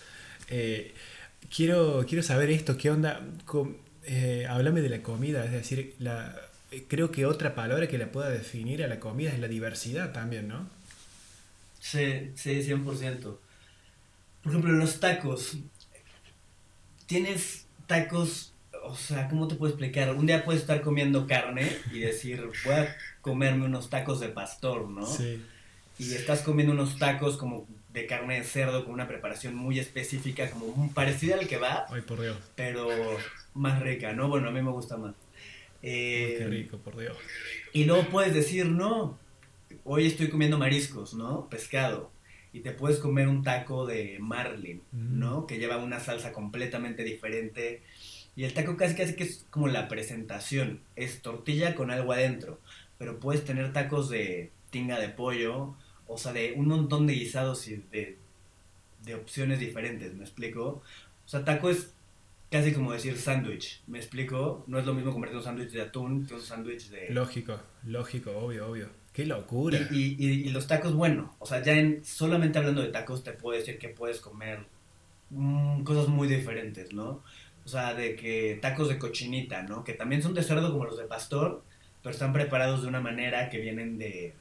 Eh, 0.48 0.94
quiero, 1.54 2.06
quiero 2.08 2.22
saber 2.22 2.50
esto, 2.50 2.78
¿qué 2.78 2.90
onda? 2.90 3.20
eh, 4.04 4.46
háblame 4.48 4.80
de 4.80 4.88
la 4.88 5.02
comida, 5.02 5.44
es 5.44 5.52
decir, 5.52 5.94
la, 5.98 6.34
creo 6.88 7.10
que 7.12 7.26
otra 7.26 7.54
palabra 7.54 7.88
que 7.88 7.98
la 7.98 8.10
pueda 8.10 8.30
definir 8.30 8.82
a 8.82 8.88
la 8.88 8.98
comida 8.98 9.30
es 9.30 9.38
la 9.38 9.48
diversidad 9.48 10.12
también, 10.14 10.48
¿no? 10.48 10.66
Sí, 11.78 12.30
sí, 12.34 12.62
100%. 12.62 13.20
Por 14.42 14.52
ejemplo, 14.52 14.72
los 14.72 14.98
tacos. 14.98 15.58
Tienes 17.06 17.66
tacos, 17.90 18.54
o 18.84 18.94
sea, 18.94 19.28
¿cómo 19.28 19.48
te 19.48 19.56
puedo 19.56 19.70
explicar? 19.72 20.14
Un 20.14 20.26
día 20.26 20.44
puedes 20.44 20.62
estar 20.62 20.80
comiendo 20.80 21.26
carne 21.26 21.68
y 21.92 21.98
decir, 21.98 22.48
voy 22.64 22.74
a 22.74 22.96
comerme 23.20 23.66
unos 23.66 23.90
tacos 23.90 24.20
de 24.20 24.28
pastor, 24.28 24.88
¿no? 24.88 25.04
Sí. 25.06 25.42
y 25.98 26.14
estás 26.14 26.40
comiendo 26.42 26.72
unos 26.72 26.98
tacos 26.98 27.36
como 27.36 27.66
de 27.92 28.06
carne 28.06 28.38
de 28.38 28.44
cerdo 28.44 28.84
con 28.84 28.94
una 28.94 29.06
preparación 29.08 29.54
muy 29.54 29.78
específica, 29.78 30.48
como 30.50 30.90
parecida 30.94 31.34
al 31.34 31.46
que 31.48 31.58
va, 31.58 31.84
Ay, 31.90 32.00
por 32.02 32.20
Dios. 32.22 32.38
pero 32.54 32.88
más 33.54 33.82
rica, 33.82 34.12
¿no? 34.14 34.28
Bueno, 34.28 34.48
a 34.48 34.52
mí 34.52 34.62
me 34.62 34.70
gusta 34.70 34.96
más. 34.96 35.10
Uy, 35.10 35.88
Eh, 35.90 36.36
qué 36.38 36.46
rico, 36.46 36.78
por 36.78 36.96
Dios. 36.96 37.16
y 37.72 37.84
luego 37.84 38.04
puedes 38.08 38.32
decir, 38.32 38.66
no, 38.66 39.18
hoy 39.84 40.06
estoy 40.06 40.28
comiendo 40.30 40.56
mariscos, 40.56 41.12
¿no? 41.14 41.48
Pescado. 41.50 42.10
Y 42.52 42.60
te 42.60 42.72
puedes 42.72 42.98
comer 42.98 43.28
un 43.28 43.42
taco 43.42 43.86
de 43.86 44.18
marlin, 44.20 44.82
Mm. 44.92 45.18
¿no? 45.18 45.46
Que 45.46 45.58
lleva 45.58 45.76
una 45.78 46.00
salsa 46.00 46.32
completamente 46.32 47.04
diferente. 47.04 47.82
Y 48.36 48.44
el 48.44 48.54
taco 48.54 48.76
casi 48.76 48.94
casi 48.94 49.14
que 49.14 49.24
es 49.24 49.46
como 49.50 49.68
la 49.68 49.88
presentación. 49.88 50.80
Es 50.96 51.22
tortilla 51.22 51.74
con 51.74 51.90
algo 51.90 52.12
adentro. 52.12 52.58
Pero 52.98 53.20
puedes 53.20 53.44
tener 53.44 53.72
tacos 53.72 54.08
de 54.10 54.50
tinga 54.70 54.98
de 54.98 55.08
pollo. 55.08 55.74
O 56.06 56.18
sea, 56.18 56.32
de 56.32 56.54
un 56.56 56.66
montón 56.66 57.06
de 57.06 57.14
guisados 57.14 57.68
y 57.68 57.76
de, 57.92 58.18
de 59.04 59.14
opciones 59.14 59.60
diferentes, 59.60 60.12
¿me 60.14 60.24
explico? 60.24 60.82
O 61.24 61.28
sea, 61.28 61.44
taco 61.44 61.70
es 61.70 61.92
casi 62.50 62.72
como 62.72 62.92
decir 62.92 63.16
sándwich, 63.16 63.80
¿me 63.86 63.98
explico? 63.98 64.64
No 64.66 64.80
es 64.80 64.86
lo 64.86 64.92
mismo 64.92 65.12
comerte 65.12 65.36
un 65.36 65.44
sándwich 65.44 65.70
de 65.70 65.82
atún 65.82 66.26
que 66.26 66.34
un 66.34 66.40
sándwich 66.40 66.88
de... 66.90 67.10
Lógico, 67.10 67.60
lógico, 67.84 68.32
obvio, 68.36 68.66
obvio. 68.68 68.88
Qué 69.22 69.26
locura. 69.26 69.78
Y, 69.90 70.16
y- 70.18 70.48
y- 70.48 70.50
los 70.50 70.66
tacos, 70.66 70.94
bueno, 70.94 71.34
o 71.38 71.46
sea, 71.46 71.62
ya 71.62 71.72
en, 71.74 72.04
solamente 72.04 72.58
hablando 72.58 72.82
de 72.82 72.88
tacos 72.88 73.22
te 73.24 73.32
puedo 73.32 73.58
decir 73.58 73.78
que 73.78 73.88
puedes 73.88 74.20
comer 74.20 74.66
mm, 75.30 75.82
cosas 75.84 76.08
muy 76.08 76.28
diferentes, 76.28 76.92
¿no? 76.92 77.22
O 77.64 77.68
sea, 77.68 77.94
de 77.94 78.16
que 78.16 78.58
tacos 78.62 78.88
de 78.88 78.98
cochinita, 78.98 79.62
¿no? 79.62 79.84
Que 79.84 79.92
también 79.94 80.22
son 80.22 80.34
de 80.34 80.42
cerdo 80.42 80.72
como 80.72 80.84
los 80.86 80.98
de 80.98 81.04
pastor, 81.04 81.62
pero 82.02 82.12
están 82.12 82.32
preparados 82.32 82.82
de 82.82 82.88
una 82.88 83.00
manera 83.00 83.50
que 83.50 83.58
vienen 83.60 83.98
de... 83.98 84.34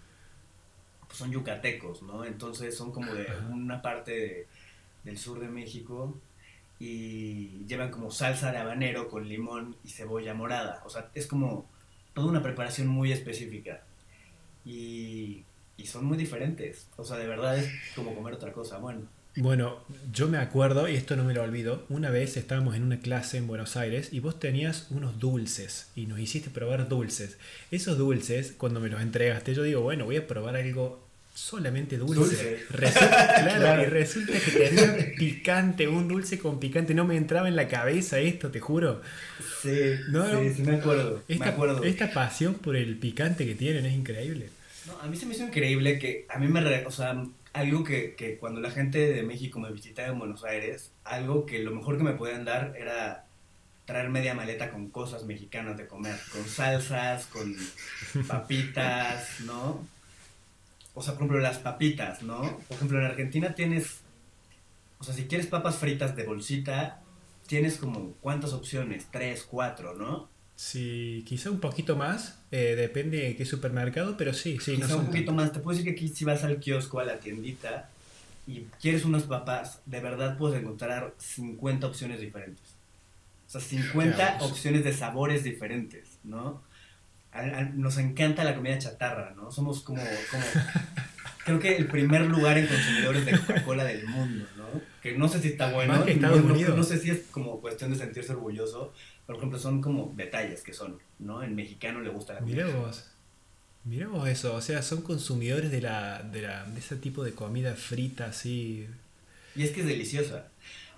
Pues 1.07 1.17
son 1.17 1.31
yucatecos, 1.31 2.03
¿no? 2.03 2.23
Entonces 2.23 2.75
son 2.77 2.91
como 2.91 3.13
de 3.13 3.25
una 3.49 3.81
parte 3.81 4.11
de- 4.11 4.47
del 5.03 5.17
sur 5.17 5.39
de 5.39 5.47
México 5.47 6.17
y 6.79 7.65
llevan 7.67 7.91
como 7.91 8.11
salsa 8.11 8.51
de 8.51 8.57
habanero 8.59 9.09
con 9.09 9.27
limón 9.27 9.75
y 9.83 9.89
cebolla 9.89 10.33
morada. 10.33 10.81
O 10.85 10.89
sea, 10.89 11.09
es 11.15 11.27
como 11.27 11.67
toda 12.13 12.27
una 12.29 12.43
preparación 12.43 12.87
muy 12.87 13.11
específica. 13.11 13.83
Y, 14.65 15.43
y 15.77 15.85
son 15.85 16.05
muy 16.05 16.17
diferentes. 16.17 16.87
O 16.97 17.03
sea, 17.03 17.17
de 17.17 17.27
verdad 17.27 17.57
es 17.57 17.69
como 17.95 18.13
comer 18.15 18.33
otra 18.33 18.51
cosa. 18.53 18.77
Bueno, 18.77 19.01
Bueno, 19.35 19.79
yo 20.11 20.27
me 20.27 20.37
acuerdo, 20.37 20.89
y 20.89 20.95
esto 20.95 21.15
no 21.15 21.23
me 21.23 21.33
lo 21.33 21.43
olvido, 21.43 21.85
una 21.89 22.09
vez 22.09 22.35
estábamos 22.35 22.75
en 22.75 22.83
una 22.83 22.99
clase 22.99 23.37
en 23.37 23.47
Buenos 23.47 23.77
Aires 23.77 24.09
y 24.11 24.19
vos 24.19 24.39
tenías 24.39 24.87
unos 24.89 25.19
dulces 25.19 25.87
y 25.95 26.07
nos 26.07 26.19
hiciste 26.19 26.49
probar 26.49 26.89
dulces. 26.89 27.37
Esos 27.71 27.97
dulces, 27.97 28.53
cuando 28.57 28.79
me 28.79 28.89
los 28.89 29.01
entregaste, 29.01 29.53
yo 29.53 29.63
digo, 29.63 29.81
bueno, 29.81 30.05
voy 30.05 30.17
a 30.17 30.27
probar 30.27 30.55
algo 30.57 31.07
solamente 31.33 31.97
dulce. 31.97 32.15
Dulce. 32.15 32.59
Resulta, 32.71 33.33
claro, 33.43 33.59
Claro. 33.61 33.81
y 33.83 33.85
resulta 33.85 34.33
que 34.33 34.51
tenía 34.51 35.11
picante, 35.17 35.87
un 35.87 36.09
dulce 36.09 36.37
con 36.37 36.59
picante. 36.59 36.93
No 36.93 37.05
me 37.05 37.15
entraba 37.15 37.47
en 37.47 37.55
la 37.55 37.69
cabeza 37.69 38.19
esto, 38.19 38.49
te 38.51 38.59
juro. 38.59 39.01
Sí, 39.61 39.95
No, 40.09 40.39
sí, 40.41 40.53
sí 40.55 40.61
me 40.63 40.75
acuerdo. 40.77 41.23
Esta, 41.27 41.45
me 41.45 41.51
acuerdo. 41.51 41.83
esta 41.83 42.11
pasión 42.11 42.55
por 42.55 42.75
el 42.75 42.97
picante 42.97 43.45
que 43.45 43.55
tienen 43.55 43.85
es 43.85 43.93
increíble. 43.93 44.49
No, 44.87 44.99
a 45.01 45.07
mí 45.07 45.15
se 45.17 45.25
me 45.25 45.33
hizo 45.35 45.43
increíble 45.45 45.99
que 45.99 46.25
a 46.29 46.37
mí 46.39 46.47
me... 46.47 46.61
re- 46.61 46.85
o 46.85 46.91
sea, 46.91 47.23
algo 47.53 47.83
que, 47.83 48.15
que 48.15 48.37
cuando 48.37 48.61
la 48.61 48.71
gente 48.71 49.11
de 49.11 49.23
México 49.23 49.59
me 49.59 49.71
visitaba 49.71 50.07
en 50.09 50.19
Buenos 50.19 50.43
Aires, 50.43 50.91
algo 51.03 51.45
que 51.45 51.59
lo 51.59 51.71
mejor 51.71 51.97
que 51.97 52.03
me 52.03 52.13
podían 52.13 52.45
dar 52.45 52.73
era 52.77 53.25
traer 53.85 54.09
media 54.09 54.35
maleta 54.35 54.69
con 54.69 54.89
cosas 54.89 55.25
mexicanas 55.25 55.75
de 55.77 55.87
comer, 55.87 56.15
con 56.31 56.45
salsas, 56.47 57.25
con 57.25 57.55
papitas, 58.27 59.39
¿no? 59.45 59.85
O 60.93 61.01
sea, 61.01 61.13
por 61.13 61.23
ejemplo, 61.23 61.39
las 61.39 61.57
papitas, 61.59 62.21
¿no? 62.23 62.41
Por 62.67 62.77
ejemplo, 62.77 62.99
en 62.99 63.05
Argentina 63.05 63.55
tienes, 63.55 63.99
o 64.99 65.03
sea, 65.03 65.13
si 65.13 65.25
quieres 65.25 65.47
papas 65.47 65.77
fritas 65.77 66.15
de 66.15 66.23
bolsita, 66.23 67.01
tienes 67.49 67.77
como, 67.77 68.13
¿cuántas 68.21 68.53
opciones? 68.53 69.07
Tres, 69.11 69.43
cuatro, 69.43 69.95
¿no? 69.95 70.29
Sí, 70.55 71.23
quizá 71.25 71.49
un 71.49 71.59
poquito 71.59 71.95
más, 71.95 72.37
eh, 72.51 72.75
depende 72.77 73.17
de 73.17 73.35
qué 73.35 73.43
supermercado, 73.43 74.17
pero 74.17 74.33
sí, 74.33 74.59
sí, 74.61 74.75
Quizá 74.75 74.89
no 74.89 74.97
un 74.99 75.05
poquito 75.07 75.31
más. 75.33 75.51
Te 75.51 75.59
puedo 75.59 75.75
decir 75.75 75.91
que 75.91 75.97
aquí 75.99 76.09
si 76.13 76.25
vas 76.25 76.43
al 76.43 76.59
kiosco, 76.59 76.99
a 76.99 77.05
la 77.05 77.17
tiendita, 77.19 77.89
y 78.45 78.65
quieres 78.79 79.03
unas 79.03 79.23
papas, 79.23 79.81
de 79.87 79.99
verdad 79.99 80.37
puedes 80.37 80.61
encontrar 80.61 81.15
50 81.17 81.87
opciones 81.87 82.19
diferentes. 82.21 82.75
O 83.47 83.51
sea, 83.51 83.61
50 83.61 84.15
Claro. 84.15 84.45
opciones 84.45 84.83
de 84.83 84.93
sabores 84.93 85.43
diferentes, 85.43 86.19
¿no? 86.23 86.61
Nos 87.73 87.97
encanta 87.97 88.43
la 88.43 88.55
comida 88.55 88.77
chatarra, 88.77 89.33
¿no? 89.35 89.51
Somos 89.51 89.81
como, 89.81 90.01
como 90.29 90.43
creo 91.45 91.59
que 91.59 91.77
el 91.77 91.87
primer 91.87 92.25
lugar 92.27 92.57
en 92.59 92.67
consumidores 92.67 93.25
de 93.25 93.39
Coca-Cola 93.39 93.85
del 93.85 94.05
mundo, 94.07 94.45
¿no? 94.57 94.58
Que 95.01 95.17
no 95.17 95.27
sé 95.29 95.41
si 95.41 95.49
está 95.49 95.71
bueno, 95.71 95.93
Más 95.93 96.03
que 96.03 96.15
no- 96.15 96.27
Estados 96.27 96.43
no, 96.45 96.53
Unidos. 96.53 96.75
no 96.77 96.83
sé 96.83 96.99
si 96.99 97.09
es 97.09 97.21
como 97.31 97.61
cuestión 97.61 97.91
de 97.91 97.97
sentirse 97.97 98.33
orgulloso, 98.33 98.93
por 99.25 99.37
ejemplo, 99.37 99.57
son 99.59 99.81
como 99.81 100.13
detalles 100.15 100.61
que 100.61 100.73
son, 100.73 100.97
¿no? 101.19 101.41
En 101.43 101.55
mexicano 101.55 102.01
le 102.01 102.09
gusta 102.09 102.33
la 102.33 102.39
comida. 102.39 102.65
Mirá 102.65 102.77
vos. 102.77 103.09
Mirá 103.85 104.07
vos 104.07 104.27
eso, 104.27 104.55
o 104.55 104.61
sea, 104.61 104.81
son 104.81 105.01
consumidores 105.01 105.71
de 105.71 105.81
la, 105.81 106.21
de 106.21 106.41
la, 106.41 106.65
de 106.65 106.79
ese 106.79 106.97
tipo 106.97 107.23
de 107.23 107.31
comida 107.33 107.75
frita 107.75 108.25
así. 108.25 108.87
Y 109.55 109.63
es 109.63 109.71
que 109.71 109.81
es 109.81 109.87
deliciosa. 109.87 110.47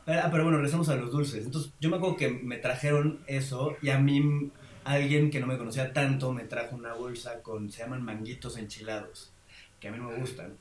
Ah, 0.08 0.30
pero 0.32 0.44
bueno, 0.44 0.58
regresamos 0.58 0.90
a 0.90 0.96
los 0.96 1.12
dulces. 1.12 1.46
Entonces, 1.46 1.72
yo 1.80 1.90
me 1.92 1.98
acuerdo 1.98 2.18
que 2.18 2.30
me 2.30 2.58
trajeron 2.58 3.20
eso 3.28 3.78
y 3.84 3.90
a 3.90 4.00
mí 4.00 4.50
alguien 4.84 5.30
que 5.30 5.40
no 5.40 5.46
me 5.46 5.60
conocía 5.60 5.94
tanto 5.94 6.34
me 6.34 6.44
trajo 6.46 6.76
una 6.76 6.94
bolsa 6.96 7.42
con, 7.44 7.72
se 7.72 7.84
llaman 7.84 8.04
manguitos 8.04 8.58
enchilados, 8.58 9.32
que 9.80 9.88
a 9.90 9.92
mí 9.92 9.98
no 10.00 10.10
me 10.10 10.16
gustan. 10.18 10.54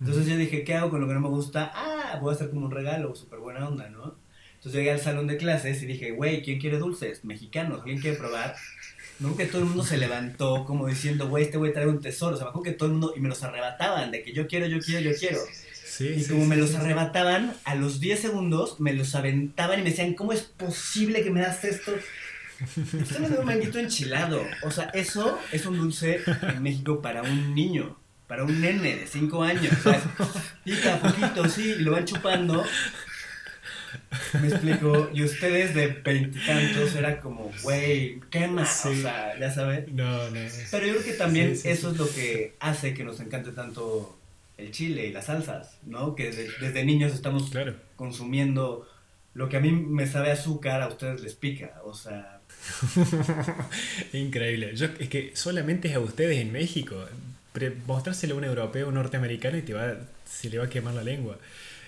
Entonces 0.00 0.26
yo 0.26 0.36
dije, 0.36 0.64
¿qué 0.64 0.74
hago 0.74 0.90
con 0.90 1.00
lo 1.00 1.08
que 1.08 1.14
no 1.14 1.20
me 1.20 1.28
gusta? 1.28 1.72
Ah, 1.74 2.18
voy 2.20 2.32
a 2.32 2.36
hacer 2.36 2.50
como 2.50 2.66
un 2.66 2.70
regalo, 2.70 3.14
súper 3.14 3.40
buena 3.40 3.66
onda, 3.66 3.88
¿no? 3.88 4.16
Entonces 4.54 4.74
llegué 4.74 4.92
al 4.92 5.00
salón 5.00 5.26
de 5.26 5.36
clases 5.36 5.82
y 5.82 5.86
dije, 5.86 6.12
güey, 6.12 6.42
¿quién 6.42 6.60
quiere 6.60 6.78
dulces? 6.78 7.24
Mexicanos, 7.24 7.82
¿quién 7.84 8.00
quiere 8.00 8.16
probar? 8.16 8.56
No 9.20 9.36
que 9.36 9.46
todo 9.46 9.62
el 9.62 9.68
mundo 9.68 9.84
se 9.84 9.96
levantó 9.96 10.64
como 10.64 10.86
diciendo, 10.86 11.28
güey, 11.28 11.44
este 11.44 11.58
güey 11.58 11.72
trae 11.72 11.86
un 11.86 12.00
tesoro. 12.00 12.36
O 12.36 12.38
sea, 12.38 12.48
me 12.54 12.62
que 12.62 12.72
todo 12.72 12.88
el 12.88 12.92
mundo, 12.94 13.14
y 13.16 13.20
me 13.20 13.28
los 13.28 13.42
arrebataban, 13.42 14.10
de 14.10 14.22
que 14.22 14.32
yo 14.32 14.46
quiero, 14.46 14.66
yo 14.66 14.78
quiero, 14.78 15.10
yo 15.10 15.16
quiero. 15.18 15.38
Sí, 15.84 16.08
Y 16.08 16.22
sí, 16.22 16.30
como 16.30 16.42
sí, 16.42 16.48
me 16.48 16.56
los 16.56 16.74
arrebataban, 16.74 17.54
a 17.64 17.74
los 17.74 17.98
10 17.98 18.20
segundos 18.20 18.78
me 18.78 18.92
los 18.92 19.14
aventaban 19.16 19.80
y 19.80 19.82
me 19.82 19.90
decían, 19.90 20.14
¿cómo 20.14 20.32
es 20.32 20.42
posible 20.42 21.24
que 21.24 21.30
me 21.30 21.40
das 21.40 21.64
esto? 21.64 21.92
Estoy 22.60 23.26
me 23.26 23.38
un 23.38 23.44
manguito 23.44 23.78
enchilado. 23.78 24.40
O 24.62 24.70
sea, 24.70 24.90
eso 24.94 25.38
es 25.52 25.66
un 25.66 25.78
dulce 25.78 26.20
en 26.42 26.62
México 26.62 27.00
para 27.00 27.22
un 27.22 27.54
niño, 27.54 27.96
para 28.28 28.44
un 28.44 28.60
nene 28.60 28.96
de 28.96 29.06
5 29.08 29.42
años. 29.42 29.72
O 29.72 29.82
sea, 29.82 30.00
pica 30.64 31.00
poquito, 31.00 31.48
sí, 31.48 31.74
y 31.78 31.82
lo 31.82 31.92
van 31.92 32.04
chupando. 32.04 32.64
Me 34.40 34.48
explico. 34.48 35.10
Y 35.14 35.22
ustedes 35.24 35.74
de 35.74 35.86
veintitantos 35.88 36.94
era 36.94 37.20
como, 37.20 37.50
güey, 37.62 38.20
quema. 38.30 38.62
O 38.62 38.66
Sí. 38.66 39.02
sea, 39.02 39.38
ya 39.38 39.50
sabes. 39.50 39.88
No, 39.92 40.30
no. 40.30 40.40
Pero 40.70 40.86
yo 40.86 40.92
creo 40.94 41.04
que 41.04 41.12
también 41.14 41.56
Sí, 41.56 41.62
sí, 41.62 41.68
eso 41.70 41.90
es 41.90 41.96
lo 41.98 42.08
que 42.08 42.54
hace 42.60 42.94
que 42.94 43.02
nos 43.04 43.18
encante 43.20 43.50
tanto 43.52 44.18
el 44.58 44.72
chile 44.72 45.06
y 45.06 45.12
las 45.12 45.26
salsas, 45.26 45.78
¿no? 45.86 46.14
Que 46.14 46.24
desde, 46.30 46.48
desde 46.60 46.84
niños 46.84 47.12
estamos 47.14 47.48
Claro. 47.50 47.76
consumiendo 47.96 48.88
lo 49.34 49.48
que 49.48 49.56
a 49.56 49.60
mí 49.60 49.70
me 49.72 50.06
sabe 50.06 50.32
azúcar, 50.32 50.82
a 50.82 50.88
ustedes 50.88 51.20
les 51.22 51.34
pica, 51.34 51.80
o 51.84 51.94
sea, 51.94 52.40
Increíble. 54.12 54.72
Yo, 54.74 54.86
es 54.98 55.08
que 55.08 55.32
solamente 55.34 55.88
es 55.88 55.94
a 55.94 56.00
ustedes 56.00 56.38
en 56.38 56.52
México. 56.52 56.96
Mostrárselo 57.86 58.34
a 58.34 58.38
un 58.38 58.44
europeo 58.44 58.86
o 58.86 58.88
un 58.88 58.94
norteamericano 58.96 59.56
y 59.58 59.62
te 59.62 59.74
va, 59.74 59.96
se 60.24 60.50
le 60.50 60.58
va 60.58 60.64
a 60.66 60.70
quemar 60.70 60.94
la 60.94 61.02
lengua. 61.04 61.38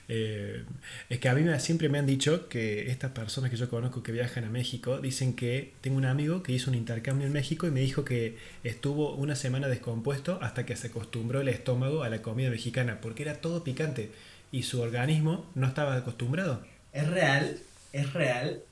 Eh, 0.09 0.65
es 1.09 1.21
que 1.21 1.29
a 1.29 1.35
mí 1.35 1.43
me- 1.43 1.59
siempre 1.61 1.89
me 1.89 1.99
han 1.99 2.07
dicho 2.07 2.49
que 2.49 2.91
estas 2.91 3.13
personas 3.13 3.51
que 3.51 3.57
yo 3.57 3.71
conozco 3.71 4.03
que 4.03 4.11
viajan 4.13 4.45
a 4.45 4.51
México 4.51 4.99
dicen 5.01 5.35
que 5.37 5.73
tengo 5.81 5.97
un 5.99 6.05
amigo 6.07 6.43
que 6.43 6.53
hizo 6.53 6.71
un 6.71 6.77
intercambio 6.77 7.27
en 7.27 7.33
México 7.33 7.67
y 7.67 7.71
me 7.71 7.81
dijo 7.81 8.05
que 8.05 8.37
estuvo 8.65 9.15
una 9.15 9.37
semana 9.37 9.69
descompuesto 9.69 10.39
hasta 10.43 10.67
que 10.67 10.75
se 10.77 10.89
acostumbró 10.89 11.41
el 11.41 11.49
estómago 11.49 12.03
a 12.03 12.09
la 12.09 12.23
comida 12.23 12.51
mexicana 12.51 13.01
porque 13.01 13.23
era 13.23 13.37
todo 13.41 13.63
picante 13.65 14.11
y 14.53 14.65
su 14.65 14.81
organismo 14.81 15.49
no 15.55 15.67
estaba 15.69 15.97
acostumbrado. 15.97 16.65
es 16.93 17.07
real, 17.09 17.61
es 17.93 18.13
real, 18.13 18.63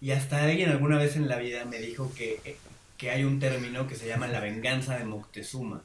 y 0.00 0.10
hasta 0.12 0.44
alguien 0.44 0.70
alguna 0.70 0.98
vez 0.98 1.16
en 1.16 1.28
la 1.28 1.38
vida 1.38 1.64
me 1.64 1.78
dijo 1.78 2.12
que, 2.14 2.40
que 2.96 3.10
hay 3.10 3.24
un 3.24 3.38
término 3.40 3.86
que 3.86 3.96
se 3.96 4.06
llama 4.08 4.28
la 4.28 4.40
venganza 4.40 4.96
de 4.98 5.04
Moctezuma. 5.04 5.82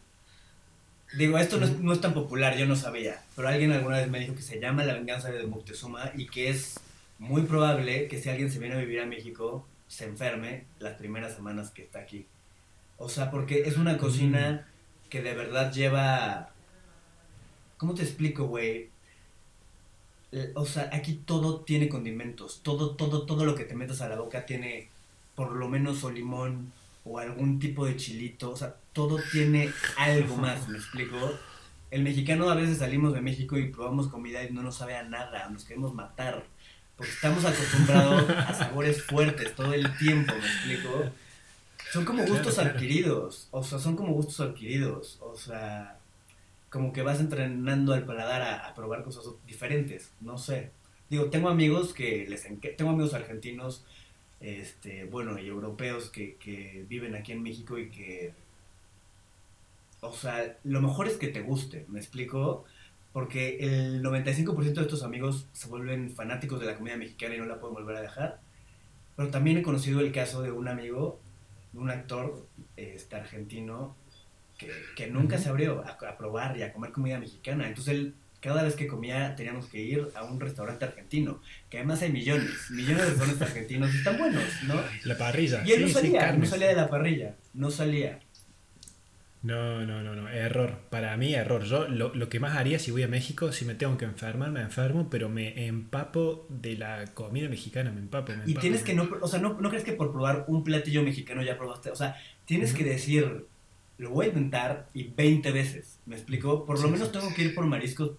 Digo, 1.14 1.38
esto 1.38 1.58
no 1.58 1.66
es, 1.66 1.78
no 1.80 1.92
es 1.92 2.00
tan 2.00 2.14
popular, 2.14 2.58
yo 2.58 2.66
no 2.66 2.76
sabía, 2.76 3.22
pero 3.36 3.50
alguien 3.50 3.72
alguna 3.74 3.98
vez 3.98 4.10
me 4.10 4.20
dijo 4.20 4.34
que 4.34 4.42
se 4.42 4.60
llama 4.62 4.86
la 4.86 4.94
venganza 4.94 5.30
de 5.30 5.46
Moctezuma 5.46 6.12
y 6.16 6.28
que 6.28 6.50
es 6.50 6.80
muy 7.20 7.42
probable 7.44 8.08
que 8.08 8.20
si 8.22 8.30
alguien 8.30 8.50
se 8.50 8.60
viene 8.60 8.76
a 8.76 8.80
vivir 8.80 9.02
a 9.02 9.06
México 9.06 9.66
se 9.90 10.06
enferme 10.06 10.64
las 10.80 10.94
primeras 10.94 11.36
semanas 11.36 11.70
que 11.72 11.84
está 11.84 12.00
aquí. 12.00 12.26
O 12.98 13.10
sea, 13.10 13.32
porque 13.32 13.64
es 13.64 13.78
una 13.78 13.98
cocina 13.98 14.68
que 15.10 15.22
de 15.22 15.34
verdad 15.34 15.74
lleva... 15.74 16.52
¿Cómo 17.78 17.94
te 17.94 18.04
explico, 18.04 18.46
güey? 18.46 18.90
L- 20.32 20.52
O 20.56 20.66
sea, 20.66 20.90
aquí 20.94 21.14
todo 21.26 21.62
tiene 21.62 21.90
condimentos, 21.90 22.62
todo, 22.64 22.96
todo, 22.96 23.26
todo 23.26 23.46
lo 23.46 23.56
que 23.56 23.66
te 23.66 23.76
metas 23.76 24.02
a 24.02 24.10
la 24.10 24.18
boca 24.18 24.46
tiene 24.46 24.90
por 25.36 25.52
lo 25.54 25.68
menos 25.68 26.04
o 26.04 26.12
limón 26.12 26.72
o 27.04 27.20
algún 27.20 27.60
tipo 27.60 27.86
de 27.86 27.96
chilito, 27.96 28.52
o 28.52 28.56
sea, 28.56 28.76
todo 28.94 29.20
tiene 29.32 29.72
algo 29.98 30.38
más, 30.38 30.68
¿me 30.68 30.78
explico? 30.78 31.18
el 31.92 32.04
mexicano 32.04 32.50
a 32.50 32.56
veces 32.56 32.78
salimos 32.78 33.14
de 33.14 33.22
México 33.22 33.58
y 33.58 33.70
probamos 33.70 34.08
comida 34.08 34.44
y 34.44 34.52
no 34.52 34.64
nos 34.64 34.78
sabe 34.78 34.96
a 34.96 35.04
nada, 35.04 35.50
nos 35.50 35.66
queremos 35.66 35.94
matar. 35.94 36.46
Porque 36.96 37.12
estamos 37.12 37.44
acostumbrados 37.44 38.30
a 38.30 38.54
sabores 38.54 39.04
fuertes 39.04 39.54
todo 39.56 39.74
el 39.74 39.98
tiempo, 39.98 40.34
¿me 40.34 40.40
explico? 40.40 41.12
Son 41.92 42.06
como 42.06 42.26
gustos 42.26 42.58
adquiridos, 42.60 43.50
o 43.52 43.64
sea, 43.64 43.78
son 43.80 43.98
como 43.98 44.14
gustos 44.14 44.40
adquiridos, 44.40 45.18
o 45.20 45.36
sea, 45.36 46.00
como 46.70 46.94
que 46.94 47.02
vas 47.02 47.20
entrenando 47.20 47.94
al 47.94 48.06
paladar 48.06 48.42
a, 48.42 48.74
probar 48.74 49.04
cosas 49.04 49.26
diferentes, 49.46 50.12
no 50.22 50.38
sé. 50.38 50.72
Digo, 51.10 51.26
tengo 51.26 51.50
amigos 51.50 51.94
que 51.94 52.26
les 52.30 52.48
tengo 52.78 52.92
amigos 52.92 53.14
argentinos, 53.14 53.84
este, 54.42 55.06
bueno, 55.06 55.40
y 55.40 55.48
europeos 55.48 56.10
que, 56.10 56.36
que 56.36 56.86
viven 56.90 57.16
aquí 57.16 57.32
en 57.32 57.44
México 57.44 57.78
y 57.78 57.90
que 57.90 58.34
o 60.02 60.14
sea, 60.14 60.58
lo 60.64 60.82
mejor 60.82 61.08
es 61.08 61.18
que 61.18 61.28
te 61.28 61.42
guste, 61.42 61.86
¿me 61.88 62.00
explico? 62.00 62.66
Porque 63.14 63.60
el 63.60 64.04
95% 64.04 64.74
de 64.74 64.82
estos 64.82 65.04
amigos 65.04 65.48
se 65.54 65.68
vuelven 65.68 66.10
fanáticos 66.10 66.60
de 66.60 66.66
la 66.66 66.76
comida 66.76 66.98
mexicana 66.98 67.36
y 67.36 67.38
no 67.38 67.46
la 67.46 67.60
pueden 67.60 67.76
volver 67.76 67.98
a 67.98 68.02
dejar. 68.02 68.40
Pero 69.16 69.30
también 69.30 69.58
he 69.58 69.62
conocido 69.62 70.00
el 70.00 70.12
caso 70.12 70.42
de 70.42 70.52
un 70.52 70.68
amigo, 70.68 71.20
un 71.74 71.92
actor 71.92 72.48
este, 72.78 73.16
argentino, 73.16 73.96
que, 74.96 75.08
nunca 75.08 75.38
se 75.38 75.50
abrió 75.50 75.84
a, 75.86 76.18
probar 76.18 76.58
y 76.58 76.64
a 76.64 76.74
comer 76.74 76.92
comida 76.92 77.20
mexicana. 77.20 77.68
Entonces 77.68 77.94
él, 77.94 78.16
cada 78.42 78.64
vez 78.64 78.76
que 78.76 78.88
comía, 78.88 79.36
teníamos 79.36 79.68
que 79.68 79.80
ir 79.80 80.08
a 80.16 80.24
un 80.24 80.40
restaurante 80.40 80.84
argentino, 80.84 81.42
que 81.70 81.78
además 81.78 82.02
hay 82.02 82.12
millones, 82.12 82.72
millones 82.72 82.98
de 82.98 83.10
restaurantes 83.10 83.42
argentinos 83.42 83.94
y 83.94 83.98
están 83.98 84.18
buenos, 84.18 84.44
¿no? 84.68 84.82
La 85.06 85.18
parrilla. 85.18 85.64
Y 85.64 85.72
él 85.72 85.84
no 85.84 85.90
salía, 85.90 86.32
no 86.34 86.46
salía 86.46 86.68
de 86.68 86.76
la 86.76 86.90
parrilla, 86.90 87.36
no 87.54 87.70
salía. 87.70 88.20
No, 89.44 89.86
no, 89.86 90.04
no, 90.04 90.16
no, 90.16 90.30
error. 90.30 90.82
Para 90.90 91.16
mí, 91.18 91.34
error. 91.34 91.64
Yo 91.64 91.88
lo, 91.88 92.14
lo, 92.14 92.30
que 92.30 92.40
más 92.40 92.56
haría 92.56 92.78
si 92.78 92.92
voy 92.92 93.04
a 93.04 93.08
México, 93.08 93.52
si 93.52 93.66
me 93.66 93.74
tengo 93.74 93.98
que 93.98 94.06
enfermar, 94.06 94.52
me 94.52 94.62
enfermo, 94.62 95.08
pero 95.10 95.30
me 95.30 95.66
empapo 95.68 96.46
de 96.50 96.78
la 96.78 97.06
comida 97.14 97.48
mexicana, 97.48 97.92
me 97.92 98.02
empapo. 98.02 98.34
y 98.46 98.56
tienes 98.56 98.84
que 98.84 98.94
no, 98.94 99.10
o 99.22 99.28
sea, 99.28 99.40
no, 99.40 99.60
no 99.60 99.70
crees 99.70 99.84
que 99.84 99.94
por 99.94 100.12
probar 100.12 100.46
un 100.48 100.64
platillo 100.64 101.02
mexicano 101.04 101.42
ya 101.42 101.58
probaste, 101.58 101.90
o 101.90 101.96
sea, 101.96 102.18
tienes 102.46 102.74
que 102.74 102.84
decir, 102.84 103.46
lo 103.98 104.12
voy 104.12 104.28
a 104.28 104.30
intentar 104.30 104.90
y 104.94 105.06
20 105.06 105.52
veces, 105.52 106.00
¿me 106.06 106.16
explico? 106.16 106.66
Por 106.66 106.80
lo 106.80 106.90
menos 106.90 107.12
tengo 107.12 107.34
que 107.34 107.44
ir 107.44 107.56
por 107.56 107.66
mariscos 107.66 108.12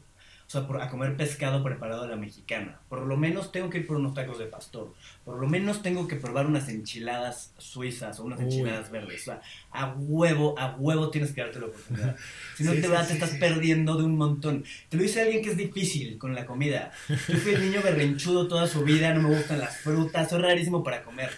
sea, 0.52 0.66
por, 0.66 0.80
a 0.82 0.90
comer 0.90 1.16
pescado 1.16 1.62
preparado 1.64 2.02
a 2.02 2.06
la 2.06 2.16
mexicana. 2.16 2.78
Por 2.88 3.06
lo 3.06 3.16
menos 3.16 3.52
tengo 3.52 3.70
que 3.70 3.78
ir 3.78 3.86
por 3.86 3.96
unos 3.96 4.12
tacos 4.12 4.38
de 4.38 4.44
pastor. 4.44 4.92
Por 5.24 5.38
lo 5.38 5.48
menos 5.48 5.82
tengo 5.82 6.06
que 6.06 6.16
probar 6.16 6.46
unas 6.46 6.68
enchiladas 6.68 7.52
suizas 7.58 8.20
o 8.20 8.24
unas 8.24 8.40
enchiladas 8.40 8.90
verdes. 8.90 9.22
O 9.22 9.24
sea, 9.24 9.40
a 9.70 9.94
huevo, 9.96 10.58
a 10.58 10.76
huevo 10.76 11.10
tienes 11.10 11.32
que 11.32 11.40
darte 11.40 11.58
la 11.58 11.66
oportunidad. 11.66 12.16
Si 12.56 12.64
no 12.64 12.72
te 12.72 12.86
vas, 12.86 13.08
te 13.08 13.14
estás 13.14 13.30
perdiendo 13.30 13.96
de 13.96 14.04
un 14.04 14.16
montón. 14.16 14.64
Te 14.88 14.96
lo 14.98 15.02
dice 15.02 15.22
alguien 15.22 15.42
que 15.42 15.50
es 15.50 15.56
difícil 15.56 16.18
con 16.18 16.34
la 16.34 16.44
comida. 16.44 16.92
Yo 17.08 17.36
fui 17.38 17.54
el 17.54 17.62
niño 17.62 17.80
berrinchudo 17.82 18.46
toda 18.46 18.68
su 18.68 18.84
vida, 18.84 19.12
no 19.14 19.26
me 19.26 19.34
gustan 19.34 19.58
las 19.58 19.78
frutas, 19.78 20.28
soy 20.28 20.42
rarísimo 20.42 20.84
para 20.84 21.02
comer. 21.02 21.30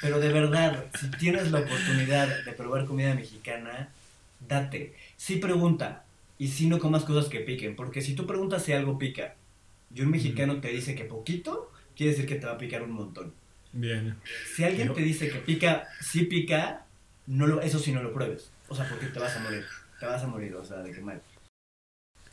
Pero 0.00 0.18
de 0.18 0.28
verdad, 0.30 0.86
si 0.98 1.10
tienes 1.10 1.50
la 1.50 1.60
oportunidad 1.60 2.44
de 2.44 2.52
probar 2.52 2.86
comida 2.86 3.14
mexicana, 3.14 3.90
date. 4.48 4.94
Sí 5.16 5.36
pregunta, 5.36 6.04
y 6.40 6.48
si 6.48 6.68
no 6.68 6.78
comas 6.78 7.04
cosas 7.04 7.28
que 7.28 7.40
piquen. 7.40 7.76
Porque 7.76 8.00
si 8.00 8.14
tú 8.14 8.26
preguntas 8.26 8.64
si 8.64 8.72
algo 8.72 8.98
pica 8.98 9.36
y 9.94 10.00
un 10.00 10.10
mexicano 10.10 10.58
te 10.62 10.68
dice 10.68 10.94
que 10.94 11.04
poquito, 11.04 11.70
quiere 11.94 12.12
decir 12.12 12.26
que 12.26 12.36
te 12.36 12.46
va 12.46 12.52
a 12.52 12.58
picar 12.58 12.82
un 12.82 12.92
montón. 12.92 13.34
Bien. 13.74 14.16
Si 14.56 14.64
alguien 14.64 14.94
te 14.94 15.02
dice 15.02 15.28
que 15.28 15.38
pica, 15.38 15.86
sí 16.00 16.24
pica, 16.24 16.86
no 17.26 17.46
lo, 17.46 17.60
eso 17.60 17.78
sí 17.78 17.92
no 17.92 18.02
lo 18.02 18.14
pruebes. 18.14 18.50
O 18.68 18.74
sea, 18.74 18.88
porque 18.88 19.08
te 19.08 19.18
vas 19.18 19.36
a 19.36 19.40
morir. 19.40 19.66
Te 20.00 20.06
vas 20.06 20.22
a 20.22 20.26
morir, 20.28 20.54
o 20.54 20.64
sea, 20.64 20.78
de 20.78 20.90
qué 20.92 21.02
mal. 21.02 21.20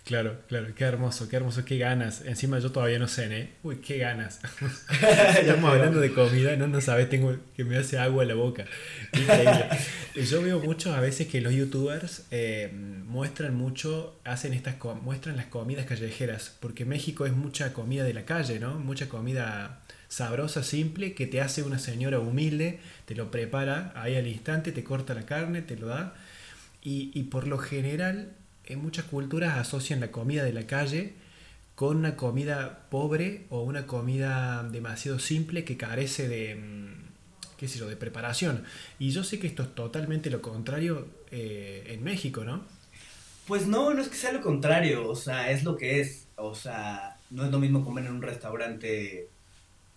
Claro, 0.08 0.38
claro, 0.48 0.68
qué 0.74 0.86
hermoso, 0.86 1.28
qué 1.28 1.36
hermoso, 1.36 1.66
qué 1.66 1.78
ganas. 1.78 2.22
Encima 2.22 2.60
yo 2.60 2.72
todavía 2.72 2.98
no 2.98 3.10
cené. 3.10 3.50
Uy, 3.62 3.80
qué 3.80 3.98
ganas. 3.98 4.40
Estamos 5.38 5.70
hablando 5.70 6.00
de 6.00 6.14
comida, 6.14 6.56
no, 6.56 6.66
no 6.66 6.80
sabes, 6.80 7.10
tengo 7.10 7.36
que 7.58 7.66
me 7.66 7.76
hace 7.76 8.00
agua 8.00 8.24
en 8.24 8.30
la 8.30 8.36
boca. 8.36 8.64
Increíble. 9.12 9.68
yo 10.16 10.42
veo 10.42 10.62
mucho 10.62 10.94
a 10.94 11.02
veces 11.02 11.28
que 11.28 11.42
los 11.42 11.54
youtubers 11.54 12.26
eh, 12.32 12.72
muestran 12.74 13.54
mucho, 13.54 14.18
hacen 14.24 14.54
estas 14.54 14.76
muestran 15.04 15.36
las 15.36 15.48
comidas 15.48 15.86
callejeras, 15.86 16.56
porque 16.62 16.86
México 16.86 17.26
es 17.26 17.34
mucha 17.34 17.74
comida 17.74 18.06
de 18.06 18.14
la 18.14 18.24
calle, 18.24 18.62
¿no? 18.62 18.80
Mucha 18.80 19.10
comida 19.10 19.82
sabrosa, 20.08 20.64
simple, 20.64 21.16
que 21.16 21.28
te 21.28 21.42
hace 21.42 21.64
una 21.64 21.80
señora 21.80 22.22
humilde, 22.22 22.80
te 23.04 23.14
lo 23.14 23.30
prepara 23.30 23.92
ahí 23.94 24.16
al 24.16 24.28
instante, 24.28 24.72
te 24.72 24.86
corta 24.86 25.14
la 25.14 25.26
carne, 25.26 25.64
te 25.64 25.76
lo 25.76 25.88
da. 25.88 26.16
Y, 26.82 27.12
y 27.14 27.24
por 27.24 27.46
lo 27.46 27.58
general 27.58 28.37
en 28.68 28.82
muchas 28.82 29.06
culturas 29.06 29.58
asocian 29.58 30.00
la 30.00 30.12
comida 30.12 30.44
de 30.44 30.54
la 30.54 30.68
calle 30.68 31.14
con 31.76 31.98
una 31.98 32.16
comida 32.16 32.88
pobre 32.90 33.46
o 33.50 33.62
una 33.62 33.86
comida 33.86 34.64
demasiado 34.64 35.20
simple 35.20 35.64
que 35.64 35.78
carece 35.78 36.28
de, 36.28 36.56
mm, 36.56 37.58
qué 37.58 37.68
sé 37.68 37.84
de 37.86 37.96
preparación. 37.96 38.64
Y 39.00 39.12
yo 39.12 39.24
sé 39.24 39.40
que 39.40 39.48
esto 39.48 39.64
es 39.64 39.76
totalmente 39.76 40.30
lo 40.30 40.42
contrario 40.42 41.08
eh, 41.32 41.84
en 41.88 42.04
México, 42.04 42.44
¿no? 42.44 42.64
Pues 43.48 43.68
no, 43.68 43.94
no 43.94 44.02
es 44.02 44.10
que 44.10 44.16
sea 44.16 44.32
lo 44.32 44.42
contrario, 44.42 45.08
o 45.08 45.16
sea, 45.16 45.52
es 45.52 45.64
lo 45.64 45.78
que 45.78 46.02
es. 46.02 46.28
O 46.36 46.54
sea, 46.54 47.18
no 47.30 47.46
es 47.46 47.52
lo 47.52 47.60
mismo 47.60 47.84
comer 47.86 48.06
en 48.06 48.14
un 48.14 48.22
restaurante 48.22 49.30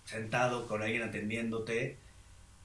sentado 0.05 0.67
con 0.67 0.83
alguien 0.83 1.03
atendiéndote. 1.03 1.97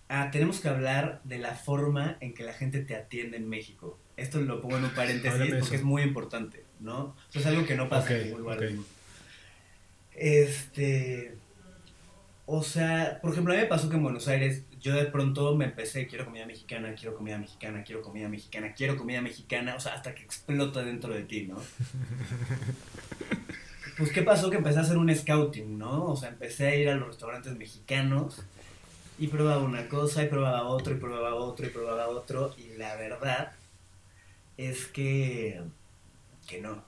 Ah, 0.10 0.30
tenemos 0.32 0.60
que 0.60 0.70
hablar 0.70 1.22
de 1.24 1.40
la 1.40 1.56
forma 1.56 2.18
en 2.20 2.34
que 2.34 2.44
la 2.44 2.54
gente 2.54 2.82
te 2.82 2.96
atiende 2.96 3.38
en 3.38 3.50
México. 3.50 3.98
Esto 4.18 4.40
lo 4.40 4.62
pongo 4.62 4.78
en 4.78 4.86
un 4.86 4.92
paréntesis 4.92 5.56
porque 5.60 5.76
es 5.76 5.84
muy 5.84 6.02
importante, 6.02 6.64
¿no? 6.80 7.16
es 7.34 7.46
algo 7.46 7.66
que 7.66 7.76
no 7.76 7.90
pasa 7.90 8.16
en 8.16 8.26
ningún 8.26 8.42
lugar 8.42 8.60
Este. 10.14 11.36
O 12.48 12.62
sea, 12.62 13.20
por 13.22 13.32
ejemplo, 13.32 13.54
a 13.54 13.56
mí 13.56 13.64
me 13.64 13.68
pasó 13.68 13.90
que 13.90 13.96
en 13.96 14.04
Buenos 14.04 14.28
Aires 14.28 14.62
yo 14.80 14.94
de 14.94 15.06
pronto 15.06 15.56
me 15.56 15.66
empecé, 15.66 16.06
quiero 16.06 16.26
comida 16.26 16.46
mexicana, 16.46 16.94
quiero 16.94 17.16
comida 17.16 17.40
mexicana, 17.40 17.84
quiero 17.84 18.04
comida 18.04 18.30
mexicana, 18.30 18.74
quiero 18.76 18.96
comida 18.96 19.20
mexicana, 19.20 19.76
o 19.76 19.80
sea, 19.80 19.96
hasta 19.96 20.14
que 20.14 20.22
explota 20.22 20.84
dentro 20.84 21.12
de 21.12 21.24
ti, 21.24 21.48
¿no? 21.48 21.56
pues, 23.98 24.12
¿qué 24.12 24.22
pasó? 24.22 24.52
Que 24.52 24.58
empecé 24.58 24.78
a 24.78 24.84
hacer 24.84 24.98
un 24.98 25.14
scouting, 25.14 25.80
¿no? 25.80 26.06
O 26.06 26.16
sea, 26.16 26.30
empecé 26.30 26.68
a 26.68 26.76
ir 26.76 26.88
a 26.88 26.96
los 26.96 27.08
restaurantes 27.08 27.58
mexicanos 27.58 28.44
y 29.18 29.28
probaba 29.28 29.64
una 29.64 29.90
cosa 29.90 30.24
y 30.24 30.28
probaba 30.28 30.66
otro 30.66 30.94
y 30.94 31.00
probaba 31.00 31.34
otro 31.34 31.66
y 31.66 31.70
probaba 31.70 32.08
otro 32.08 32.54
y 32.58 32.78
la 32.78 32.96
verdad 32.96 33.54
es 34.58 34.86
que, 34.88 35.62
que 36.48 36.62
no, 36.62 36.84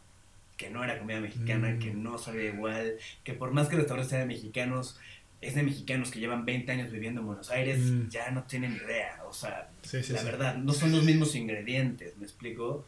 que 0.57 0.69
no 0.69 0.83
era 0.83 0.99
comida 0.99 1.19
mexicana, 1.19 1.69
mm. 1.69 1.79
que 1.79 1.93
no 1.93 2.17
sabía 2.17 2.45
igual, 2.45 2.95
que 3.23 3.33
por 3.33 3.51
más 3.51 3.67
que 3.67 3.75
los 3.75 3.83
restaurantes 3.83 4.11
sean 4.11 4.27
mexicanos, 4.27 4.99
es 5.39 5.53
de 5.53 5.63
mexicanos 5.63 6.09
que 6.09 6.19
llevan 6.19 6.45
20 6.45 6.71
años 6.71 6.91
viviendo 6.91 7.21
en 7.21 7.27
Buenos 7.27 7.49
Aires, 7.51 7.79
mm. 7.79 8.09
ya 8.09 8.31
no 8.31 8.43
tienen 8.43 8.75
idea, 8.75 9.21
o 9.27 9.33
sea, 9.33 9.69
la 10.09 10.23
verdad, 10.23 10.55
no 10.57 10.73
son 10.73 10.91
los 10.91 11.03
mismos 11.03 11.35
ingredientes, 11.35 12.17
¿me 12.17 12.23
explico? 12.23 12.85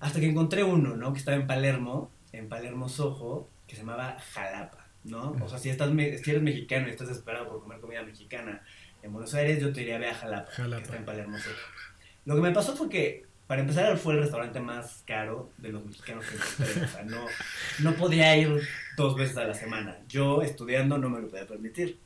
Hasta 0.00 0.20
que 0.20 0.26
encontré 0.26 0.62
uno, 0.62 0.96
¿no? 0.96 1.12
Que 1.12 1.18
estaba 1.18 1.36
en 1.36 1.46
Palermo, 1.46 2.10
en 2.32 2.48
Palermo 2.48 2.88
Sojo, 2.88 3.48
que 3.66 3.74
se 3.74 3.82
llamaba 3.82 4.20
Jalapa, 4.32 4.86
¿no? 5.04 5.36
O 5.40 5.48
sea, 5.48 5.58
si, 5.58 5.70
estás, 5.70 5.90
si 5.90 6.30
eres 6.30 6.42
mexicano 6.42 6.86
y 6.86 6.90
estás 6.90 7.08
desesperado 7.08 7.48
por 7.48 7.62
comer 7.62 7.80
comida 7.80 8.02
mexicana 8.02 8.62
en 9.02 9.12
Buenos 9.12 9.32
Aires, 9.34 9.60
yo 9.60 9.72
te 9.72 9.80
diría, 9.80 9.98
ve 9.98 10.08
a 10.08 10.14
Jalapa, 10.14 10.50
Jalapa. 10.50 10.76
que 10.76 10.84
está 10.84 10.96
en 10.98 11.04
Palermo 11.04 11.38
Sojo. 11.38 11.56
Lo 12.26 12.34
que 12.34 12.42
me 12.42 12.52
pasó 12.52 12.76
fue 12.76 12.90
que 12.90 13.24
para 13.48 13.62
empezar, 13.62 13.96
fue 13.96 14.12
el 14.12 14.20
restaurante 14.20 14.60
más 14.60 15.02
caro 15.06 15.50
de 15.56 15.70
los 15.70 15.84
mexicanos 15.84 16.22
que 16.26 16.36
encontré. 16.36 16.84
O 16.84 16.88
sea, 16.88 17.02
no, 17.04 17.24
no 17.80 17.94
podía 17.94 18.36
ir 18.36 18.60
dos 18.94 19.16
veces 19.16 19.38
a 19.38 19.44
la 19.44 19.54
semana. 19.54 19.96
Yo, 20.06 20.42
estudiando, 20.42 20.98
no 20.98 21.08
me 21.08 21.22
lo 21.22 21.28
podía 21.28 21.46
permitir. 21.46 21.98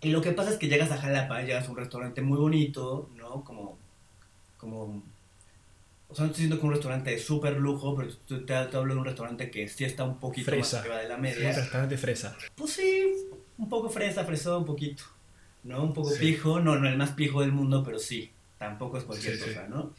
Y 0.00 0.10
lo 0.10 0.22
que 0.22 0.30
pasa 0.30 0.50
es 0.50 0.58
que 0.58 0.68
llegas 0.68 0.92
a 0.92 0.98
Jalapa, 0.98 1.42
llegas 1.42 1.66
a 1.66 1.70
un 1.72 1.76
restaurante 1.76 2.22
muy 2.22 2.38
bonito, 2.38 3.10
¿no? 3.16 3.42
Como, 3.42 3.78
como, 4.58 5.02
o 6.08 6.14
sea, 6.14 6.24
no 6.24 6.30
estoy 6.30 6.44
diciendo 6.44 6.60
que 6.60 6.66
un 6.66 6.72
restaurante 6.72 7.10
de 7.10 7.18
súper 7.18 7.56
lujo, 7.56 7.96
pero 7.96 8.14
te, 8.28 8.38
te, 8.38 8.54
hablo 8.54 8.94
de 8.94 9.00
un 9.00 9.06
restaurante 9.06 9.50
que 9.50 9.68
sí 9.68 9.84
está 9.84 10.04
un 10.04 10.20
poquito 10.20 10.56
más 10.56 10.72
arriba 10.74 10.98
de 10.98 11.08
la 11.08 11.16
media. 11.16 11.48
Un 11.48 11.56
restaurante 11.56 11.98
fresa. 11.98 12.36
Pues 12.54 12.74
sí, 12.74 13.12
un 13.58 13.68
poco 13.68 13.90
fresa, 13.90 14.24
fresó 14.24 14.56
un 14.60 14.66
poquito, 14.66 15.02
¿no? 15.64 15.82
Un 15.82 15.92
poco 15.92 16.12
pijo, 16.16 16.60
no, 16.60 16.76
no 16.76 16.88
el 16.88 16.96
más 16.96 17.10
pijo 17.10 17.40
del 17.40 17.50
mundo, 17.50 17.82
pero 17.82 17.98
sí 17.98 18.30
tampoco 18.58 18.98
es 18.98 19.04
cualquier 19.04 19.38
cosa, 19.38 19.66
¿no? 19.68 19.94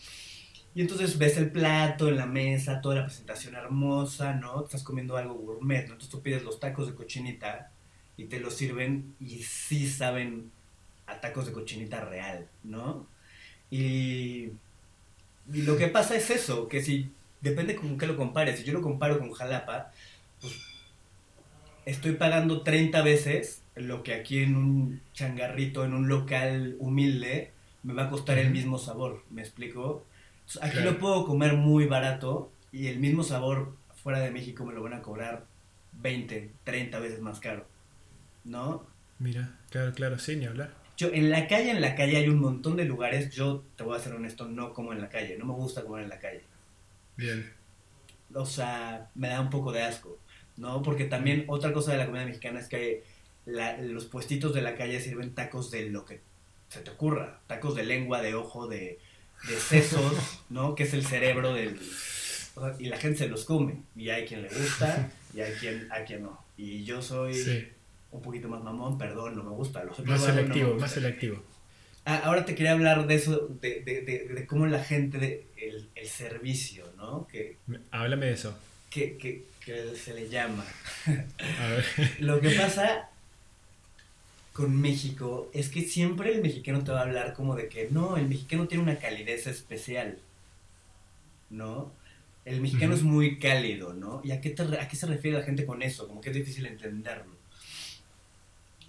Y 0.75 0.81
entonces 0.81 1.17
ves 1.17 1.37
el 1.37 1.49
plato 1.51 2.07
en 2.07 2.17
la 2.17 2.27
mesa, 2.27 2.81
toda 2.81 2.95
la 2.95 3.05
presentación 3.05 3.55
hermosa, 3.55 4.33
¿no? 4.33 4.63
Estás 4.63 4.83
comiendo 4.83 5.17
algo 5.17 5.33
gourmet, 5.33 5.87
¿no? 5.87 5.93
Entonces 5.93 6.09
tú 6.09 6.21
pides 6.21 6.43
los 6.43 6.59
tacos 6.59 6.87
de 6.87 6.93
cochinita 6.93 7.71
y 8.15 8.25
te 8.25 8.39
los 8.39 8.55
sirven 8.55 9.15
y 9.19 9.43
sí 9.43 9.89
saben 9.89 10.51
a 11.07 11.19
tacos 11.19 11.47
de 11.47 11.51
cochinita 11.53 12.01
real, 12.05 12.47
¿no? 12.63 13.07
Y, 13.71 14.49
y 15.51 15.61
lo 15.63 15.77
que 15.77 15.87
pasa 15.87 16.15
es 16.15 16.29
eso, 16.29 16.67
que 16.67 16.81
si, 16.81 17.11
depende 17.41 17.75
con 17.75 17.97
qué 17.97 18.05
lo 18.05 18.17
compares, 18.17 18.59
si 18.59 18.65
yo 18.65 18.73
lo 18.73 18.81
comparo 18.81 19.19
con 19.19 19.31
Jalapa, 19.31 19.91
pues 20.41 20.53
estoy 21.85 22.13
pagando 22.13 22.61
30 22.61 23.01
veces 23.01 23.63
lo 23.75 24.03
que 24.03 24.13
aquí 24.13 24.39
en 24.39 24.55
un 24.55 25.01
changarrito, 25.13 25.85
en 25.85 25.93
un 25.93 26.07
local 26.07 26.75
humilde, 26.79 27.51
me 27.87 27.93
va 27.93 28.03
a 28.03 28.09
costar 28.09 28.37
el 28.37 28.51
mismo 28.51 28.77
sabor, 28.77 29.23
¿me 29.29 29.41
explico? 29.41 30.05
Aquí 30.61 30.79
lo 30.79 30.99
puedo 30.99 31.25
comer 31.25 31.53
muy 31.53 31.85
barato 31.85 32.51
y 32.73 32.87
el 32.87 32.99
mismo 32.99 33.23
sabor 33.23 33.75
fuera 34.03 34.19
de 34.19 34.29
México 34.29 34.65
me 34.65 34.73
lo 34.73 34.83
van 34.83 34.93
a 34.93 35.01
cobrar 35.01 35.45
20, 35.93 36.51
30 36.65 36.99
veces 36.99 37.21
más 37.21 37.39
caro. 37.39 37.65
¿No? 38.43 38.85
Mira, 39.19 39.57
claro, 39.69 39.93
claro, 39.93 40.19
sí, 40.19 40.35
ni 40.35 40.45
hablar. 40.45 40.73
Yo, 40.97 41.09
en 41.13 41.29
la 41.29 41.47
calle, 41.47 41.71
en 41.71 41.79
la 41.81 41.95
calle 41.95 42.17
hay 42.17 42.27
un 42.27 42.39
montón 42.39 42.75
de 42.75 42.83
lugares, 42.85 43.29
yo 43.33 43.63
te 43.77 43.83
voy 43.83 43.95
a 43.95 44.01
ser 44.01 44.13
honesto, 44.13 44.47
no 44.47 44.73
como 44.73 44.91
en 44.91 44.99
la 44.99 45.07
calle, 45.09 45.37
no 45.37 45.45
me 45.45 45.53
gusta 45.53 45.83
comer 45.83 46.03
en 46.03 46.09
la 46.09 46.19
calle. 46.19 46.41
Bien. 47.15 47.53
O 48.33 48.45
sea, 48.45 49.09
me 49.15 49.29
da 49.29 49.39
un 49.39 49.49
poco 49.49 49.71
de 49.71 49.83
asco, 49.83 50.17
¿no? 50.57 50.81
Porque 50.81 51.05
también 51.05 51.45
otra 51.47 51.71
cosa 51.71 51.93
de 51.93 51.99
la 51.99 52.05
comida 52.05 52.25
mexicana 52.25 52.59
es 52.59 52.67
que 52.67 53.03
la- 53.45 53.77
los 53.77 54.05
puestitos 54.05 54.53
de 54.53 54.61
la 54.61 54.75
calle 54.75 54.99
sirven 54.99 55.33
tacos 55.33 55.71
de 55.71 55.89
lo 55.89 56.03
que 56.03 56.19
se 56.69 56.79
te 56.81 56.89
ocurra, 56.91 57.39
tacos 57.47 57.75
de 57.75 57.83
lengua, 57.83 58.21
de 58.21 58.35
ojo, 58.35 58.67
de, 58.67 58.99
de 59.47 59.55
sesos, 59.57 60.13
¿no? 60.49 60.75
Que 60.75 60.83
es 60.83 60.93
el 60.93 61.05
cerebro 61.05 61.53
del... 61.53 61.79
o 62.55 62.61
sea, 62.61 62.75
y 62.79 62.85
la 62.87 62.97
gente 62.97 63.19
se 63.19 63.27
los 63.27 63.45
come, 63.45 63.75
y 63.95 64.09
hay 64.09 64.25
quien 64.25 64.41
le 64.43 64.49
gusta, 64.49 65.11
y 65.33 65.41
hay 65.41 65.53
quien, 65.53 65.91
a 65.91 66.03
quien 66.03 66.23
no. 66.23 66.43
Y 66.57 66.83
yo 66.83 67.01
soy 67.01 67.33
Sí. 67.33 67.67
un 68.11 68.21
poquito 68.21 68.47
más 68.49 68.63
mamón, 68.63 68.97
perdón, 68.97 69.35
no 69.35 69.43
me 69.43 69.51
gusta. 69.51 69.83
Los 69.83 69.99
Más 69.99 70.19
no 70.21 70.25
selectivo, 70.25 70.67
gusta. 70.69 70.81
más 70.81 70.91
selectivo. 70.91 71.43
Ah, 72.05 72.21
ahora 72.23 72.45
te 72.45 72.55
quería 72.55 72.71
hablar 72.71 73.05
de 73.05 73.15
eso, 73.15 73.49
de, 73.61 73.81
de, 73.81 74.01
de, 74.01 74.27
de 74.33 74.47
cómo 74.47 74.65
la 74.65 74.81
gente, 74.83 75.45
el, 75.57 75.89
el 75.93 76.07
servicio, 76.07 76.85
¿no? 76.95 77.27
Que, 77.27 77.57
Me- 77.67 77.79
Háblame 77.91 78.27
de 78.27 78.31
eso. 78.33 78.57
que, 78.89 79.17
que, 79.17 79.43
que 79.63 79.93
se 79.95 80.13
le 80.13 80.29
llama. 80.29 80.65
A 81.05 81.67
ver. 81.67 81.85
Lo 82.19 82.39
que 82.39 82.51
pasa 82.51 83.09
con 84.57 84.75
México 84.81 85.51
es 85.53 85.69
que 85.69 85.83
siempre 85.83 86.33
el 86.33 86.41
mexicano 86.41 86.83
te 86.83 86.91
va 86.91 87.01
a 87.01 87.03
hablar 87.03 87.35
como 87.35 87.55
de 87.55 87.69
que 87.69 87.89
no, 87.91 88.17
el 88.17 88.27
mexicano 88.27 88.67
tiene 88.67 88.81
una 88.81 88.97
calidez 88.97 89.45
especial, 89.45 90.17
¿no? 91.51 91.91
El 92.43 92.59
mexicano 92.61 92.95
Ujú. 92.95 93.01
es 93.01 93.03
muy 93.03 93.37
cálido, 93.37 93.93
¿no? 93.93 94.19
¿Y 94.23 94.31
a 94.31 94.41
qué, 94.41 94.49
te 94.49 94.63
a 94.63 94.87
qué 94.87 94.95
se 94.95 95.05
refiere 95.05 95.37
la 95.37 95.45
gente 95.45 95.63
con 95.63 95.83
eso? 95.83 96.07
Como 96.07 96.21
que 96.21 96.31
es 96.31 96.35
difícil 96.35 96.65
entenderlo. 96.65 97.35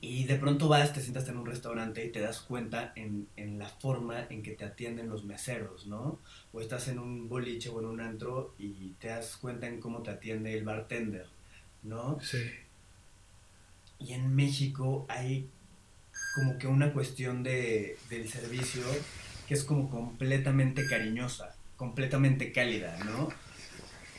Y 0.01 0.25
de 0.25 0.37
pronto 0.37 0.69
vas, 0.69 0.95
te 0.95 1.03
sientas 1.03 1.29
en 1.29 1.37
un 1.37 1.45
restaurante 1.45 2.03
y 2.03 2.09
te 2.09 2.21
das 2.21 2.41
cuenta 2.41 2.95
en, 2.97 3.29
en 3.37 3.59
la 3.59 3.69
forma 3.69 4.27
en 4.31 4.43
que 4.43 4.53
te 4.53 4.64
atienden 4.64 5.11
los 5.11 5.25
meseros, 5.25 5.87
¿no? 5.87 6.19
O 6.55 6.62
estás 6.62 6.89
en 6.89 6.99
un 6.99 7.29
boliche 7.29 7.69
o 7.69 7.79
en 7.81 7.87
un 7.89 8.01
antro 8.01 8.55
y 8.59 8.93
te 9.01 9.09
das 9.09 9.37
cuenta 9.37 9.66
en 9.66 9.81
cómo 9.81 10.03
te 10.03 10.12
atiende 10.12 10.57
el 10.57 10.64
bartender, 10.64 11.27
¿no? 11.83 12.19
Sí. 12.23 12.39
Y 13.99 14.14
en 14.14 14.35
México 14.35 15.05
hay 15.11 15.51
como 16.39 16.59
que 16.59 16.66
una 16.66 16.93
cuestión 16.93 17.43
de, 17.43 17.97
del 18.09 18.28
servicio 18.28 18.82
que 19.47 19.55
es 19.55 19.64
como 19.64 19.91
completamente 19.91 20.86
cariñosa, 20.86 21.57
completamente 21.76 22.53
cálida, 22.53 22.99
¿no? 23.05 23.28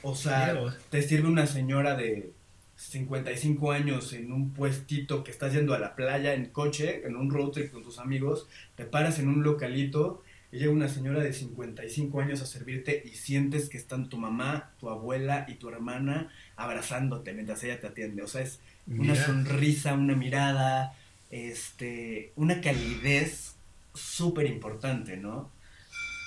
O 0.02 0.16
sea, 0.16 0.58
te 0.90 1.02
sirve 1.02 1.28
una 1.28 1.46
señora 1.46 1.96
de 1.96 2.32
55 2.78 3.72
años 3.72 4.14
en 4.14 4.32
un 4.32 4.52
puestito 4.52 5.24
que 5.24 5.32
estás 5.32 5.54
yendo 5.54 5.74
a 5.74 5.80
la 5.80 5.96
playa 5.96 6.34
en 6.34 6.48
coche, 6.48 7.06
en 7.06 7.16
un 7.16 7.30
road 7.30 7.52
trip 7.52 7.72
con 7.72 7.84
tus 7.84 8.00
amigos, 8.00 8.48
te 8.76 8.86
paras 8.86 9.20
en 9.20 9.28
un 9.28 9.44
localito 9.44 10.24
y 10.52 10.58
llega 10.60 10.72
una 10.72 10.88
señora 10.88 11.22
de 11.22 11.34
55 11.34 12.22
años 12.22 12.42
a 12.42 12.46
servirte 12.46 13.04
y 13.06 13.10
sientes 13.10 13.70
que 13.70 13.78
están 13.78 14.10
tu 14.10 14.18
mamá, 14.18 14.72
tu 14.80 14.90
abuela 14.90 15.46
y 15.48 15.56
tu 15.56 15.70
hermana 15.70 16.32
abrazándote 16.56 17.34
mientras 17.34 17.64
ella 17.64 17.80
te 17.80 17.88
atiende. 17.88 18.24
O 18.24 18.28
sea, 18.28 18.42
es 18.42 18.60
una 18.88 19.14
Mira. 19.14 19.26
sonrisa, 19.26 19.94
una 19.94 20.16
mirada, 20.16 20.96
este, 21.30 22.34
una 22.36 22.62
calidez 22.62 23.56
súper 23.94 24.48
importante, 24.48 25.18
¿no? 25.18 25.52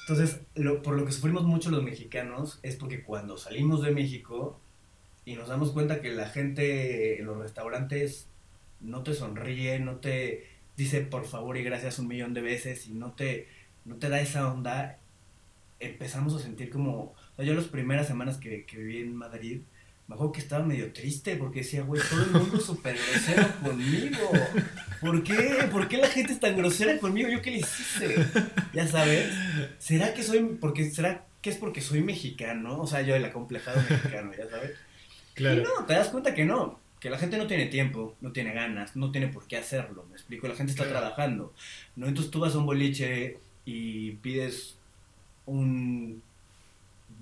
Entonces, 0.00 0.40
lo- 0.54 0.82
por 0.82 0.96
lo 0.96 1.04
que 1.06 1.12
sufrimos 1.12 1.44
mucho 1.44 1.70
los 1.70 1.82
mexicanos 1.84 2.58
es 2.62 2.76
porque 2.76 3.02
cuando 3.04 3.36
salimos 3.36 3.82
de 3.82 3.92
México 3.92 4.60
y 5.24 5.36
nos 5.36 5.48
damos 5.48 5.72
cuenta 5.72 6.00
que 6.02 6.10
la 6.12 6.28
gente 6.28 7.18
en 7.20 7.26
los 7.26 7.38
restaurantes 7.38 8.28
no 8.80 9.02
te 9.04 9.14
sonríe, 9.14 9.80
no 9.80 9.96
te 9.98 10.48
dice 10.76 11.02
por 11.02 11.26
favor 11.26 11.56
y 11.58 11.64
gracias 11.64 11.98
un 12.00 12.08
millón 12.08 12.34
de 12.34 12.42
veces 12.42 12.86
y 12.88 12.94
no 12.94 13.12
te, 13.14 13.48
no 13.84 13.96
te 13.96 14.08
da 14.08 14.20
esa 14.20 14.52
onda, 14.52 14.98
empezamos 15.80 16.34
a 16.34 16.38
sentir 16.40 16.70
como... 16.70 16.92
O 17.04 17.14
sea, 17.36 17.44
yo 17.44 17.54
las 17.54 17.66
primeras 17.68 18.06
semanas 18.06 18.38
que, 18.38 18.64
que 18.66 18.76
viví 18.78 18.98
en 19.00 19.16
Madrid, 19.16 19.62
me 20.12 20.16
acuerdo 20.16 20.32
que 20.32 20.40
estaba 20.40 20.62
medio 20.64 20.92
triste 20.92 21.36
porque 21.36 21.60
decía, 21.60 21.82
güey, 21.82 22.02
todo 22.10 22.22
el 22.22 22.30
mundo 22.32 22.58
es 22.58 22.64
súper 22.64 22.96
grosero 22.96 23.48
conmigo. 23.62 24.30
¿Por 25.00 25.22
qué? 25.24 25.66
¿Por 25.70 25.88
qué 25.88 25.96
la 25.96 26.08
gente 26.08 26.34
es 26.34 26.40
tan 26.40 26.54
grosera 26.56 26.98
conmigo? 26.98 27.30
¿Yo 27.30 27.40
qué 27.40 27.50
le 27.50 27.56
hice? 27.58 28.16
Ya 28.74 28.86
sabes. 28.86 29.32
¿Será 29.78 30.12
que 30.12 30.22
soy, 30.22 30.58
porque, 30.60 30.90
será 30.90 31.24
que 31.40 31.48
es 31.50 31.56
porque 31.56 31.80
soy 31.80 32.02
mexicano? 32.02 32.78
O 32.80 32.86
sea, 32.86 33.00
yo 33.00 33.14
el 33.16 33.24
acomplejado 33.24 33.80
mexicano, 33.88 34.32
ya 34.36 34.48
sabes. 34.50 34.72
Claro. 35.34 35.60
Y 35.62 35.64
no, 35.64 35.86
te 35.86 35.94
das 35.94 36.08
cuenta 36.08 36.34
que 36.34 36.44
no, 36.44 36.78
que 37.00 37.08
la 37.08 37.18
gente 37.18 37.38
no 37.38 37.46
tiene 37.46 37.66
tiempo, 37.66 38.14
no 38.20 38.32
tiene 38.32 38.52
ganas, 38.52 38.94
no 38.96 39.10
tiene 39.10 39.28
por 39.28 39.46
qué 39.46 39.56
hacerlo, 39.56 40.04
me 40.10 40.14
explico, 40.14 40.46
la 40.46 40.54
gente 40.54 40.72
está 40.72 40.84
Claro. 40.84 40.98
trabajando, 41.00 41.54
¿no? 41.96 42.06
Entonces 42.06 42.30
tú 42.30 42.40
vas 42.40 42.54
a 42.54 42.58
un 42.58 42.66
boliche 42.66 43.38
y 43.64 44.10
pides 44.16 44.76
un 45.46 46.22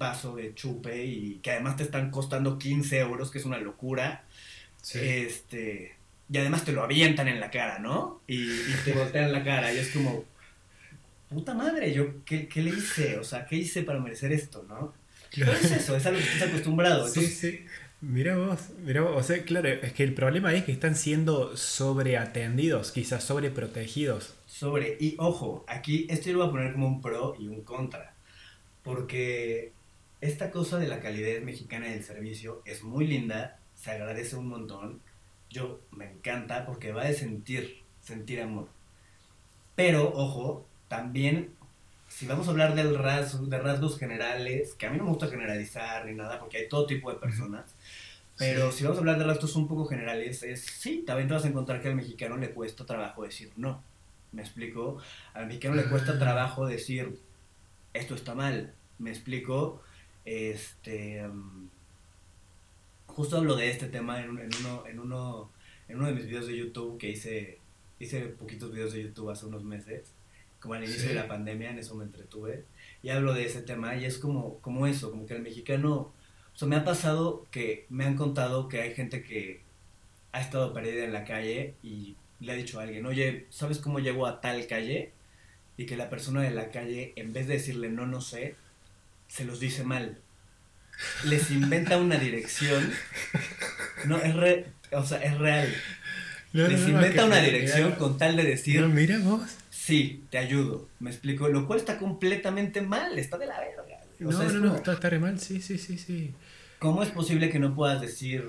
vaso 0.01 0.35
de 0.35 0.55
chupe 0.57 1.05
y 1.05 1.37
que 1.43 1.53
además 1.53 1.77
te 1.77 1.85
están 1.85 2.11
costando 2.11 2.59
15 2.59 2.99
euros, 3.01 3.31
que 3.31 3.39
es 3.39 3.45
una 3.45 3.59
locura, 3.59 4.25
Sí. 4.83 4.99
este, 5.03 5.95
y 6.33 6.39
además 6.39 6.65
te 6.65 6.73
lo 6.73 6.83
avientan 6.83 7.29
en 7.29 7.39
la 7.41 7.51
cara, 7.53 7.79
¿no? 7.79 8.21
Y, 8.27 8.41
y 8.51 8.75
te 8.85 8.93
voltean 8.95 9.31
la 9.33 9.45
cara 9.45 9.73
y 9.73 9.79
es 9.79 9.91
como, 9.91 10.25
puta 11.29 11.55
madre, 11.55 11.93
yo, 11.93 12.25
¿qué, 12.25 12.49
qué 12.49 12.63
le 12.63 12.71
hice? 12.71 13.19
O 13.19 13.25
sea, 13.25 13.47
¿qué 13.47 13.57
hice 13.57 13.83
para 13.83 14.01
merecer 14.01 14.33
esto, 14.33 14.65
no? 14.69 14.95
Claro. 15.31 15.53
Pero 15.53 15.65
es 15.67 15.71
eso, 15.73 15.97
es 15.97 16.07
a 16.07 16.11
lo 16.11 16.19
que 16.19 16.25
estás 16.25 16.49
acostumbrado. 16.49 17.07
Sí, 17.09 17.21
Entonces, 17.21 17.39
sí. 17.39 17.65
Mira 18.01 18.37
vos, 18.39 18.59
mira 18.85 19.03
vos. 19.03 19.13
O 19.17 19.23
sea, 19.23 19.43
claro, 19.45 19.69
es 19.69 19.93
que 19.93 20.03
el 20.05 20.15
problema 20.15 20.55
es 20.55 20.65
que 20.65 20.73
están 20.73 20.97
siendo 20.97 21.57
sobreatendidos, 21.57 22.93
quizás 22.93 23.23
sobreprotegidos. 23.25 24.35
sobre, 24.47 24.97
y 24.99 25.15
ojo, 25.19 25.65
aquí 25.69 26.07
esto 26.11 26.27
yo 26.31 26.33
lo 26.35 26.39
voy 26.41 26.49
a 26.49 26.53
poner 26.53 26.73
como 26.73 26.87
un 26.89 27.01
pro 27.03 27.37
y 27.39 27.47
un 27.49 27.63
contra, 27.63 28.15
porque 28.83 29.73
esta 30.21 30.51
cosa 30.51 30.79
de 30.79 30.89
la 30.89 31.01
calidez 31.01 31.43
mexicana 31.43 31.87
del 31.89 32.03
servicio 32.05 32.63
es 32.65 32.83
muy 32.83 33.07
linda, 33.07 33.59
se 33.75 33.91
agradece 33.93 34.37
un 34.37 34.49
montón, 34.49 35.01
yo 35.49 35.81
me 35.91 36.11
encanta 36.11 36.67
porque 36.67 36.93
va 36.93 37.05
de 37.05 37.15
sentir, 37.15 37.83
sentir 38.03 38.41
amor. 38.41 38.69
Pero, 39.75 40.13
ojo, 40.15 40.67
también, 40.89 41.55
si 42.09 42.27
vamos 42.27 42.47
a 42.49 42.51
hablar 42.51 42.75
del 42.75 42.99
rasgo, 42.99 43.47
de 43.47 43.59
rasgos 43.59 43.99
generales, 43.99 44.75
que 44.75 44.87
a 44.87 44.91
mí 44.91 44.99
no 44.99 45.05
me 45.05 45.11
gusta 45.11 45.29
generalizar 45.29 46.05
ni 46.07 46.15
nada, 46.15 46.39
porque 46.39 46.59
hay 46.59 46.69
todo 46.69 46.87
tipo 46.87 47.11
de 47.13 47.19
personas, 47.19 47.75
pero 48.37 48.71
Sí. 48.71 48.79
si 48.79 48.85
vamos 48.85 48.99
a 48.99 49.01
hablar 49.01 49.19
de 49.19 49.25
rasgos 49.25 49.57
un 49.57 49.69
poco 49.69 49.87
generales, 49.87 50.43
es 50.43 50.61
sí, 50.65 51.03
también 51.07 51.29
te 51.29 51.35
vas 51.35 51.45
a 51.45 51.49
encontrar 51.49 51.81
que 51.81 51.89
al 51.89 51.95
mexicano 51.95 52.37
le 52.37 52.51
cuesta 52.51 52.85
trabajo 52.87 53.23
decir 53.23 53.53
no. 53.57 53.83
¿Me 54.33 54.43
explico? 54.43 54.99
Al 55.35 55.47
mexicano 55.47 55.75
le 55.75 55.85
cuesta 55.87 56.13
Ah. 56.13 56.19
trabajo 56.19 56.67
decir 56.67 57.19
esto 57.93 58.15
está 58.15 58.35
mal. 58.35 58.73
¿Me 58.99 59.11
explico? 59.11 59.83
Este. 60.31 61.27
mm, 61.27 61.69
justo 63.09 63.37
hablo 63.37 63.57
de 63.57 63.71
este 63.71 63.87
tema 63.89 64.23
en, 64.23 64.31
un- 64.31 64.39
en 64.39 64.51
uno, 64.61 64.87
en, 64.87 64.99
uno, 65.01 65.51
en 65.89 65.97
uno 65.97 66.07
de 66.07 66.15
mis 66.15 66.27
videos 66.27 66.47
de 66.47 66.57
YouTube 66.57 66.99
que 66.99 67.11
hice. 67.11 67.59
Hice 67.99 68.21
poquitos 68.29 68.73
videos 68.73 68.93
de 68.95 69.03
YouTube 69.03 69.29
hace 69.31 69.45
unos 69.47 69.63
meses. 69.65 70.13
Como 70.61 70.75
al 70.75 70.85
inicio 70.85 71.03
Sí. 71.03 71.09
de 71.09 71.15
la 71.15 71.27
pandemia, 71.29 71.71
en 71.71 71.79
eso 71.79 71.95
me 71.97 72.05
entretuve. 72.05 72.65
Y 73.03 73.09
hablo 73.11 73.35
de 73.35 73.45
ese 73.45 73.61
tema 73.63 73.97
y 73.97 74.05
es 74.05 74.19
como, 74.19 74.59
como 74.61 74.87
eso, 74.87 75.11
como 75.11 75.27
que 75.27 75.35
el 75.35 75.43
mexicano. 75.43 76.13
O 76.55 76.57
sea, 76.59 76.69
me 76.69 76.77
ha 76.77 76.85
pasado 76.85 77.47
que 77.51 77.87
me 77.91 78.05
han 78.05 78.17
contado 78.17 78.69
que 78.69 78.81
hay 78.83 78.95
gente 78.95 79.23
que 79.23 79.61
ha 80.33 80.41
estado 80.41 80.73
perdida 80.73 81.05
en 81.05 81.13
la 81.13 81.25
calle 81.25 81.75
y 81.83 82.15
le 82.41 82.53
ha 82.53 82.55
dicho 82.55 82.79
a 82.79 82.85
alguien, 82.85 83.05
oye, 83.07 83.47
¿sabes 83.51 83.79
cómo 83.79 83.99
llego 83.99 84.27
a 84.27 84.41
tal 84.41 84.67
calle? 84.67 85.13
Y 85.77 85.87
que 85.87 85.97
la 85.97 86.09
persona 86.11 86.43
de 86.43 86.51
la 86.53 86.71
calle, 86.71 87.13
en 87.17 87.33
vez 87.33 87.47
de 87.49 87.55
decirle 87.55 87.89
no, 87.91 88.07
no 88.07 88.21
sé, 88.21 88.55
se 89.31 89.45
los 89.45 89.61
dice 89.61 89.85
mal. 89.85 90.19
Les 91.25 91.51
inventa 91.51 91.97
una 91.97 92.17
dirección. 92.17 92.93
No, 94.05 94.19
es 94.19 94.35
re- 94.35 94.67
o 94.93 95.05
sea, 95.05 95.23
es 95.23 95.39
real. 95.39 95.73
No, 96.53 96.67
Les 96.67 96.81
no, 96.81 96.89
inventa 96.91 97.25
una 97.25 97.37
mira, 97.41 97.47
dirección 97.53 97.93
con 97.93 98.19
tal 98.19 98.37
de 98.37 98.43
decir, 98.45 98.81
No, 98.81 98.89
mira 98.89 99.19
vos. 99.21 99.43
sí, 99.71 100.25
te 100.31 100.39
ayudo. 100.39 100.89
Me 100.99 101.11
explico. 101.11 101.49
Lo 101.49 101.67
cual 101.67 101.79
está 101.79 101.97
completamente 101.99 102.83
mal, 102.83 103.19
está 103.19 103.39
de 103.39 103.47
la 103.47 103.59
verga. 103.61 103.85
O 104.21 104.25
No, 104.25 104.33
sea, 104.33 104.49
no, 104.49 104.61
no, 104.67 104.77
está, 104.77 104.93
está 104.95 105.09
re 105.09 105.19
mal. 105.19 105.39
Sí, 105.41 105.63
sí, 105.63 105.79
sí, 105.79 105.97
sí. 105.97 106.35
¿Cómo 106.81 107.03
es 107.03 107.11
posible 107.11 107.51
que 107.51 107.59
no 107.59 107.75
puedas 107.75 108.01
decir, 108.01 108.45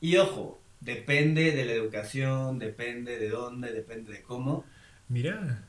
y 0.00 0.16
ojo, 0.16 0.60
depende 0.80 1.52
de 1.52 1.64
la 1.64 1.72
educación, 1.72 2.58
depende 2.58 3.18
de 3.18 3.28
dónde, 3.30 3.72
depende 3.72 4.12
de 4.12 4.22
cómo? 4.22 4.64
Mira. 5.08 5.65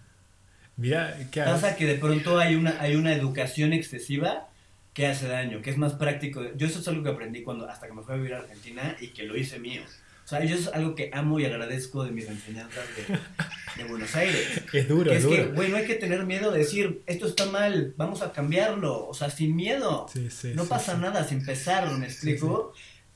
Mira, 0.78 1.18
¿qué 1.32 1.42
Pasa 1.42 1.76
que 1.76 1.86
de 1.86 1.96
pronto 1.96 2.40
hay 2.40 2.56
una, 2.56 2.80
hay 2.80 2.96
una 2.96 3.14
educación 3.14 3.74
excesiva 3.74 4.48
que 4.94 5.08
hace 5.08 5.28
daño, 5.28 5.62
que 5.62 5.70
es 5.72 5.78
más 5.78 5.94
práctico. 5.94 6.44
Yo 6.56 6.68
eso 6.68 6.80
es 6.80 6.88
algo 6.88 7.04
que 7.04 7.10
aprendí 7.10 7.44
cuando 7.44 7.68
hasta 7.70 7.88
que 7.88 7.94
me 7.94 8.02
fui 8.04 8.14
a 8.14 8.18
vivir 8.18 8.34
a 8.34 8.40
Argentina 8.40 8.96
y 9.00 9.08
que 9.10 9.24
lo 9.24 9.36
hice 9.38 9.60
mío. 9.60 9.82
O 10.26 10.28
sea, 10.30 10.44
yo 10.44 10.56
es 10.56 10.68
algo 10.68 10.94
que 10.94 11.10
amo 11.14 11.40
y 11.40 11.46
agradezco 11.46 12.04
de 12.04 12.12
mis 12.12 12.28
enseñanzas 12.28 12.84
de, 12.98 13.82
de 13.84 13.90
Buenos 13.90 14.14
Aires. 14.16 14.62
Es 14.74 14.88
duro, 14.90 15.10
Que 15.10 15.18
es 15.18 15.24
es 15.24 15.30
que, 15.30 15.42
duro. 15.44 15.54
güey, 15.56 15.70
no 15.70 15.78
hay 15.78 15.86
que 15.86 15.96
tener 15.96 16.26
miedo 16.26 16.52
de 16.52 16.60
decir, 16.60 17.02
esto 17.06 17.28
está 17.28 17.46
mal, 17.46 17.94
vamos 17.96 18.22
a 18.22 18.32
cambiarlo. 18.34 19.08
O 19.08 19.14
sea, 19.14 19.30
sin 19.30 19.56
miedo. 19.56 20.08
Sí, 20.12 20.30
sí, 20.30 20.52
no 20.54 20.64
sí, 20.64 20.70
pasa 20.70 20.98
nada 20.98 21.24
sin 21.24 21.40
empezar, 21.40 21.90
¿me 21.92 22.06
explico? 22.08 22.74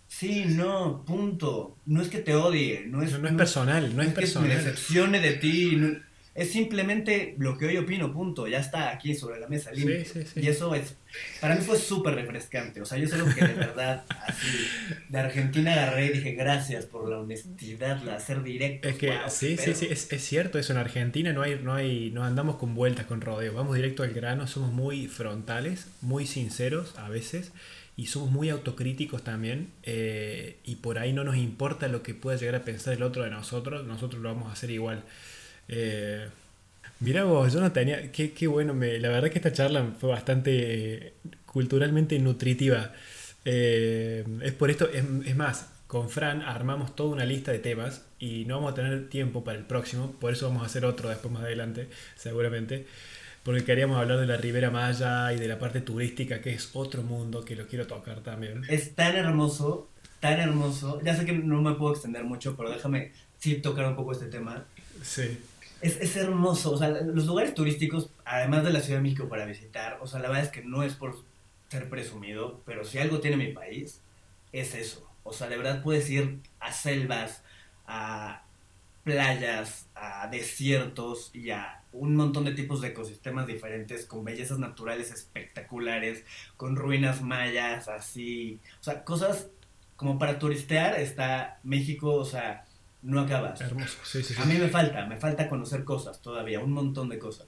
Sí, 0.07 0.45
no, 0.47 1.03
punto. 1.05 1.77
No 1.85 2.01
es 2.01 2.07
que 2.09 2.19
te 2.19 2.33
odie, 2.35 2.85
no 2.87 3.01
es, 3.03 3.11
No, 3.11 3.19
no 3.19 3.27
es 3.29 3.33
personal, 3.35 3.95
no 3.95 4.01
es 4.03 4.09
que 4.09 4.15
me 4.15 4.21
personal. 4.21 4.49
decepcione 4.49 5.19
de 5.19 5.33
ti. 5.33 5.75
no- 5.75 6.10
es 6.33 6.51
simplemente 6.51 7.35
lo 7.39 7.57
que 7.57 7.65
hoy 7.65 7.77
opino, 7.77 8.13
punto. 8.13 8.47
Ya 8.47 8.59
está 8.59 8.89
aquí 8.89 9.15
sobre 9.15 9.39
la 9.39 9.47
mesa, 9.47 9.71
limpio. 9.71 10.05
Sí, 10.05 10.23
sí, 10.23 10.23
sí. 10.33 10.39
Y 10.41 10.47
eso 10.47 10.73
es, 10.73 10.95
para 11.41 11.55
mí 11.55 11.61
fue 11.61 11.77
súper 11.77 12.15
refrescante. 12.15 12.81
O 12.81 12.85
sea, 12.85 12.97
yo 12.97 13.05
es 13.05 13.13
algo 13.13 13.27
que 13.35 13.45
de 13.45 13.53
verdad, 13.53 14.05
así, 14.25 14.47
de 15.09 15.19
Argentina 15.19 15.73
agarré 15.73 16.05
y 16.07 16.09
dije, 16.13 16.31
gracias 16.33 16.85
por 16.85 17.09
la 17.09 17.19
honestidad, 17.19 18.01
la 18.03 18.19
ser 18.19 18.43
directo. 18.43 18.87
Es 18.87 18.95
que 18.95 19.09
Wow, 19.09 19.29
sí, 19.29 19.57
sí, 19.57 19.73
sí, 19.75 19.87
es, 19.89 20.11
es 20.11 20.21
cierto 20.23 20.57
eso. 20.57 20.71
En 20.71 20.79
Argentina 20.79 21.33
no 21.33 21.41
hay, 21.41 21.59
no 21.61 21.73
hay, 21.73 22.11
no 22.11 22.23
andamos 22.23 22.55
con 22.55 22.75
vueltas, 22.75 23.05
con 23.07 23.19
rodeos. 23.21 23.53
Vamos 23.53 23.75
directo 23.75 24.03
al 24.03 24.13
grano, 24.13 24.47
somos 24.47 24.71
muy 24.71 25.07
frontales, 25.07 25.87
muy 26.01 26.25
sinceros 26.25 26.97
a 26.97 27.09
veces 27.09 27.51
y 27.97 28.07
somos 28.07 28.31
muy 28.31 28.49
autocríticos 28.49 29.23
también. 29.23 29.67
eh, 29.83 30.57
y 30.63 30.75
por 30.77 30.97
ahí 30.97 31.11
no 31.13 31.23
nos 31.23 31.35
importa 31.35 31.87
lo 31.89 32.03
que 32.03 32.13
pueda 32.13 32.37
llegar 32.37 32.55
a 32.55 32.63
pensar 32.63 32.93
el 32.93 33.03
otro 33.03 33.23
de 33.23 33.29
nosotros, 33.31 33.85
nosotros 33.85 34.21
lo 34.21 34.29
vamos 34.29 34.49
a 34.49 34.53
hacer 34.53 34.71
igual. 34.71 35.03
Eh, 35.71 36.27
Mira 37.01 37.23
vos, 37.23 37.51
yo 37.51 37.59
no 37.59 37.71
tenía. 37.71 38.11
Qué, 38.11 38.31
qué 38.31 38.47
bueno, 38.47 38.75
me, 38.75 38.99
la 38.99 39.09
verdad 39.09 39.31
que 39.31 39.39
esta 39.39 39.51
charla 39.51 39.83
fue 39.99 40.09
bastante 40.09 41.07
eh, 41.07 41.13
culturalmente 41.47 42.17
nutritiva. 42.19 42.93
Eh, 43.43 44.23
es 44.43 44.53
por 44.53 44.69
esto, 44.69 44.87
es, 44.87 45.03
es 45.25 45.35
más, 45.35 45.67
con 45.87 46.09
Fran 46.11 46.43
armamos 46.43 46.95
toda 46.95 47.09
una 47.09 47.25
lista 47.25 47.51
de 47.51 47.57
temas 47.57 48.03
y 48.19 48.45
no 48.45 48.57
vamos 48.57 48.73
a 48.73 48.75
tener 48.75 49.09
tiempo 49.09 49.43
para 49.43 49.57
el 49.57 49.65
próximo, 49.65 50.11
por 50.11 50.31
eso 50.31 50.47
vamos 50.47 50.61
a 50.61 50.67
hacer 50.67 50.85
otro 50.85 51.09
después 51.09 51.33
más 51.33 51.43
adelante, 51.43 51.89
seguramente. 52.15 52.85
Porque 53.43 53.63
queríamos 53.63 53.97
hablar 53.97 54.19
de 54.19 54.27
la 54.27 54.37
Ribera 54.37 54.69
Maya 54.69 55.33
y 55.33 55.39
de 55.39 55.47
la 55.47 55.57
parte 55.57 55.81
turística, 55.81 56.39
que 56.39 56.53
es 56.53 56.69
otro 56.73 57.01
mundo 57.01 57.43
que 57.43 57.55
lo 57.55 57.65
quiero 57.65 57.87
tocar 57.87 58.19
también. 58.19 58.61
Es 58.69 58.93
tan 58.93 59.15
hermoso, 59.15 59.89
tan 60.19 60.39
hermoso. 60.39 61.01
Ya 61.03 61.15
sé 61.15 61.25
que 61.25 61.33
no 61.33 61.63
me 61.63 61.73
puedo 61.73 61.93
extender 61.93 62.23
mucho, 62.23 62.55
pero 62.55 62.69
déjame 62.69 63.11
sí 63.39 63.55
tocar 63.55 63.87
un 63.87 63.95
poco 63.95 64.11
este 64.11 64.27
tema. 64.27 64.63
Sí, 65.01 65.39
Es, 65.81 65.97
es 65.99 66.15
hermoso, 66.15 66.71
o 66.73 66.77
sea, 66.77 66.89
los 66.89 67.25
lugares 67.25 67.53
turísticos, 67.55 68.11
además 68.23 68.63
de 68.63 68.71
la 68.71 68.81
Ciudad 68.81 68.99
de 68.99 69.03
México 69.03 69.27
para 69.27 69.45
visitar, 69.45 69.97
o 70.01 70.07
sea, 70.07 70.19
la 70.19 70.27
verdad 70.29 70.45
es 70.45 70.51
que 70.51 70.63
no 70.63 70.83
es 70.83 70.93
por 70.93 71.15
ser 71.69 71.89
presumido, 71.89 72.61
pero 72.65 72.83
si 72.83 72.99
algo 72.99 73.19
tiene 73.19 73.37
mi 73.37 73.51
país, 73.53 74.01
es 74.51 74.75
eso. 74.75 75.09
O 75.23 75.33
sea, 75.33 75.47
de 75.47 75.57
verdad 75.57 75.81
puedes 75.81 76.09
ir 76.09 76.39
a 76.59 76.71
selvas, 76.71 77.43
a 77.87 78.43
playas, 79.03 79.87
a 79.95 80.27
desiertos 80.27 81.31
y 81.33 81.51
a 81.51 81.81
un 81.93 82.15
montón 82.15 82.45
de 82.45 82.53
tipos 82.53 82.81
de 82.81 82.89
ecosistemas 82.89 83.47
diferentes, 83.47 84.05
con 84.05 84.23
bellezas 84.23 84.59
naturales 84.59 85.11
espectaculares, 85.11 86.23
con 86.57 86.75
ruinas 86.75 87.21
mayas, 87.21 87.87
así. 87.87 88.59
O 88.79 88.83
sea, 88.83 89.03
cosas 89.03 89.49
como 89.95 90.17
para 90.17 90.39
turistear 90.39 90.99
está 90.99 91.59
México, 91.63 92.13
o 92.13 92.25
sea, 92.25 92.65
no 93.01 93.19
acabas. 93.21 93.59
hermoso. 93.61 93.97
Sí, 94.03 94.21
sí, 94.23 94.33
sí. 94.33 94.41
A 94.41 94.45
mí 94.45 94.55
me 94.55 94.67
falta, 94.69 95.05
me 95.05 95.17
falta 95.17 95.47
conocer 95.49 95.83
cosas 95.83 96.21
todavía, 96.21 96.59
un 96.59 96.71
montón 96.71 97.09
de 97.09 97.17
cosas. 97.19 97.47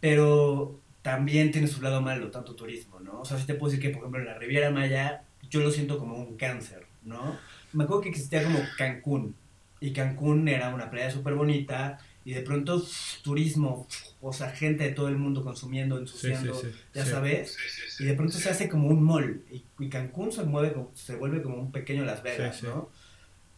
Pero 0.00 0.80
también 1.02 1.50
tiene 1.50 1.66
su 1.66 1.80
lado 1.82 2.00
malo, 2.00 2.30
tanto 2.30 2.54
turismo, 2.54 3.00
¿no? 3.00 3.20
O 3.20 3.24
sea, 3.24 3.38
sí 3.38 3.46
te 3.46 3.54
puedo 3.54 3.70
decir 3.70 3.82
que, 3.82 3.90
por 3.90 4.00
ejemplo, 4.02 4.20
en 4.20 4.26
la 4.26 4.38
Riviera 4.38 4.70
Maya, 4.70 5.22
yo 5.50 5.60
lo 5.60 5.70
siento 5.70 5.98
como 5.98 6.16
un 6.16 6.36
cáncer, 6.36 6.86
¿no? 7.02 7.38
Me 7.72 7.84
acuerdo 7.84 8.02
que 8.02 8.08
existía 8.10 8.42
como 8.42 8.58
Cancún, 8.78 9.34
y 9.80 9.92
Cancún 9.92 10.48
era 10.48 10.74
una 10.74 10.90
playa 10.90 11.10
súper 11.10 11.34
bonita, 11.34 11.98
y 12.24 12.32
de 12.32 12.40
pronto 12.40 12.82
turismo, 13.22 13.86
o 14.22 14.32
sea, 14.32 14.50
gente 14.50 14.84
de 14.84 14.90
todo 14.92 15.08
el 15.08 15.16
mundo 15.18 15.42
consumiendo, 15.44 15.98
Sí, 15.98 16.06
sí, 16.06 16.26
ensuciando, 16.28 16.54
sí, 16.54 16.68
ya 16.94 17.04
sí. 17.04 17.10
sabes, 17.10 17.56
y 18.00 18.04
de 18.04 18.14
pronto 18.14 18.38
se 18.38 18.48
hace 18.48 18.68
como 18.70 18.88
un 18.88 19.02
mall, 19.02 19.42
y, 19.50 19.62
y 19.78 19.88
Cancún 19.90 20.32
se, 20.32 20.42
mueve, 20.44 20.72
como- 20.72 20.90
se 20.94 21.16
vuelve 21.16 21.42
como 21.42 21.56
un 21.56 21.70
pequeño 21.72 22.04
Las 22.06 22.22
Vegas, 22.22 22.62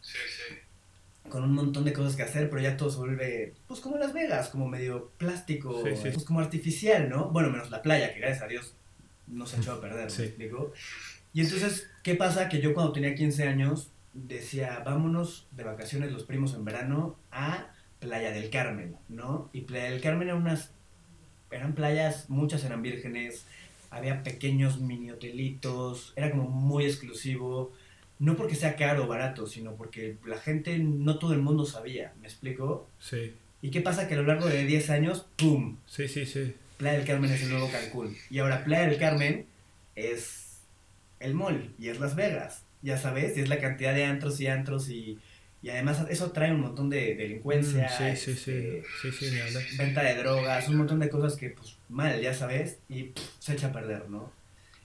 Sí, 0.07 0.19
sí. 0.29 0.55
con 1.29 1.43
un 1.43 1.55
montón 1.55 1.85
de 1.85 1.93
cosas 1.93 2.15
que 2.15 2.23
hacer, 2.23 2.49
pero 2.49 2.63
ya 2.63 2.77
todo 2.77 2.89
se 2.89 2.99
vuelve, 2.99 3.55
pues 3.67 3.81
como 3.81 3.97
Las 3.99 4.13
Vegas, 4.13 4.49
como 4.49 4.69
medio 4.69 5.11
plástico, 5.19 5.83
Sí, 5.85 5.97
sí. 5.97 6.11
pues 6.13 6.25
como 6.25 6.39
artificial, 6.39 7.09
¿no? 7.09 7.31
Bueno, 7.31 7.51
menos 7.51 7.69
la 7.71 7.83
playa, 7.83 8.15
que 8.15 8.21
gracias 8.21 8.43
a 8.45 8.47
Dios 8.47 8.75
no 9.27 9.45
se 9.45 9.57
echó 9.57 9.73
a 9.73 9.81
perder, 9.81 10.09
Sí. 10.09 10.23
¿me 10.23 10.27
explico? 10.29 10.73
Y 11.33 11.41
entonces, 11.41 11.91
¿qué 12.05 12.15
pasa? 12.15 12.49
Que 12.49 12.61
yo 12.61 12.73
cuando 12.75 12.93
tenía 12.93 13.17
15 13.17 13.43
años 13.49 13.91
decía, 14.15 14.81
vámonos 14.87 15.49
de 15.51 15.65
vacaciones 15.65 16.13
los 16.13 16.23
primos 16.23 16.55
en 16.55 16.65
verano 16.65 17.17
a 17.33 17.73
Playa 17.99 18.31
del 18.31 18.49
Carmen, 18.49 18.97
¿no? 19.09 19.51
Y 19.53 19.63
Playa 19.63 19.91
del 19.91 20.01
Carmen 20.01 20.29
eran 20.29 20.41
unas, 20.43 20.71
eran 21.51 21.75
playas, 21.75 22.31
muchas 22.31 22.63
eran 22.65 22.83
vírgenes, 22.83 23.47
había 23.91 24.23
pequeños 24.23 24.79
mini 24.81 25.11
hotelitos, 25.11 26.13
era 26.15 26.31
como 26.31 26.45
muy 26.49 26.85
exclusivo, 26.87 27.73
no 28.19 28.37
porque 28.37 28.55
sea 28.55 28.77
caro 28.77 29.05
o 29.05 29.07
barato, 29.07 29.47
sino 29.47 29.75
porque 29.77 30.17
la 30.27 30.39
gente, 30.39 30.79
no 30.79 31.19
todo 31.19 31.33
el 31.33 31.41
mundo 31.43 31.65
sabía, 31.67 32.13
¿me 32.21 32.27
explico? 32.27 32.89
Sí, 32.99 33.35
¿Y 33.63 33.71
qué 33.71 33.81
pasa? 33.81 34.07
Que 34.07 34.15
a 34.15 34.19
lo 34.19 34.23
largo 34.25 34.47
de 34.47 34.65
10 34.65 34.91
años, 34.91 35.27
¡pum! 35.37 35.77
sí, 35.87 36.07
sí, 36.09 36.25
sí. 36.27 36.55
Playa 36.77 36.99
del 36.99 37.07
Carmen 37.07 37.31
es 37.33 37.43
el 37.43 37.51
nuevo 37.51 37.71
Cancún. 37.71 38.15
Y 38.31 38.39
ahora 38.39 38.63
Playa 38.65 38.87
del 38.89 38.99
Carmen 38.99 39.47
es 39.95 40.59
el 41.21 41.35
mall 41.35 41.73
y 41.79 41.89
es 41.89 41.99
Las 41.99 42.15
Vegas, 42.15 42.63
ya 42.83 42.99
sabes, 42.99 43.37
y 43.37 43.41
es 43.41 43.49
la 43.49 43.59
cantidad 43.59 43.95
de 43.95 44.05
antros 44.05 44.39
y 44.41 44.47
antros 44.47 44.89
y, 44.91 45.19
y 45.63 45.71
además 45.71 46.05
eso 46.11 46.31
trae 46.33 46.53
un 46.53 46.61
montón 46.61 46.91
de 46.91 47.15
delincuencia, 47.15 47.87
Mm, 47.99 48.17
sí, 48.17 48.35
sí, 48.35 48.37
sí. 48.37 48.51
este, 49.09 49.77
venta 49.79 50.03
de 50.03 50.15
drogas, 50.17 50.69
un 50.69 50.77
montón 50.77 51.01
de 51.01 51.09
cosas 51.09 51.37
que 51.37 51.51
pues 51.51 51.77
mal, 51.89 52.21
ya 52.21 52.35
sabes, 52.35 52.79
y 52.89 53.05
pff, 53.05 53.23
se 53.39 53.55
echa 53.55 53.69
a 53.69 53.73
perder, 53.73 54.09
¿no? 54.11 54.31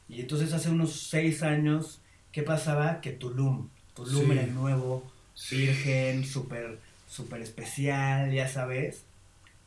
Y 0.08 0.22
entonces 0.22 0.54
hace 0.54 0.70
unos 0.70 0.94
seis 1.10 1.44
años, 1.44 2.01
¿qué 2.32 2.44
pasaba? 2.44 3.02
Que 3.02 3.12
Tulum, 3.12 3.70
Tulum 3.96 4.26
Sí. 4.26 4.32
era 4.32 4.44
el 4.44 4.54
nuevo, 4.54 5.12
virgen, 5.50 6.26
súper, 6.26 6.80
súper 7.08 7.42
especial, 7.42 8.32
ya 8.32 8.48
sabes. 8.48 9.04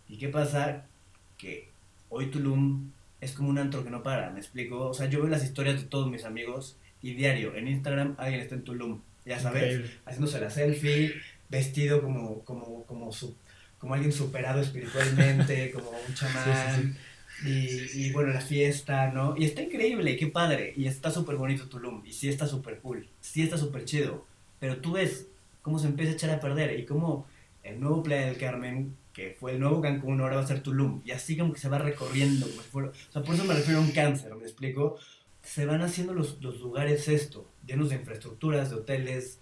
¿Y 0.08 0.18
qué 0.18 0.28
pasa? 0.28 0.84
Que 1.38 1.68
hoy 2.10 2.26
Tulum 2.30 2.90
es 3.20 3.32
como 3.32 3.48
un 3.48 3.58
antro 3.58 3.84
que 3.84 3.90
no 3.90 4.02
para, 4.02 4.30
¿me 4.30 4.38
explico? 4.40 4.88
O 4.88 4.94
sea, 4.94 5.06
yo 5.06 5.20
veo 5.20 5.28
las 5.28 5.44
historias 5.44 5.80
de 5.80 5.88
todos 5.88 6.10
mis 6.10 6.24
amigos 6.24 6.76
y 7.02 7.14
diario, 7.14 7.54
en 7.54 7.68
Instagram 7.68 8.14
alguien 8.18 8.40
está 8.42 8.54
en 8.54 8.64
Tulum, 8.64 9.00
ya 9.26 9.38
sabes 9.40 9.62
Increíble. 9.64 9.90
haciéndose 10.06 10.40
la 10.40 10.50
selfie, 10.50 11.14
vestido 11.48 12.02
como, 12.02 12.40
como, 12.44 12.84
como, 12.84 13.12
su- 13.12 13.34
como 13.78 13.94
alguien 13.94 14.12
superado 14.12 14.60
espiritualmente, 14.60 15.70
como 15.70 15.90
un 15.90 16.14
chamán. 16.14 16.96
Y, 17.39 17.91
y 18.07 18.12
bueno, 18.12 18.32
la 18.32 18.41
fiesta, 18.41 19.11
¿no? 19.12 19.37
Y 19.37 19.45
está 19.45 19.62
increíble, 19.62 20.16
qué 20.16 20.28
padre. 20.28 20.72
Y 20.76 20.87
está 20.87 21.11
súper 21.11 21.37
bonito 21.37 21.68
Tulum. 21.68 22.03
Y 22.07 22.12
sí 22.12 22.28
está 22.28 22.47
súper 22.47 22.78
cool. 22.80 23.09
Sí 23.20 23.43
está 23.43 23.59
súper 23.59 23.85
chido. 23.85 24.24
Pero 24.61 24.78
tú 24.78 24.93
ves 24.93 25.28
cómo 25.62 25.78
se 25.78 25.87
empieza 25.89 26.12
a 26.12 26.14
echar 26.14 26.30
a 26.30 26.41
perder. 26.41 26.78
Y 26.78 26.85
cómo 26.87 27.26
el 27.62 27.80
nuevo 27.80 28.03
Playa 28.03 28.26
del 28.26 28.39
Carmen, 28.39 28.97
que 29.12 29.37
fue 29.39 29.53
el 29.53 29.61
nuevo 29.61 29.80
Cancún, 29.80 30.20
ahora 30.20 30.37
va 30.37 30.43
a 30.43 30.47
ser 30.47 30.62
Tulum. 30.62 31.03
Y 31.05 31.11
así 31.11 31.37
como 31.37 31.53
que 31.53 31.61
se 31.61 31.68
va 31.68 31.78
recorriendo. 31.78 32.47
Como 32.49 32.62
si 32.62 32.68
fuera- 32.70 32.89
o 32.91 33.12
sea, 33.12 33.22
por 33.22 33.35
eso 33.35 33.45
me 33.45 33.55
refiero 33.55 33.80
a 33.80 33.82
un 33.82 33.91
cáncer, 33.93 34.35
¿me 34.37 34.45
explico? 34.45 34.97
Se 35.43 35.66
van 35.66 35.82
haciendo 35.82 36.14
los, 36.14 36.41
los 36.43 36.61
lugares 36.61 37.09
esto, 37.09 37.47
llenos 37.66 37.91
de 37.91 37.97
infraestructuras, 37.97 38.70
de 38.70 38.76
hoteles 38.76 39.39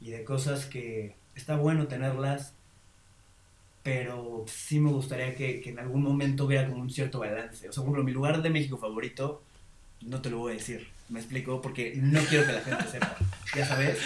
y 0.00 0.10
de 0.10 0.24
cosas 0.24 0.66
que 0.66 1.16
está 1.34 1.56
bueno 1.56 1.88
tenerlas, 1.88 2.54
pero 3.82 4.44
sí 4.46 4.78
me 4.78 4.90
gustaría 4.90 5.34
que, 5.34 5.60
que 5.60 5.70
en 5.70 5.78
algún 5.78 6.02
momento 6.02 6.44
hubiera 6.44 6.68
como 6.68 6.82
un 6.82 6.90
cierto 6.90 7.20
balance. 7.20 7.68
O 7.68 7.72
sea, 7.72 7.82
por 7.82 7.88
ejemplo, 7.88 8.04
mi 8.04 8.12
lugar 8.12 8.42
de 8.42 8.50
México 8.50 8.76
favorito, 8.76 9.42
no 10.02 10.20
te 10.20 10.30
lo 10.30 10.38
voy 10.38 10.52
a 10.52 10.56
decir, 10.56 10.86
me 11.10 11.18
explico, 11.18 11.60
porque 11.60 11.94
no 11.96 12.20
quiero 12.20 12.46
que 12.46 12.52
la 12.52 12.60
gente 12.60 12.84
sepa, 12.88 13.16
ya 13.54 13.66
sabes. 13.66 13.98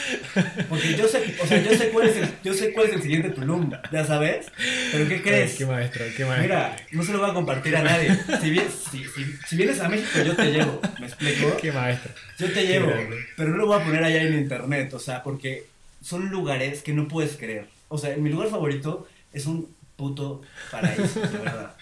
Porque 0.69 0.97
yo 0.97 1.07
sé, 1.07 1.35
o 1.43 1.47
sea, 1.47 1.63
yo 1.63 1.77
sé 1.77 1.91
cuál 1.91 2.09
es 2.09 2.17
el, 2.17 2.29
yo 2.43 2.55
sé 2.55 2.73
cuál 2.73 2.89
es 2.89 2.95
el 2.95 3.03
siguiente 3.03 3.31
Tulum, 3.31 3.71
ya 3.93 4.05
sabes. 4.05 4.47
Pero 4.91 5.09
¿qué 5.09 5.23
crees? 5.23 5.53
Ay, 5.53 5.59
qué 5.59 5.67
maestro, 5.67 6.05
qué 6.17 6.25
maestro. 6.25 6.43
Mira, 6.43 6.77
no 6.93 7.03
se 7.03 7.13
lo 7.13 7.19
voy 7.21 7.31
a 7.31 7.35
compartir 7.35 7.77
a 7.77 7.83
nadie. 7.83 8.17
Si, 8.41 8.57
si, 8.57 9.05
si, 9.05 9.37
si 9.47 9.57
vienes 9.57 9.81
a 9.81 9.89
México, 9.89 10.23
yo 10.25 10.35
te 10.35 10.51
llevo, 10.51 10.81
¿me 10.99 11.07
explico? 11.07 11.57
Qué 11.61 11.73
maestro. 11.73 12.13
Yo 12.39 12.53
te 12.53 12.67
llevo, 12.67 12.91
pero 13.37 13.51
no 13.51 13.59
lo 13.59 13.67
voy 13.67 13.81
a 13.81 13.85
poner 13.85 14.03
allá 14.03 14.23
en 14.23 14.35
internet, 14.35 14.95
o 14.95 14.99
sea, 14.99 15.23
porque 15.23 15.67
son 16.01 16.31
lugares 16.31 16.83
que 16.83 16.95
no 16.95 17.07
puedes 17.07 17.37
creer. 17.37 17.67
O 17.89 17.99
sea, 17.99 18.17
mi 18.17 18.31
lugar 18.31 18.49
favorito 18.49 19.07
es 19.35 19.47
un 19.47 19.75
puto 19.97 20.43
paraíso, 20.71 21.21
de 21.21 21.39
verdad. 21.39 21.75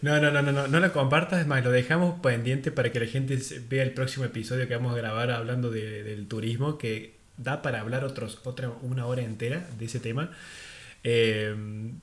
No, 0.00 0.18
no, 0.20 0.30
no, 0.30 0.40
no, 0.40 0.50
no, 0.52 0.66
no 0.66 0.80
lo 0.80 0.92
compartas, 0.92 1.40
es 1.42 1.46
más, 1.46 1.62
lo 1.62 1.70
dejamos 1.70 2.20
pendiente 2.20 2.70
para 2.70 2.90
que 2.90 3.00
la 3.00 3.06
gente 3.06 3.38
vea 3.68 3.82
el 3.82 3.92
próximo 3.92 4.24
episodio 4.24 4.66
que 4.66 4.74
vamos 4.74 4.94
a 4.94 4.96
grabar 4.96 5.30
hablando 5.30 5.70
de- 5.70 6.02
del 6.02 6.26
turismo, 6.26 6.78
que 6.78 7.14
da 7.36 7.60
para 7.62 7.80
hablar 7.80 8.04
otros, 8.04 8.38
otra, 8.44 8.70
una 8.82 9.04
hora 9.06 9.22
entera 9.22 9.68
de 9.78 9.84
ese 9.84 10.00
tema. 10.00 10.30
Eh, 11.06 11.54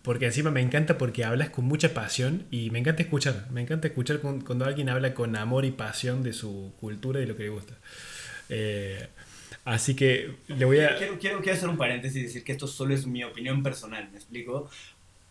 porque 0.03 0.28
encima 0.28 0.51
me 0.51 0.62
encanta 0.62 0.99
porque 0.99 1.24
hablas 1.26 1.49
con 1.49 1.66
mucha 1.66 1.91
pasión 1.91 2.43
y 2.51 2.70
me 2.70 2.78
encanta 2.78 3.01
escuchar, 3.01 3.47
me 3.49 3.62
encanta 3.62 3.88
escuchar 3.88 4.20
cuando 4.20 4.66
alguien 4.66 4.89
habla 4.89 5.16
con 5.16 5.36
amor 5.36 5.66
y 5.66 5.72
pasión 5.72 6.22
de 6.22 6.34
su 6.34 6.74
cultura 6.80 7.20
y 7.20 7.26
lo 7.26 7.36
que 7.36 7.43
le 7.43 7.49
gusta. 7.49 7.74
Eh, 8.49 9.07
Así 9.64 9.95
que 9.95 10.36
le 10.47 10.66
voy 10.66 10.80
a... 10.80 10.97
Quiero, 10.97 11.20
quiero, 11.20 11.41
quiero 11.41 11.57
hacer 11.57 11.70
un 11.70 11.78
paréntesis 11.78 12.18
y 12.18 12.24
decir 12.24 12.43
que 12.43 12.51
esto 12.51 12.68
solo 12.68 12.93
es 12.93 13.05
mi 13.05 13.24
opinión 13.24 13.62
personal, 13.62 14.09
¿me 14.12 14.18
explico? 14.18 14.70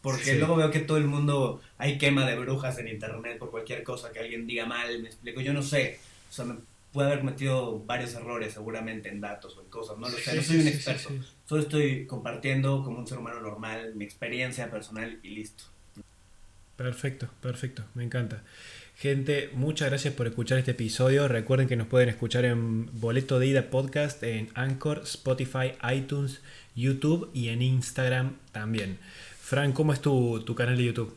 Porque 0.03 0.37
luego 0.37 0.57
veo 0.57 0.71
que 0.71 0.81
todo 0.81 0.97
el 0.97 1.05
mundo 1.05 1.61
hay 1.77 1.99
quema 1.99 2.27
de 2.27 2.39
brujas 2.39 2.79
en 2.79 2.89
internet 2.89 3.39
por 3.39 3.51
cualquier 3.51 3.83
cosa 3.83 4.13
que 4.13 4.21
alguien 4.21 4.47
diga 4.47 4.65
mal, 4.65 5.03
me 5.03 5.09
explico, 5.09 5.41
yo 5.41 5.53
no 5.53 5.63
sé, 5.63 5.99
o 6.31 6.33
sea, 6.33 6.47
me 6.47 6.55
puede 6.93 7.09
haber 7.09 7.21
cometido 7.21 7.81
varios 7.85 8.15
errores 8.15 8.55
seguramente 8.55 9.11
en 9.11 9.21
datos 9.21 9.57
o 9.59 9.63
en 9.63 9.69
cosas, 9.69 9.99
no 9.99 10.09
lo 10.09 10.17
sé, 10.17 10.35
no 10.35 10.43
soy 10.43 10.61
un 10.61 10.69
experto, 10.69 11.11
solo 11.47 11.63
estoy 11.63 12.07
compartiendo 12.07 12.83
como 12.83 12.99
un 12.99 13.07
ser 13.07 13.19
humano 13.19 13.41
normal 13.41 13.95
mi 13.95 14.05
experiencia 14.05 14.71
personal 14.71 15.19
y 15.23 15.31
listo. 15.31 15.65
Perfecto, 16.77 17.29
perfecto, 17.43 17.85
me 17.95 18.05
encanta. 18.05 18.43
Gente, 19.01 19.49
muchas 19.55 19.89
gracias 19.89 20.13
por 20.13 20.27
escuchar 20.27 20.59
este 20.59 20.73
episodio. 20.73 21.27
Recuerden 21.27 21.67
que 21.67 21.75
nos 21.75 21.87
pueden 21.87 22.11
escuchar 22.11 22.45
en 22.45 22.85
Boleto 23.01 23.39
de 23.39 23.47
Ida 23.47 23.71
Podcast, 23.71 24.23
en 24.23 24.51
Anchor, 24.53 25.01
Spotify, 25.05 25.73
iTunes, 25.91 26.43
YouTube 26.77 27.31
y 27.33 27.49
en 27.49 27.63
Instagram 27.63 28.37
también. 28.53 28.99
Fran, 29.41 29.73
¿cómo 29.73 29.95
es 29.95 30.03
tu, 30.03 30.45
canal 30.55 30.77
de 30.77 30.85
YouTube? 30.85 31.17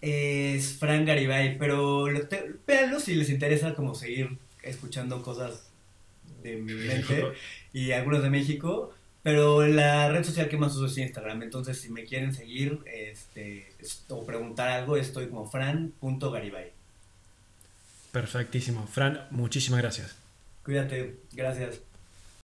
Es 0.00 0.74
Fran 0.78 1.04
Garibay, 1.04 1.58
pero 1.58 2.04
véanlo 2.64 3.00
si 3.00 3.16
les 3.16 3.28
interesa 3.28 3.74
como 3.74 3.96
seguir 3.96 4.38
escuchando 4.62 5.20
cosas 5.20 5.68
de 6.44 6.58
mi 6.58 6.74
mente 6.74 7.24
y 7.72 7.90
algunos 7.90 8.22
de 8.22 8.30
México. 8.30 8.94
Pero 9.24 9.66
la 9.66 10.12
red 10.12 10.22
social 10.22 10.48
que 10.48 10.58
más 10.58 10.76
uso 10.76 10.86
es 10.86 10.96
Instagram. 10.96 11.42
Entonces, 11.42 11.80
si 11.80 11.90
me 11.90 12.04
quieren 12.04 12.32
seguir 12.32 12.78
este, 12.86 13.66
o 14.10 14.24
preguntar 14.24 14.68
algo, 14.68 14.96
estoy 14.96 15.26
como 15.26 15.50
fran.garibay. 15.50 16.75
Perfectísimo. 18.16 18.86
Fran, 18.86 19.26
muchísimas 19.30 19.82
gracias. 19.82 20.16
Cuídate. 20.64 21.20
Gracias. 21.34 21.82